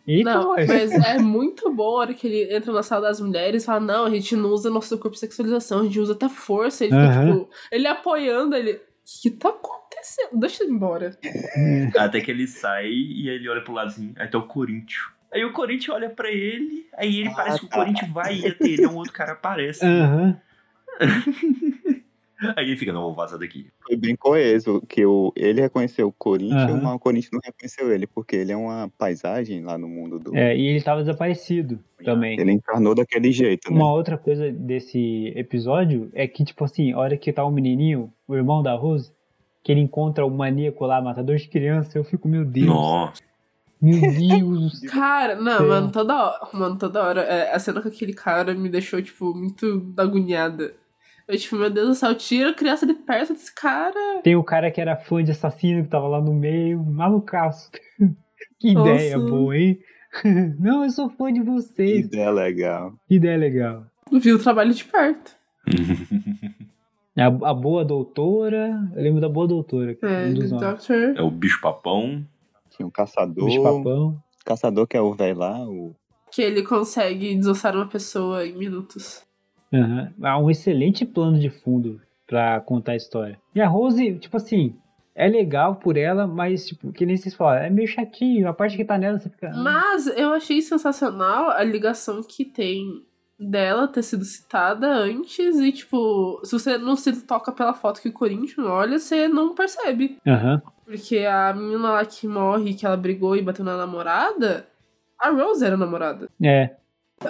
[0.07, 3.63] Eita, não, mas é muito bom a hora que ele entra na sala das mulheres
[3.63, 6.29] e fala: Não, a gente não usa nosso corpo de sexualização, a gente usa até
[6.29, 6.85] força.
[6.85, 8.73] Ele fica, tipo, ele apoiando, ele.
[8.73, 8.79] O
[9.21, 10.39] que tá acontecendo?
[10.39, 11.17] Deixa ele embora.
[11.97, 14.99] Até que ele sai e ele olha pro lado assim, aí tá o Corinthians.
[15.33, 18.47] Aí o Corinthians olha pra ele, aí ele ah, parece que o Corinthians vai e
[18.47, 19.85] até ele, um outro cara aparece.
[19.85, 20.35] Uhum.
[22.55, 23.67] Aí ele fica, não, vou vazar daqui.
[23.85, 26.81] Foi bem coeso, que o, ele reconheceu o Corinthians, uhum.
[26.81, 30.35] mas o Corinthians não reconheceu ele, porque ele é uma paisagem lá no mundo do.
[30.35, 32.39] É, e ele estava desaparecido também.
[32.39, 33.75] Ele encarnou daquele jeito, né?
[33.75, 37.51] Uma outra coisa desse episódio é que, tipo assim, a hora que tá o um
[37.51, 39.11] menininho, o irmão da Rose,
[39.63, 42.67] que ele encontra o maníaco lá, matador de criança, eu fico, meu Deus.
[42.67, 43.21] Nossa.
[43.81, 44.79] Meu Deus.
[44.89, 48.69] cara, não, mano, toda hora, mano, toda hora, é, a cena com aquele cara me
[48.69, 50.73] deixou, tipo, muito agoniada.
[51.27, 54.21] Eu, tipo, meu Deus do céu, tira a criança de perto desse cara.
[54.23, 57.69] Tem o cara que era fã de assassino que tava lá no meio, malucaço.
[58.57, 58.93] que Nossa.
[58.93, 59.77] ideia boa, hein?
[60.57, 62.07] Não, eu sou fã de vocês.
[62.07, 62.93] Que ideia legal.
[63.07, 63.85] Que ideia legal.
[64.11, 65.35] Vi o trabalho de perto.
[67.17, 68.89] a, a, boa doutora.
[68.95, 69.97] Eu lembro da boa doutora.
[70.01, 71.13] É, um dos Doctor.
[71.17, 72.25] É o bicho papão.
[72.69, 73.45] Tinha um caçador.
[73.45, 74.17] Bicho papão.
[74.45, 75.93] Caçador que é o velho lá, o.
[76.31, 79.26] Que ele consegue desossar uma pessoa em minutos.
[79.71, 80.09] Uhum.
[80.23, 83.39] Há um excelente plano de fundo para contar a história.
[83.55, 84.75] E a Rose, tipo assim,
[85.15, 88.47] é legal por ela, mas, tipo, que nem vocês falaram, é meio chatinho.
[88.47, 89.49] A parte que tá nela, você fica.
[89.49, 89.57] Ah.
[89.57, 93.03] Mas eu achei sensacional a ligação que tem
[93.39, 98.09] dela ter sido citada antes e, tipo, se você não se toca pela foto que
[98.09, 100.17] o Corinthians olha, você não percebe.
[100.25, 100.61] Uhum.
[100.85, 104.67] Porque a menina lá que morre, que ela brigou e bateu na namorada,
[105.19, 106.29] a Rose era a namorada.
[106.41, 106.75] É.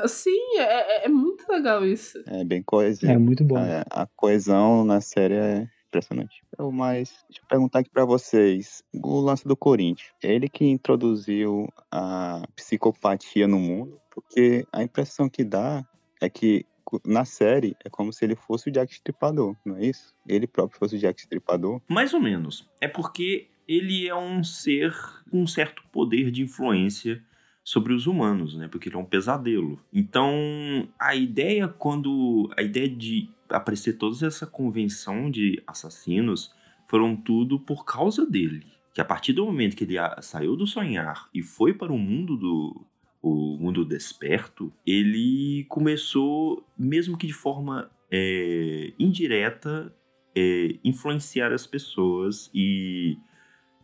[0.08, 2.22] Sim, é, é, é muito legal isso.
[2.28, 3.12] É bem coesivo.
[3.12, 3.58] É muito bom.
[3.58, 6.44] É, a coesão na série é impressionante.
[6.54, 8.84] Então, mas, deixa eu perguntar aqui para vocês.
[8.94, 14.00] O lance do Corinthians, ele que introduziu a psicopatia no mundo?
[14.12, 15.86] Porque a impressão que dá
[16.22, 16.66] é que
[17.06, 20.14] na série é como se ele fosse o Jack Stripador, não é isso?
[20.28, 21.82] Ele próprio fosse o Jack Stripador?
[21.88, 22.68] Mais ou menos.
[22.80, 24.96] É porque ele é um ser
[25.30, 27.22] com um certo poder de influência
[27.68, 28.70] sobre os humanos, né?
[28.70, 29.78] Porque ele é um pesadelo.
[29.92, 36.56] Então, a ideia quando a ideia de aparecer toda essa convenção de assassinos
[36.88, 38.66] foram tudo por causa dele.
[38.94, 42.38] Que a partir do momento que ele saiu do sonhar e foi para o mundo
[42.38, 42.86] do
[43.22, 49.94] o mundo desperto, ele começou, mesmo que de forma é, indireta,
[50.34, 53.18] é, influenciar as pessoas e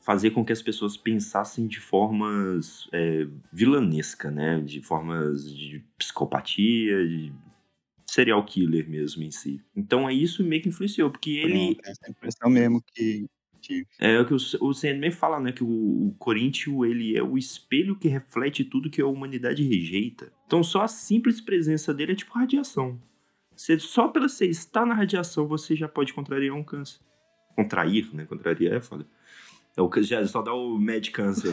[0.04, 4.60] fazer com que as pessoas pensassem de formas é, vilanesca, né?
[4.60, 7.34] De formas de psicopatia, de
[8.06, 9.62] serial killer mesmo em si.
[9.76, 11.76] Então é isso meio que influenciou, porque ele.
[11.76, 13.26] Pronto, essa impressão mesmo que
[13.62, 13.88] tive.
[13.98, 15.52] É o que o, o Sandman fala, né?
[15.52, 20.32] Que o, o Corinthians, ele é o espelho que reflete tudo que a humanidade rejeita.
[20.46, 23.02] Então só a simples presença dele é tipo radiação.
[23.56, 27.00] Você, só pela você estar na radiação, você já pode contrariar um câncer.
[27.56, 28.26] Contrair, né?
[28.26, 29.06] Contrariar é foda.
[29.76, 31.52] É o já só dá o Mad Câncer.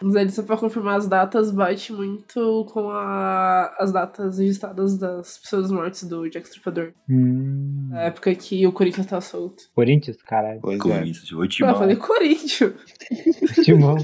[0.00, 5.38] Mas ele só pra confirmar as datas bate muito com a- as datas registradas das
[5.38, 6.92] pessoas mortas do Jack Stripador.
[7.08, 7.88] Hum.
[7.90, 9.64] Na época que o Corinthians tava solto.
[9.74, 10.60] Corinthians, caralho.
[10.62, 10.82] Pois é.
[10.82, 12.74] Corinthians, o Eu falei Corinthians.
[13.64, 13.96] Timão.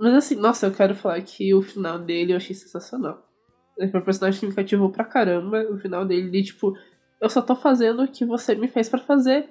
[0.00, 3.26] Mas assim, nossa, eu quero falar que o final dele eu achei sensacional.
[3.76, 5.62] Ele foi um personagem que me cativou pra caramba.
[5.70, 6.72] O final dele, de, tipo,
[7.20, 9.48] eu só tô fazendo o que você me fez pra fazer.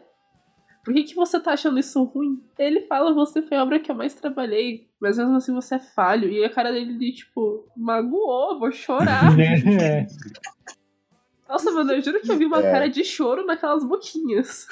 [0.87, 2.41] Por que, que você tá achando isso ruim?
[2.57, 5.79] Ele fala, você foi a obra que eu mais trabalhei, mas mesmo assim você é
[5.79, 6.29] falho.
[6.29, 9.35] E a cara dele de, tipo, magoou, vou chorar.
[9.35, 10.07] né?
[11.49, 12.71] Nossa, mano, eu juro que eu vi uma É.
[12.71, 14.65] cara de choro naquelas boquinhas.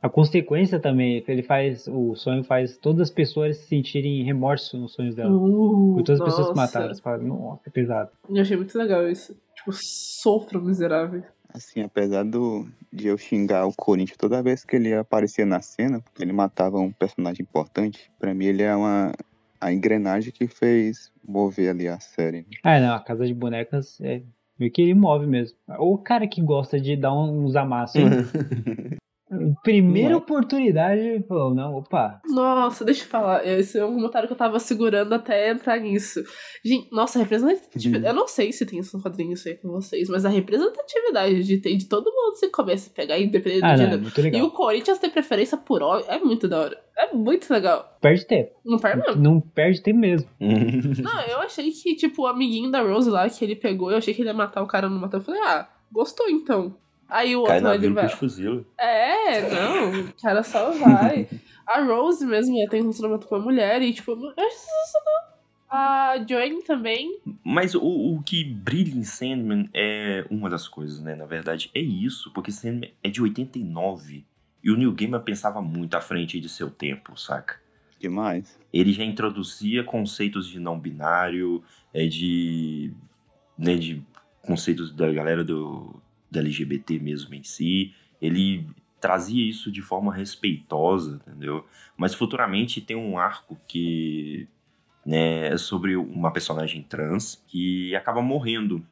[0.00, 4.78] A consequência também, que ele faz, o sonho faz todas as pessoas se sentirem remorso
[4.78, 5.32] nos sonhos dela.
[5.34, 6.94] Uh, Por todas as pessoas que mataram.
[6.94, 8.10] Você fala, nossa, é pesado.
[8.30, 9.36] Eu achei muito legal isso.
[9.56, 11.24] Tipo, sofro miserável.
[11.54, 16.00] Assim, apesar do, de eu xingar o Corinthians toda vez que ele aparecia na cena,
[16.00, 19.12] porque ele matava um personagem importante, pra mim ele é uma
[19.60, 22.38] a engrenagem que fez mover ali a série.
[22.38, 22.44] né?
[22.64, 24.22] Ah, não, a casa de bonecas é
[24.58, 25.56] meio que ele move mesmo.
[25.78, 28.02] O cara que gosta de dar uns amassos?
[29.62, 32.20] Primeira Não oportunidade, falou, não, opa.
[32.28, 33.46] Nossa, deixa eu falar.
[33.46, 36.22] Esse é um comentário que eu tava segurando até entrar nisso.
[36.64, 38.06] Gente, nossa, a representatividade.
[38.06, 41.44] Eu não sei se tem isso no quadrinho isso aí com vocês, mas a representatividade
[41.44, 44.18] de ter de todo mundo se começa a pegar, independente Ah, do não, é muito
[44.20, 44.46] E legal.
[44.46, 46.80] o Corinthians ter preferência por homem é muito da hora.
[46.96, 47.96] É muito legal.
[48.00, 48.50] Perde tempo.
[48.64, 49.22] Não perde mesmo.
[49.22, 50.28] Não perde tempo mesmo.
[51.02, 54.12] Não, eu achei que, tipo, o amiguinho da Rose lá que ele pegou, eu achei
[54.12, 55.18] que ele ia matar o cara, não matou.
[55.20, 56.76] Eu falei, ah, gostou então.
[57.12, 58.08] Aí o Cai outro ele vai.
[58.08, 58.64] fuzila.
[58.78, 61.28] É, não, o cara só vai.
[61.66, 65.38] A Rose mesmo, ela tem um relacionamento com a mulher e, tipo, eu acho sensacional.
[65.68, 67.20] A Joanne também.
[67.44, 71.14] Mas o, o que brilha em Sandman é uma das coisas, né?
[71.14, 74.24] Na verdade, é isso, porque Sandman é de 89
[74.64, 77.60] e o Neil Gaiman pensava muito à frente de seu tempo, saca?
[78.00, 78.58] Demais.
[78.72, 81.62] Ele já introduzia conceitos de não binário,
[81.92, 82.90] é de,
[83.56, 84.02] né, de
[84.40, 86.02] conceitos da galera do,
[86.32, 87.94] da LGBT mesmo em si.
[88.20, 88.66] Ele
[89.00, 91.66] trazia isso de forma respeitosa, entendeu?
[91.96, 94.48] Mas futuramente tem um arco que
[95.04, 98.84] né, é sobre uma personagem trans que acaba morrendo.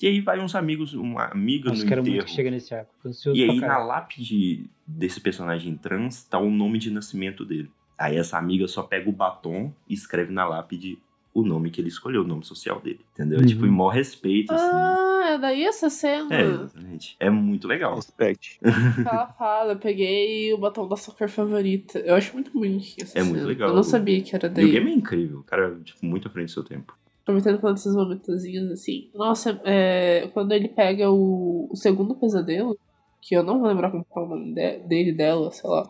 [0.00, 2.16] E aí vai uns amigos, uma amiga Nossa, no quero enterro.
[2.16, 2.94] muito que chegue nesse arco.
[3.34, 7.70] E aí, na lápide desse personagem trans, tá o nome de nascimento dele.
[7.98, 10.98] Aí essa amiga só pega o batom e escreve na lápide
[11.32, 13.00] o nome que ele escolheu, o nome social dele.
[13.14, 13.38] Entendeu?
[13.40, 13.46] Uhum.
[13.46, 14.64] Tipo, em maior respeito, assim.
[14.72, 16.34] Ah, é daí essa cena.
[16.34, 17.16] É, exatamente.
[17.20, 17.94] É muito legal.
[17.96, 18.58] Respect.
[18.60, 21.98] que ela fala, eu peguei o batom da sua cor favorita.
[22.00, 23.48] Eu acho muito bonitinho essa É muito cena.
[23.48, 23.68] legal.
[23.68, 24.70] Eu não sabia que era E o daí.
[24.72, 25.38] game é incrível.
[25.40, 26.96] O cara, tipo, muito à frente do seu tempo.
[27.22, 29.08] Aproveitando falando desses momentozinhos assim.
[29.14, 32.76] Nossa, é, quando ele pega o, o segundo pesadelo,
[33.22, 35.88] que eu não vou lembrar como é o nome de- dele, dela, sei lá.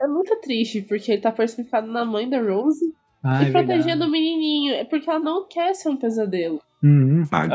[0.00, 2.94] É muito triste, porque ele tá personificado na mãe da Rose
[3.24, 4.74] Ah, e é protegendo o menininho.
[4.74, 6.60] É porque ela não quer ser um pesadelo.
[6.82, 7.22] Uhum.
[7.32, 7.46] A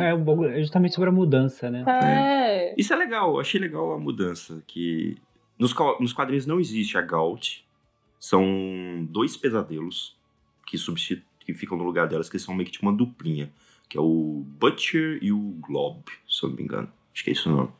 [0.00, 1.84] É, é, é justamente sobre a mudança, né?
[1.86, 2.74] É.
[2.76, 4.62] Isso é legal, eu achei legal a mudança.
[4.66, 5.18] Que
[5.58, 7.64] nos, nos quadrinhos não existe a Gaut.
[8.18, 10.16] São dois pesadelos
[10.66, 13.50] que, substitu- que ficam no lugar delas, que são meio que tipo uma duplinha.
[13.88, 16.88] Que é o Butcher e o Glob, se eu não me engano.
[17.14, 17.70] Acho que é isso o nome.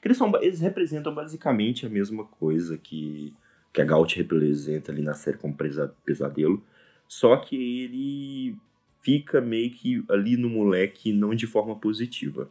[0.00, 3.32] Que Eles, são, eles representam basicamente a mesma coisa que,
[3.72, 5.56] que a Gaut representa ali na série como
[6.04, 6.62] pesadelo.
[7.14, 8.56] Só que ele
[9.00, 12.50] fica meio que ali no moleque não de forma positiva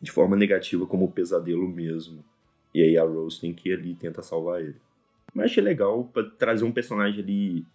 [0.00, 2.24] de forma negativa como o pesadelo mesmo.
[2.72, 4.76] E aí a Rose tem que ir ali tenta salvar ele.
[5.34, 7.66] Mas achei legal pra trazer um personagem ali.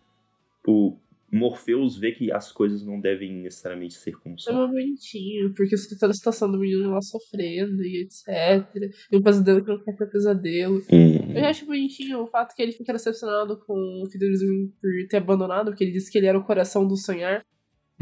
[0.65, 0.95] O
[1.35, 4.55] Morpheus ver que as coisas não devem necessariamente ser como É são.
[4.55, 8.91] muito bonitinho, porque você tem toda a situação do menino lá sofrendo e etc.
[9.11, 10.77] E um pesadelo que não quer ter pesadelo.
[10.91, 11.31] Hum.
[11.33, 14.89] Eu já acho bonitinho o fato que ele fica decepcionado com o Fidelis Green por
[15.09, 17.43] ter abandonado, porque ele disse que ele era o coração do sonhar.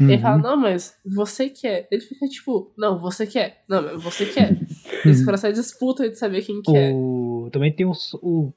[0.00, 0.42] E ele fala, Uhum.
[0.42, 1.86] não, mas você quer.
[1.88, 3.62] Ele fica tipo, não, você quer.
[3.68, 4.58] Não, mas você quer.
[5.06, 6.92] Esse coração é disputa de saber quem quer.
[6.92, 7.48] O...
[7.52, 8.52] Também tem o, o.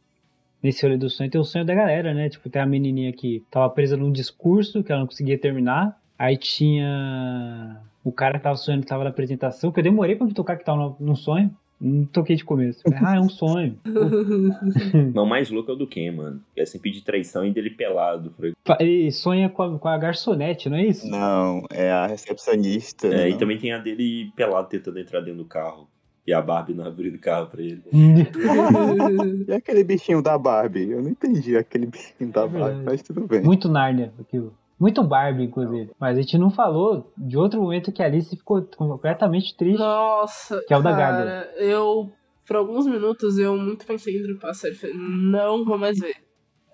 [0.62, 2.30] Nesse olho do sonho tem o sonho da galera, né?
[2.30, 6.00] Tipo, tem a menininha que tava presa num discurso que ela não conseguia terminar.
[6.18, 10.26] Aí tinha o cara que tava sonhando que tava na apresentação, que eu demorei pra
[10.26, 11.56] me tocar que tava no, no sonho.
[11.80, 12.82] Não toquei de começo.
[13.06, 13.78] Ah, é um sonho.
[15.14, 16.42] Mas o mais louco é o do Ken, mano.
[16.56, 18.34] É sempre de traição e dele pelado.
[18.80, 21.08] Ele sonha com a, com a garçonete, não é isso?
[21.08, 23.08] Não, é a recepcionista.
[23.08, 23.28] É, não.
[23.28, 25.88] e também tem a dele pelado tentando entrar dentro do carro.
[26.28, 27.82] E a Barbie não abrindo o carro pra ele.
[29.48, 30.92] E aquele bichinho da Barbie?
[30.92, 33.42] Eu não entendi aquele bichinho da É Barbie, mas tudo bem.
[33.42, 34.54] Muito Nárnia aquilo.
[34.78, 35.90] Muito Barbie, inclusive.
[35.98, 39.80] Mas a gente não falou de outro momento que a Alice ficou completamente triste.
[39.80, 42.12] Nossa, Que é o da cara, eu,
[42.46, 44.76] por alguns minutos, eu muito pensei em dropar a série.
[44.76, 46.16] Falei, não vou mais ver.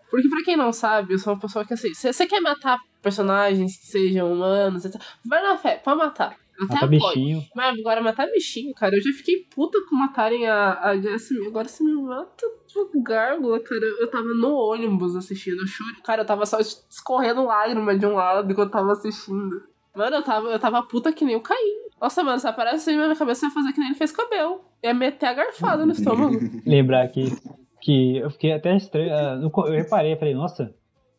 [0.09, 2.77] Porque pra quem não sabe, eu sou uma pessoa que assim, se você quer matar
[3.01, 6.35] personagens que sejam humanos, etc., vai na fé, pode matar.
[6.55, 7.01] Até Mata apoio.
[7.01, 7.43] bichinho.
[7.55, 11.47] Mas agora matar bichinho, cara, eu já fiquei puta com matarem a, a Jasmine.
[11.47, 13.81] Agora você me mata de gárgula, cara.
[13.99, 15.59] Eu tava no ônibus assistindo.
[15.61, 16.01] Eu chorei.
[16.03, 19.61] Cara, eu tava só escorrendo lágrima de um lado enquanto eu tava assistindo.
[19.95, 21.83] Mano, eu tava, eu tava puta que nem o Caim.
[22.01, 24.11] Nossa, mano, se aparece assim na minha cabeça, eu ia fazer que nem ele fez
[24.11, 24.65] com o Abel.
[24.83, 26.37] Ia meter a garfada no estômago.
[26.65, 27.31] Lembrar aqui
[27.81, 29.13] que eu fiquei até estranho.
[29.13, 30.73] ah, Eu reparei, falei, nossa,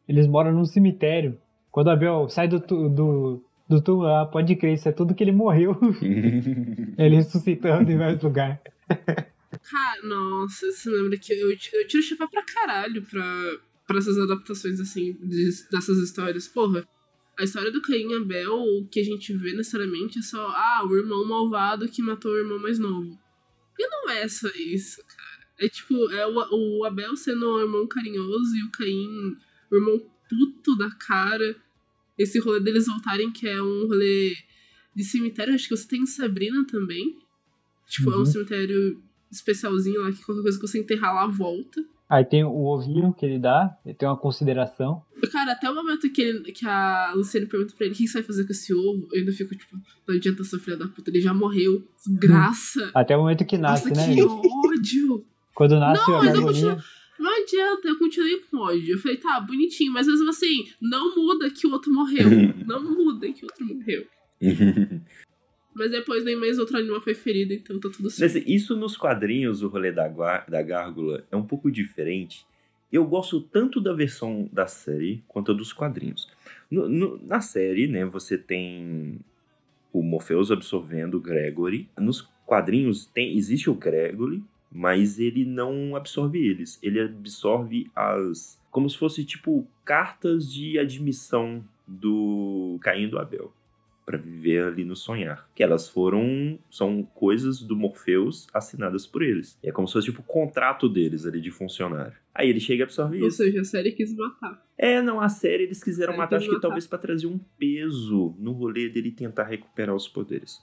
[0.09, 1.39] eles moram num cemitério.
[1.71, 5.23] Quando o Abel sai do, do, do túmulo, ah, pode crer, isso é tudo que
[5.25, 5.77] ele morreu.
[6.99, 8.59] ele ressuscitando em vários lugares.
[9.71, 13.25] Cara, nossa, você lembra que eu, eu tiro chapéu pra caralho pra,
[13.87, 16.49] pra essas adaptações, assim, de- dessas histórias.
[16.49, 16.87] Porra,
[17.39, 20.85] a história do Caim e Abel, o que a gente vê necessariamente é só, ah,
[20.87, 23.19] o irmão malvado que matou o irmão mais novo.
[23.79, 25.45] E não é só isso, cara.
[25.59, 29.37] É tipo, é o, o Abel sendo um irmão carinhoso e o Caim,
[29.71, 31.57] o irmão puto da cara.
[32.19, 34.35] Esse rolê deles voltarem, que é um rolê
[34.95, 37.17] de cemitério, acho que você tem em Sabrina também.
[37.89, 38.23] Tipo, é Uhum.
[38.23, 39.01] um cemitério
[39.31, 41.85] especialzinho lá, que qualquer coisa que você enterrar lá volta.
[42.09, 45.03] Aí tem o ovinho que ele dá, ele tem uma consideração.
[45.33, 48.19] Cara, até o momento que, ele, que a Luciane pergunta pra ele o que você
[48.19, 49.77] vai fazer com esse ovo, eu ainda fico tipo,
[50.07, 51.83] não adianta filha da puta, ele já morreu.
[52.07, 52.91] Desgraça.
[52.95, 54.15] Até o momento que nasce, Nossa, né?
[54.15, 55.25] que ódio.
[55.55, 56.85] Quando nasce Não, a ainda gargolinha.
[57.19, 58.95] Não adianta, eu continuei com ódio.
[58.95, 62.27] Eu falei, tá, bonitinho, mas mesmo assim, não muda que o outro morreu.
[62.67, 64.07] não muda que o outro morreu.
[65.75, 68.39] Mas depois nem mais outro animal foi ferido, então tá tudo Mas certo.
[68.49, 70.07] isso nos quadrinhos, o rolê da,
[70.49, 72.47] da gárgula, é um pouco diferente.
[72.93, 76.29] Eu gosto tanto da versão da série quanto dos quadrinhos.
[76.71, 79.19] No- no- na série, né, você tem
[79.93, 81.89] o Morpheus absorvendo o Gregory.
[81.99, 84.45] Nos quadrinhos tem, existe o Gregory,
[84.75, 86.79] mas ele não absorve eles.
[86.83, 88.61] Ele absorve as.
[88.73, 93.53] como se fosse tipo cartas de admissão do Caim e do Abel.
[94.05, 95.49] Pra viver ali no sonhar.
[95.55, 96.59] Que elas foram.
[96.71, 99.57] são coisas do Morpheus assinadas por eles.
[99.63, 102.13] É como se fosse tipo o contrato deles ali de funcionário.
[102.35, 103.39] Aí ele chega e absorve Ou isso.
[103.39, 104.63] seja, a série quis matar.
[104.77, 106.63] É, não, a série eles quiseram Série matar, acho que matar.
[106.63, 110.61] talvez pra trazer um peso no rolê dele tentar recuperar os poderes.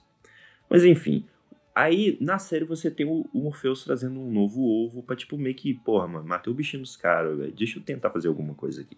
[0.70, 1.24] Mas enfim,
[1.74, 5.54] aí na série você tem o, o Morpheus trazendo um novo ovo pra tipo meio
[5.54, 8.82] que, porra, mano, matei o bichinho dos caras, velho, deixa eu tentar fazer alguma coisa
[8.82, 8.96] aqui.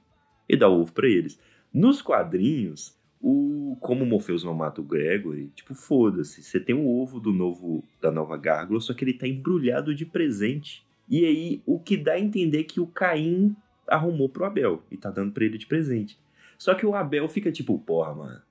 [0.48, 1.38] E dá o ovo pra eles.
[1.72, 6.86] Nos quadrinhos, o como o Morpheus não mata o Gregory, tipo, foda-se, você tem o
[6.86, 10.86] ovo do novo da nova gárgula, só que ele tá embrulhado de presente.
[11.08, 13.54] E aí, o que dá a entender é que o Caim
[13.86, 16.18] arrumou pro Abel e tá dando pra ele de presente.
[16.58, 18.42] Só que o Abel fica tipo, porra, mano,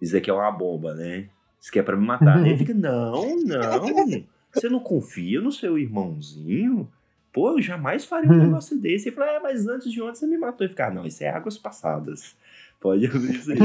[0.00, 1.28] isso aqui é uma bomba, né?
[1.66, 2.46] Isso aqui é pra me matar.
[2.46, 4.24] ele fica, não, não,
[4.54, 6.88] você não confia no seu irmãozinho?
[7.32, 9.08] Pô, eu jamais faria um negócio desse.
[9.08, 10.64] Ele fala, é, mas antes de ontem você me matou.
[10.64, 12.36] Ele fica, ah, não, isso é águas passadas.
[12.80, 13.58] Pode abrir isso aí.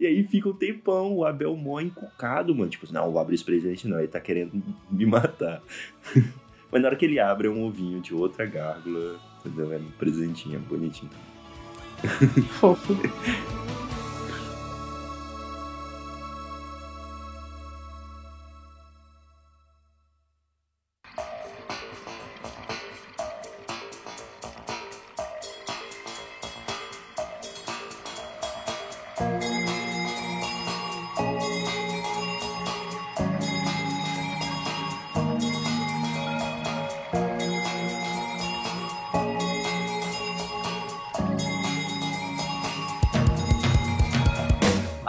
[0.00, 2.70] E aí fica um tempão, o Abel mó encucado, mano.
[2.70, 5.60] Tipo, não, vou abrir esse presente não, ele tá querendo me matar.
[6.72, 9.74] Mas na hora que ele abre é um ovinho de outra gárgula, entendeu?
[9.74, 11.10] É um presentinho bonitinho.
[12.58, 12.94] Fofo.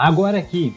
[0.01, 0.73] Agora aqui,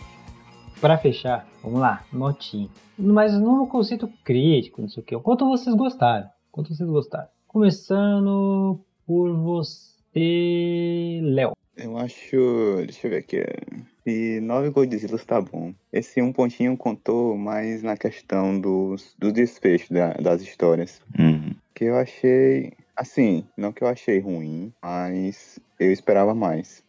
[0.80, 2.68] pra fechar, vamos lá, notinha.
[2.98, 5.16] Mas no conceito crítico, não sei o que.
[5.20, 6.28] Quanto vocês gostaram?
[6.50, 7.28] Quanto vocês gostaram?
[7.46, 11.52] Começando por você, Léo.
[11.76, 12.36] Eu acho.
[12.84, 13.42] Deixa eu ver aqui.
[14.04, 15.72] E nove Godzillas tá bom.
[15.92, 21.00] Esse um pontinho contou mais na questão dos, dos desfechos da- das histórias.
[21.76, 22.72] Que eu achei.
[22.96, 26.82] Assim, não que eu achei ruim, mas eu esperava mais.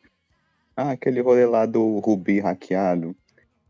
[0.76, 3.16] Ah, aquele rolê lá do Rubi hackeado.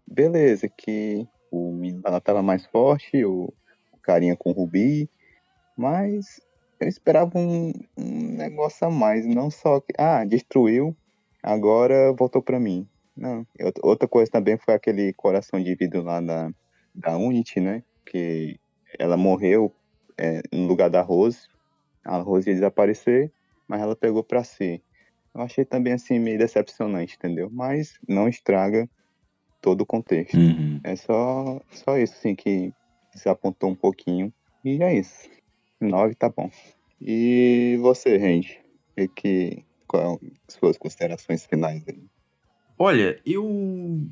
[0.08, 3.54] Beleza, que o, men- ela tava mais forte, o,
[3.92, 5.10] o carinha com o Rubi,
[5.78, 6.42] mas
[6.80, 10.98] eu esperava um, um negócio a mais, não só que, ah, destruiu,
[11.44, 12.88] agora voltou para mim.
[13.16, 13.46] Não,
[13.84, 16.52] outra coisa também foi aquele coração de vidro lá da,
[16.96, 17.84] da Unity, né?
[18.06, 18.60] Que
[19.00, 19.76] ela morreu
[20.20, 21.40] é, no lugar da Rose.
[22.06, 23.32] A Rose ia desaparecer,
[23.68, 24.84] mas ela pegou para si.
[25.34, 27.50] Eu achei também assim meio decepcionante, entendeu?
[27.52, 28.90] Mas não estraga
[29.62, 30.38] todo o contexto.
[30.38, 30.80] Uhum.
[30.84, 32.74] É só, só isso, assim, que
[33.14, 34.32] desapontou um pouquinho.
[34.64, 35.30] E é isso.
[35.82, 36.50] Nove tá bom.
[37.02, 38.60] E você, Randy?
[38.96, 42.04] Que, que, qual suas considerações finais aí?
[42.78, 44.08] Olha, eu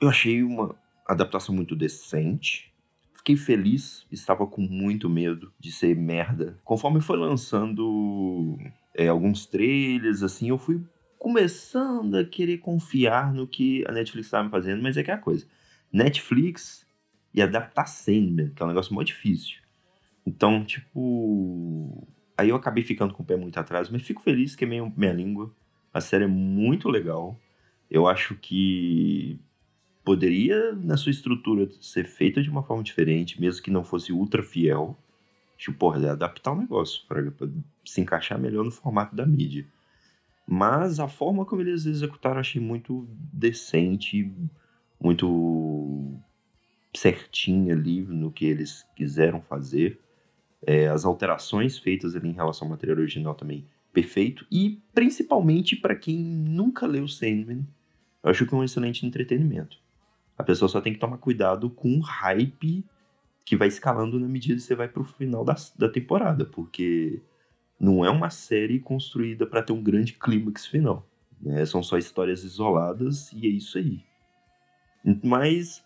[0.00, 0.74] eu achei uma
[1.06, 2.72] adaptação muito decente.
[3.14, 6.58] Fiquei feliz, estava com muito medo de ser merda.
[6.62, 8.58] Conforme foi lançando
[8.94, 10.80] é, alguns trailers, assim, eu fui
[11.18, 15.46] começando a querer confiar no que a Netflix estava fazendo, mas é que a coisa.
[15.92, 16.86] Netflix
[17.32, 19.56] e adaptar Sandman, que é um negócio muito difícil.
[20.26, 22.06] Então, tipo.
[22.36, 24.92] Aí eu acabei ficando com o pé muito atrás, mas fico feliz que é meio
[24.96, 25.54] minha língua.
[25.92, 27.38] A série é muito legal.
[27.88, 29.38] Eu acho que
[30.04, 34.42] poderia, na sua estrutura, ser feita de uma forma diferente, mesmo que não fosse ultra
[34.42, 34.98] fiel.
[35.56, 37.22] Tipo, porra, adaptar o negócio para
[37.84, 39.66] se encaixar melhor no formato da mídia.
[40.46, 44.30] Mas a forma como eles executaram achei muito decente,
[45.00, 46.18] muito
[46.94, 50.00] certinha ali no que eles quiseram fazer.
[50.66, 54.46] É, as alterações feitas ali em relação ao material original também perfeito.
[54.50, 57.66] E principalmente para quem nunca leu Sandman,
[58.22, 59.78] eu acho que é um excelente entretenimento.
[60.36, 62.84] A pessoa só tem que tomar cuidado com o hype
[63.44, 67.20] que vai escalando na medida que você vai pro final da, da temporada, porque
[67.78, 71.06] não é uma série construída para ter um grande clímax final.
[71.40, 71.64] Né?
[71.66, 74.00] São só histórias isoladas e é isso aí.
[75.22, 75.84] Mas,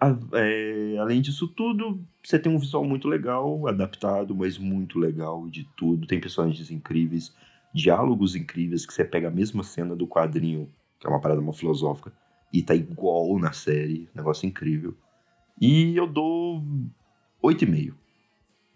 [0.00, 5.48] a, é, além disso tudo, você tem um visual muito legal, adaptado, mas muito legal
[5.50, 6.06] de tudo.
[6.06, 7.34] Tem personagens incríveis,
[7.74, 10.72] diálogos incríveis, que você pega a mesma cena do quadrinho
[11.04, 12.10] que é uma parada uma filosófica,
[12.50, 14.96] e tá igual na série, negócio incrível.
[15.60, 16.62] E eu dou
[17.42, 17.94] 8,5.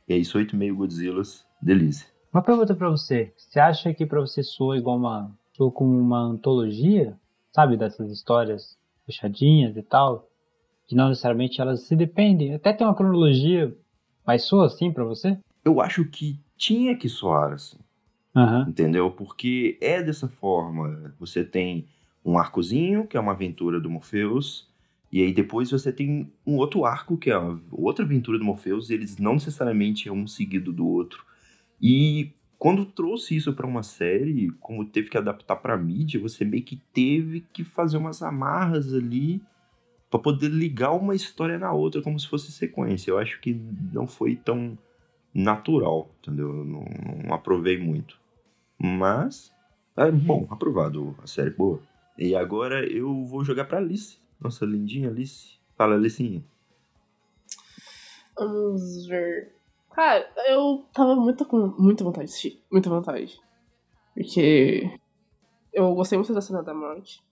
[0.09, 2.09] E é isso, 8,5 Godzillas, delícia.
[2.33, 3.33] Uma pergunta para você.
[3.37, 5.31] Você acha que para você soa igual uma.
[5.53, 7.19] soa como uma antologia?
[7.53, 10.29] Sabe, dessas histórias fechadinhas e tal?
[10.87, 12.55] Que não necessariamente elas se dependem.
[12.55, 13.75] Até tem uma cronologia,
[14.27, 15.39] mas soa assim para você?
[15.65, 17.79] Eu acho que tinha que soar assim.
[18.35, 18.63] Uhum.
[18.69, 19.11] Entendeu?
[19.11, 21.15] Porque é dessa forma.
[21.19, 21.89] Você tem
[22.25, 24.68] um arcozinho, que é uma aventura do Morpheus,
[25.11, 27.37] e aí depois você tem um outro arco, que é
[27.71, 31.25] outra aventura do Morpheus, e eles não necessariamente é um seguido do outro.
[31.81, 36.63] E quando trouxe isso para uma série, como teve que adaptar para mídia, você meio
[36.63, 39.41] que teve que fazer umas amarras ali
[40.11, 43.11] para poder ligar uma história na outra como se fosse sequência.
[43.11, 43.59] Eu acho que
[43.93, 44.77] não foi tão
[45.33, 46.49] natural, entendeu?
[46.49, 46.85] Eu não,
[47.25, 48.19] não aprovei muito.
[48.79, 49.53] Mas,
[49.97, 51.81] é bom, aprovado a série boa.
[52.17, 54.19] E agora eu vou jogar pra Alice.
[54.41, 55.59] Nossa, lindinha Alice.
[55.77, 56.43] Fala, Alicinha.
[58.37, 59.55] Vamos ver.
[59.93, 62.63] Cara, eu tava muito com muita vontade de assistir.
[62.71, 63.41] Muita vontade.
[64.15, 64.99] Porque
[65.73, 67.23] eu gostei muito da cena da morte.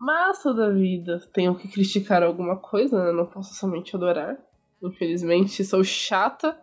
[0.00, 3.12] Mas toda vida tenho que criticar alguma coisa, né?
[3.12, 4.38] Não posso somente adorar.
[4.82, 6.58] Infelizmente, sou chata.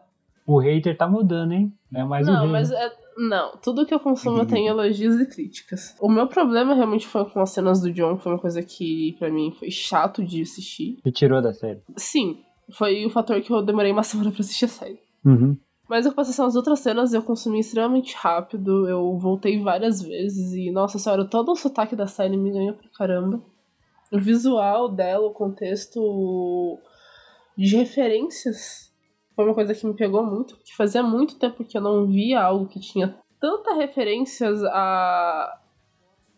[0.45, 1.71] O hater tá mudando, hein?
[1.91, 5.25] Não é mais Não, o mas é, não, tudo que eu consumo tem elogios e
[5.25, 5.95] críticas.
[5.99, 9.15] O meu problema realmente foi com as cenas do John, que foi uma coisa que
[9.17, 10.99] para mim foi chato de assistir.
[11.03, 11.81] E tirou da série.
[11.95, 14.99] Sim, foi o fator que eu demorei uma semana pra assistir a série.
[15.25, 15.57] Uhum.
[15.89, 20.69] Mas em compensação, as outras cenas eu consumi extremamente rápido, eu voltei várias vezes e,
[20.69, 23.41] nossa senhora, todo o sotaque da série me ganhou pra caramba.
[24.11, 26.77] O visual dela, o contexto
[27.57, 28.86] de referências
[29.37, 32.41] foi uma coisa que me pegou muito, porque fazia muito tempo que eu não via
[32.41, 35.59] algo que tinha tanta referências a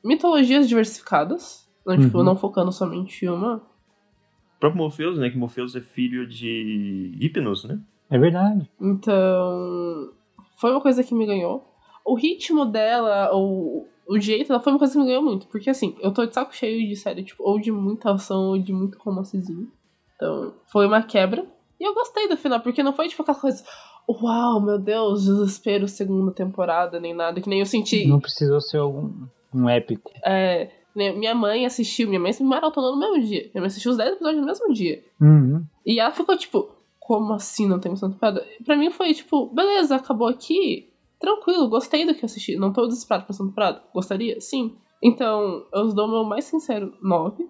[0.04, 2.24] mitologias diversificadas, não, tipo, Uhum.
[2.26, 3.56] não focando somente em uma.
[3.56, 5.30] O próprio Morpheus, né?
[5.30, 7.80] Que Morpheus é filho de Hipnos, né?
[8.10, 8.70] É verdade.
[8.82, 10.12] Então,
[10.58, 11.66] foi uma coisa que me ganhou.
[12.06, 15.48] O ritmo dela, o, o jeito dela foi uma coisa que me ganhou muito.
[15.48, 18.58] Porque assim, eu tô de saco cheio de série, tipo, ou de muita ação, ou
[18.60, 19.72] de muito romancezinho.
[20.16, 21.48] Então, foi uma quebra.
[21.80, 23.64] E eu gostei do final, porque não foi tipo aquela coisa.
[24.08, 28.08] Uau, meu Deus, desespero, segunda temporada, nem nada, que nem eu senti.
[28.08, 30.12] Não precisou ser algum um épico.
[30.26, 33.50] É, né, minha mãe assistiu, minha mãe se maratonou no mesmo dia.
[33.54, 35.04] Minha mãe assistiu os 10 episódios no mesmo dia.
[35.22, 35.64] Uhum.
[35.86, 36.70] E ela ficou tipo,
[37.00, 38.46] como assim não tem missão temporada?
[38.66, 40.92] Pra mim foi tipo, beleza, acabou aqui.
[41.20, 42.56] Tranquilo, gostei do que eu assisti.
[42.56, 43.82] Não tô desesperado pra missão temporada.
[43.94, 44.40] Gostaria?
[44.40, 44.76] Sim.
[45.02, 47.48] Então, eu dou o meu mais sincero 9.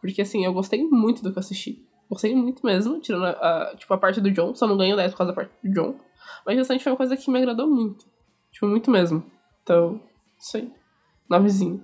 [0.00, 1.84] Porque assim, eu gostei muito do que eu assisti.
[2.10, 4.52] Gostei muito mesmo, tirando a, a, tipo, a parte do John.
[4.54, 5.94] Só não ganho 10 por causa da parte do John.
[6.44, 8.04] Mas restante foi uma coisa que me agradou muito.
[8.50, 9.22] Tipo, muito mesmo.
[9.62, 10.00] Então,
[10.36, 10.72] isso aí.
[11.28, 11.82] Novezinho.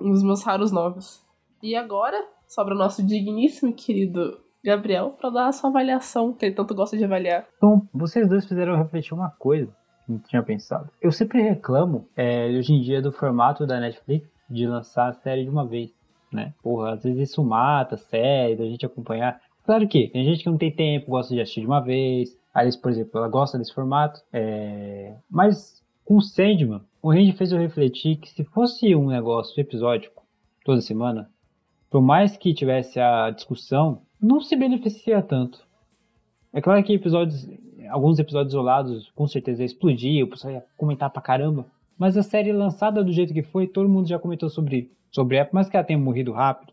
[0.00, 1.20] Um dos meus raros novos.
[1.60, 2.16] E agora,
[2.46, 6.96] sobra o nosso digníssimo querido Gabriel para dar a sua avaliação, que ele tanto gosta
[6.96, 7.46] de avaliar.
[7.56, 9.74] Então, vocês dois fizeram refletir uma coisa
[10.06, 10.88] que não tinha pensado.
[11.00, 15.44] Eu sempre reclamo, é, hoje em dia, do formato da Netflix de lançar a série
[15.44, 15.90] de uma vez,
[16.34, 16.54] né?
[16.62, 19.40] Porra, às vezes isso mata a série, da gente acompanhar.
[19.64, 22.36] Claro que tem gente que não tem tempo, gosta de assistir de uma vez.
[22.52, 24.20] Alice, por exemplo, ela gosta desse formato.
[24.32, 25.14] É...
[25.30, 30.22] Mas com Sandman, o Randy fez eu refletir que se fosse um negócio episódico
[30.64, 31.30] toda semana,
[31.90, 35.66] por mais que tivesse a discussão, não se beneficia tanto.
[36.52, 37.48] É claro que episódios,
[37.90, 41.66] alguns episódios isolados com certeza ia explodir, o pessoal ia comentar pra caramba.
[42.02, 45.48] Mas a série lançada do jeito que foi, todo mundo já comentou sobre, sobre ela,
[45.52, 46.72] mas que ela tenha morrido rápido,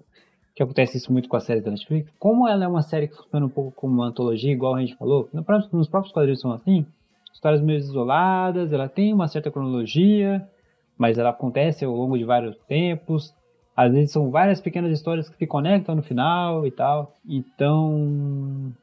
[0.56, 2.12] que acontece isso muito com as séries da Netflix.
[2.18, 4.96] Como ela é uma série que funciona um pouco como uma antologia, igual a gente
[4.96, 5.30] falou,
[5.72, 6.84] nos próprios quadrinhos são assim,
[7.32, 10.50] histórias meio isoladas, ela tem uma certa cronologia,
[10.98, 13.32] mas ela acontece ao longo de vários tempos.
[13.78, 17.14] Às vezes são várias pequenas histórias que se conectam no final e tal.
[17.24, 18.74] Então,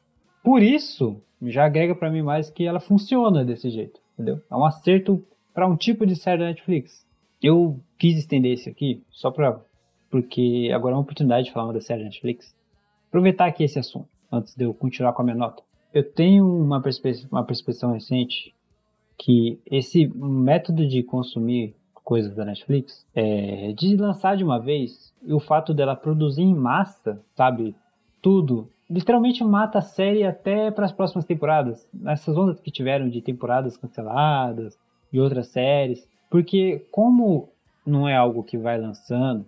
[0.45, 4.41] por isso, já agrega para mim mais que ela funciona desse jeito, entendeu?
[4.49, 5.27] É um acerto
[5.57, 7.07] para um tipo de série da Netflix.
[7.43, 9.59] Eu quis estender esse aqui só para
[10.11, 12.55] porque agora é uma oportunidade de falar uma da série da Netflix.
[13.09, 15.63] Aproveitar aqui esse assunto antes de eu continuar com a minha nota.
[15.95, 18.55] Eu tenho uma, perspe uma percepção recente
[19.17, 21.75] que esse método de consumir
[22.05, 26.55] coisas da Netflix, é, de lançar de uma vez, e o fato dela produzir em
[26.55, 27.75] massa, sabe,
[28.21, 31.89] tudo, literalmente mata a série até para as próximas temporadas.
[31.95, 34.79] Nessas ondas que tiveram de temporadas canceladas
[35.17, 37.49] e outras séries, porque como
[37.87, 39.47] não é algo que vai lançando,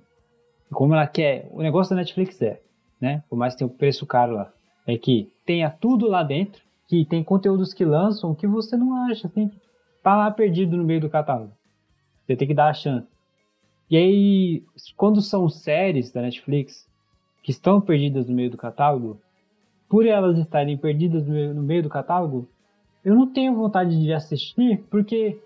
[0.73, 2.61] como ela quer, o negócio da Netflix é,
[3.01, 4.53] né, por mais que tenha o preço caro lá,
[4.87, 9.27] é que tenha tudo lá dentro, que tem conteúdos que lançam que você não acha,
[9.27, 9.51] assim,
[10.03, 11.53] tá lá perdido no meio do catálogo.
[12.27, 13.07] Você tem que dar a chance.
[13.91, 14.63] E aí,
[14.97, 16.87] quando são séries da Netflix
[17.43, 19.21] que estão perdidas no meio do catálogo,
[19.89, 22.49] por elas estarem perdidas no meio do catálogo,
[23.05, 25.39] eu não tenho vontade de assistir, porque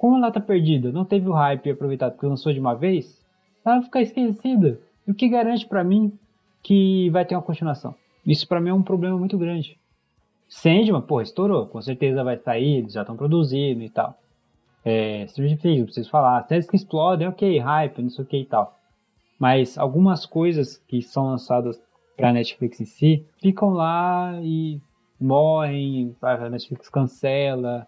[0.00, 3.22] como ela tá perdida, não teve o hype aproveitado porque lançou de uma vez,
[3.62, 4.80] ela vai ficar esquecida.
[5.06, 6.18] E o que garante para mim
[6.62, 7.94] que vai ter uma continuação?
[8.26, 9.78] Isso para mim é um problema muito grande.
[10.48, 14.18] Sandman, pô, estourou, com certeza vai sair, já estão produzindo e tal.
[14.82, 16.44] É, Stranger Things, não preciso falar.
[16.44, 18.80] Séries que explodem, ok, hype, não sei o que e tal.
[19.38, 21.78] Mas algumas coisas que são lançadas
[22.16, 24.80] pra Netflix em si ficam lá e
[25.20, 27.86] morrem, a Netflix cancela.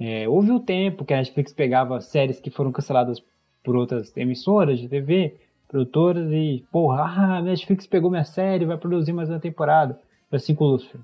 [0.00, 3.22] É, houve o um tempo que a Netflix pegava séries que foram canceladas
[3.62, 5.36] por outras emissoras de TV,
[5.68, 10.00] produtoras, e, porra, ah, a Netflix pegou minha série, vai produzir mais uma temporada.
[10.32, 11.00] Assim com Lucifer.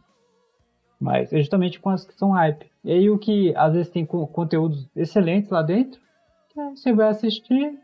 [0.98, 2.66] Mas é justamente com as que são hype.
[2.82, 6.00] E aí o que às vezes tem conteúdos excelentes lá dentro,
[6.74, 7.78] você vai assistir,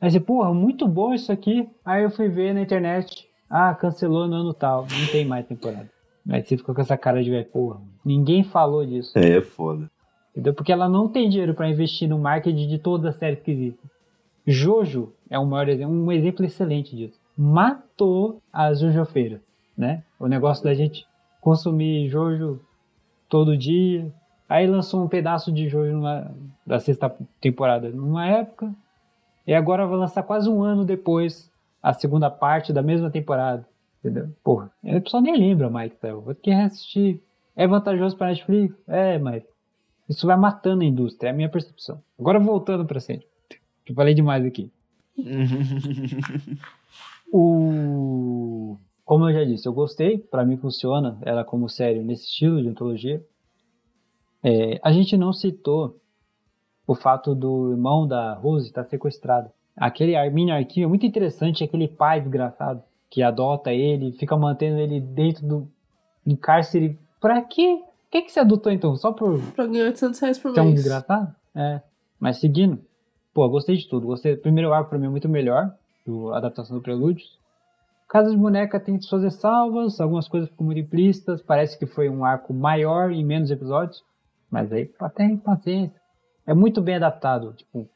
[0.00, 1.68] aí você, porra, muito bom isso aqui.
[1.84, 5.90] Aí eu fui ver na internet, ah, cancelou no ano tal, não tem mais temporada.
[6.28, 9.18] Aí você ficou com essa cara de, porra, ninguém falou disso.
[9.18, 9.90] É, é foda.
[10.36, 10.52] Entendeu?
[10.52, 13.90] Porque ela não tem dinheiro para investir no marketing de todas as séries que existem.
[14.46, 17.18] Jojo é um, maior exemplo, um exemplo excelente disso.
[17.34, 19.40] Matou as Jojofeiras,
[19.76, 20.04] né?
[20.20, 21.06] O negócio da gente
[21.40, 22.60] consumir Jojo
[23.30, 24.12] todo dia.
[24.46, 26.30] Aí lançou um pedaço de Jojo numa,
[26.66, 28.70] da sexta temporada numa época.
[29.46, 31.50] E agora vai lançar quase um ano depois
[31.82, 33.66] a segunda parte da mesma temporada.
[34.00, 34.28] Entendeu?
[34.44, 36.20] Porra, o pessoal nem lembra mais, então.
[36.20, 37.22] Vou ter que reassistir.
[37.56, 38.76] É vantajoso para Netflix?
[38.86, 39.42] É, mas
[40.08, 42.02] isso vai matando a indústria, é a minha percepção.
[42.18, 43.26] Agora voltando para sempre.
[43.84, 44.70] Que falei demais aqui.
[47.32, 48.76] o
[49.06, 52.68] como eu já disse, eu gostei, para mim funciona ela como série nesse estilo de
[52.68, 53.24] antologia.
[54.42, 56.00] É, a gente não citou
[56.84, 59.48] o fato do irmão da Rose estar tá sequestrado.
[59.76, 65.00] Aquele mini arquivo é muito interessante, aquele pai desgraçado que adota ele, fica mantendo ele
[65.00, 65.68] dentro do,
[66.26, 66.98] do cárcere.
[67.20, 67.80] Pra quê?
[68.06, 68.96] O que, que você adotou então?
[68.96, 69.40] Só por.
[69.52, 70.58] Pra ganhar 800 reais por mês.
[70.58, 71.34] É um desgraçado?
[71.54, 71.80] É.
[72.20, 72.80] Mas seguindo.
[73.34, 74.06] Pô, gostei de tudo.
[74.06, 74.36] Gostei.
[74.36, 75.74] Primeiro arco pra mim é muito melhor.
[76.06, 77.38] Do adaptação do Prelúdios.
[78.08, 82.24] Casa de Boneca tem suas ressalvas, algumas coisas ficam muito implícitas, parece que foi um
[82.24, 84.04] arco maior e menos episódios,
[84.50, 86.00] mas aí até paciência.
[86.46, 87.88] É muito bem adaptado, tipo,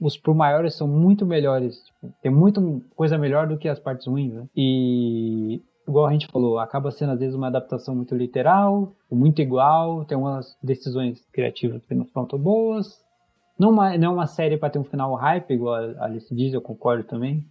[0.00, 2.62] os pro maiores são muito melhores, tipo, tem muita
[2.96, 4.48] coisa melhor do que as partes ruins, né?
[4.56, 10.04] E igual a gente falou, acaba sendo às vezes uma adaptação muito literal, muito igual,
[10.04, 13.04] tem umas decisões criativas que não são tão boas.
[13.58, 16.54] Não, uma, não é uma série para ter um final hype, igual a Alice diz,
[16.54, 17.44] eu concordo também.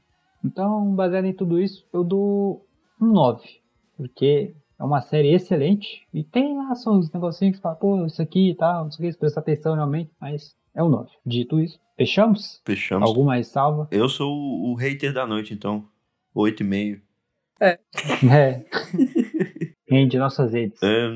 [0.43, 2.65] Então, baseado em tudo isso, eu dou
[2.99, 3.43] um 9.
[3.95, 8.05] porque é uma série excelente e tem lá só os negocinhos que você fala, pô,
[8.05, 11.09] isso aqui e tal, não sei o que, presta atenção realmente, mas é o 9.
[11.25, 12.61] Dito isso, fechamos?
[12.65, 13.07] Fechamos.
[13.07, 13.87] Algum mais salva?
[13.91, 15.85] Eu sou o, o hater da noite, então.
[16.35, 17.01] 8,5.
[17.61, 17.79] É.
[19.89, 20.81] Rende nossas redes.
[20.83, 21.09] É,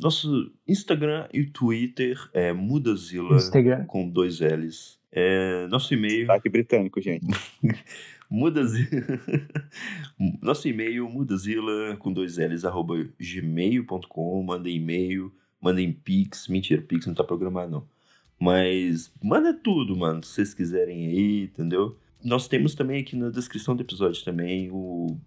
[0.00, 3.84] nosso Instagram e Twitter é Mudazila Instagram.
[3.86, 4.98] com dois L's.
[5.10, 7.26] É, nosso e-mail Sotaque britânico, gente.
[8.30, 8.88] Mudazila.
[10.42, 14.42] Nosso e-mail, mudazila com dois L's, arroba gmail.com.
[14.42, 16.46] Mandem e-mail, mandem pix.
[16.46, 17.88] Mentira, pix não tá programado, não.
[18.38, 21.96] Mas manda tudo, mano, se vocês quiserem aí, entendeu?
[22.22, 25.18] Nós temos também aqui na descrição do episódio também o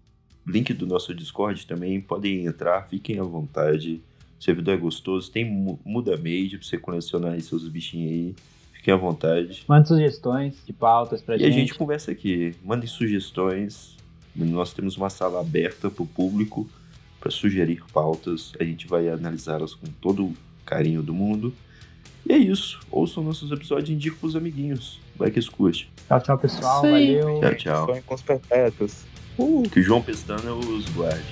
[0.46, 2.00] link do nosso Discord também.
[2.00, 4.00] Podem entrar, fiquem à vontade.
[4.40, 8.34] O servidor é gostoso, tem mu- muda made pra você colecionar aí seus bichinhos aí.
[8.72, 9.62] Fiquem à vontade.
[9.68, 11.48] Mande sugestões de pautas pra E gente.
[11.48, 12.52] a gente conversa aqui.
[12.64, 13.96] Mandem sugestões.
[14.34, 16.68] Nós temos uma sala aberta para o público
[17.20, 18.52] para sugerir pautas.
[18.58, 20.34] A gente vai analisá-las com todo o
[20.66, 21.54] carinho do mundo.
[22.28, 22.80] E é isso.
[22.90, 24.98] Ouçam nossos episódios e indiquem pros amiguinhos.
[25.14, 25.88] Vai que escute.
[26.08, 26.84] Tchau, tchau, pessoal.
[26.84, 27.20] Aí.
[27.20, 27.40] Valeu.
[27.40, 27.86] Tchau, tchau.
[27.86, 29.04] Sonho com os perpétuos.
[29.70, 31.24] Que o João Pestana os guarde.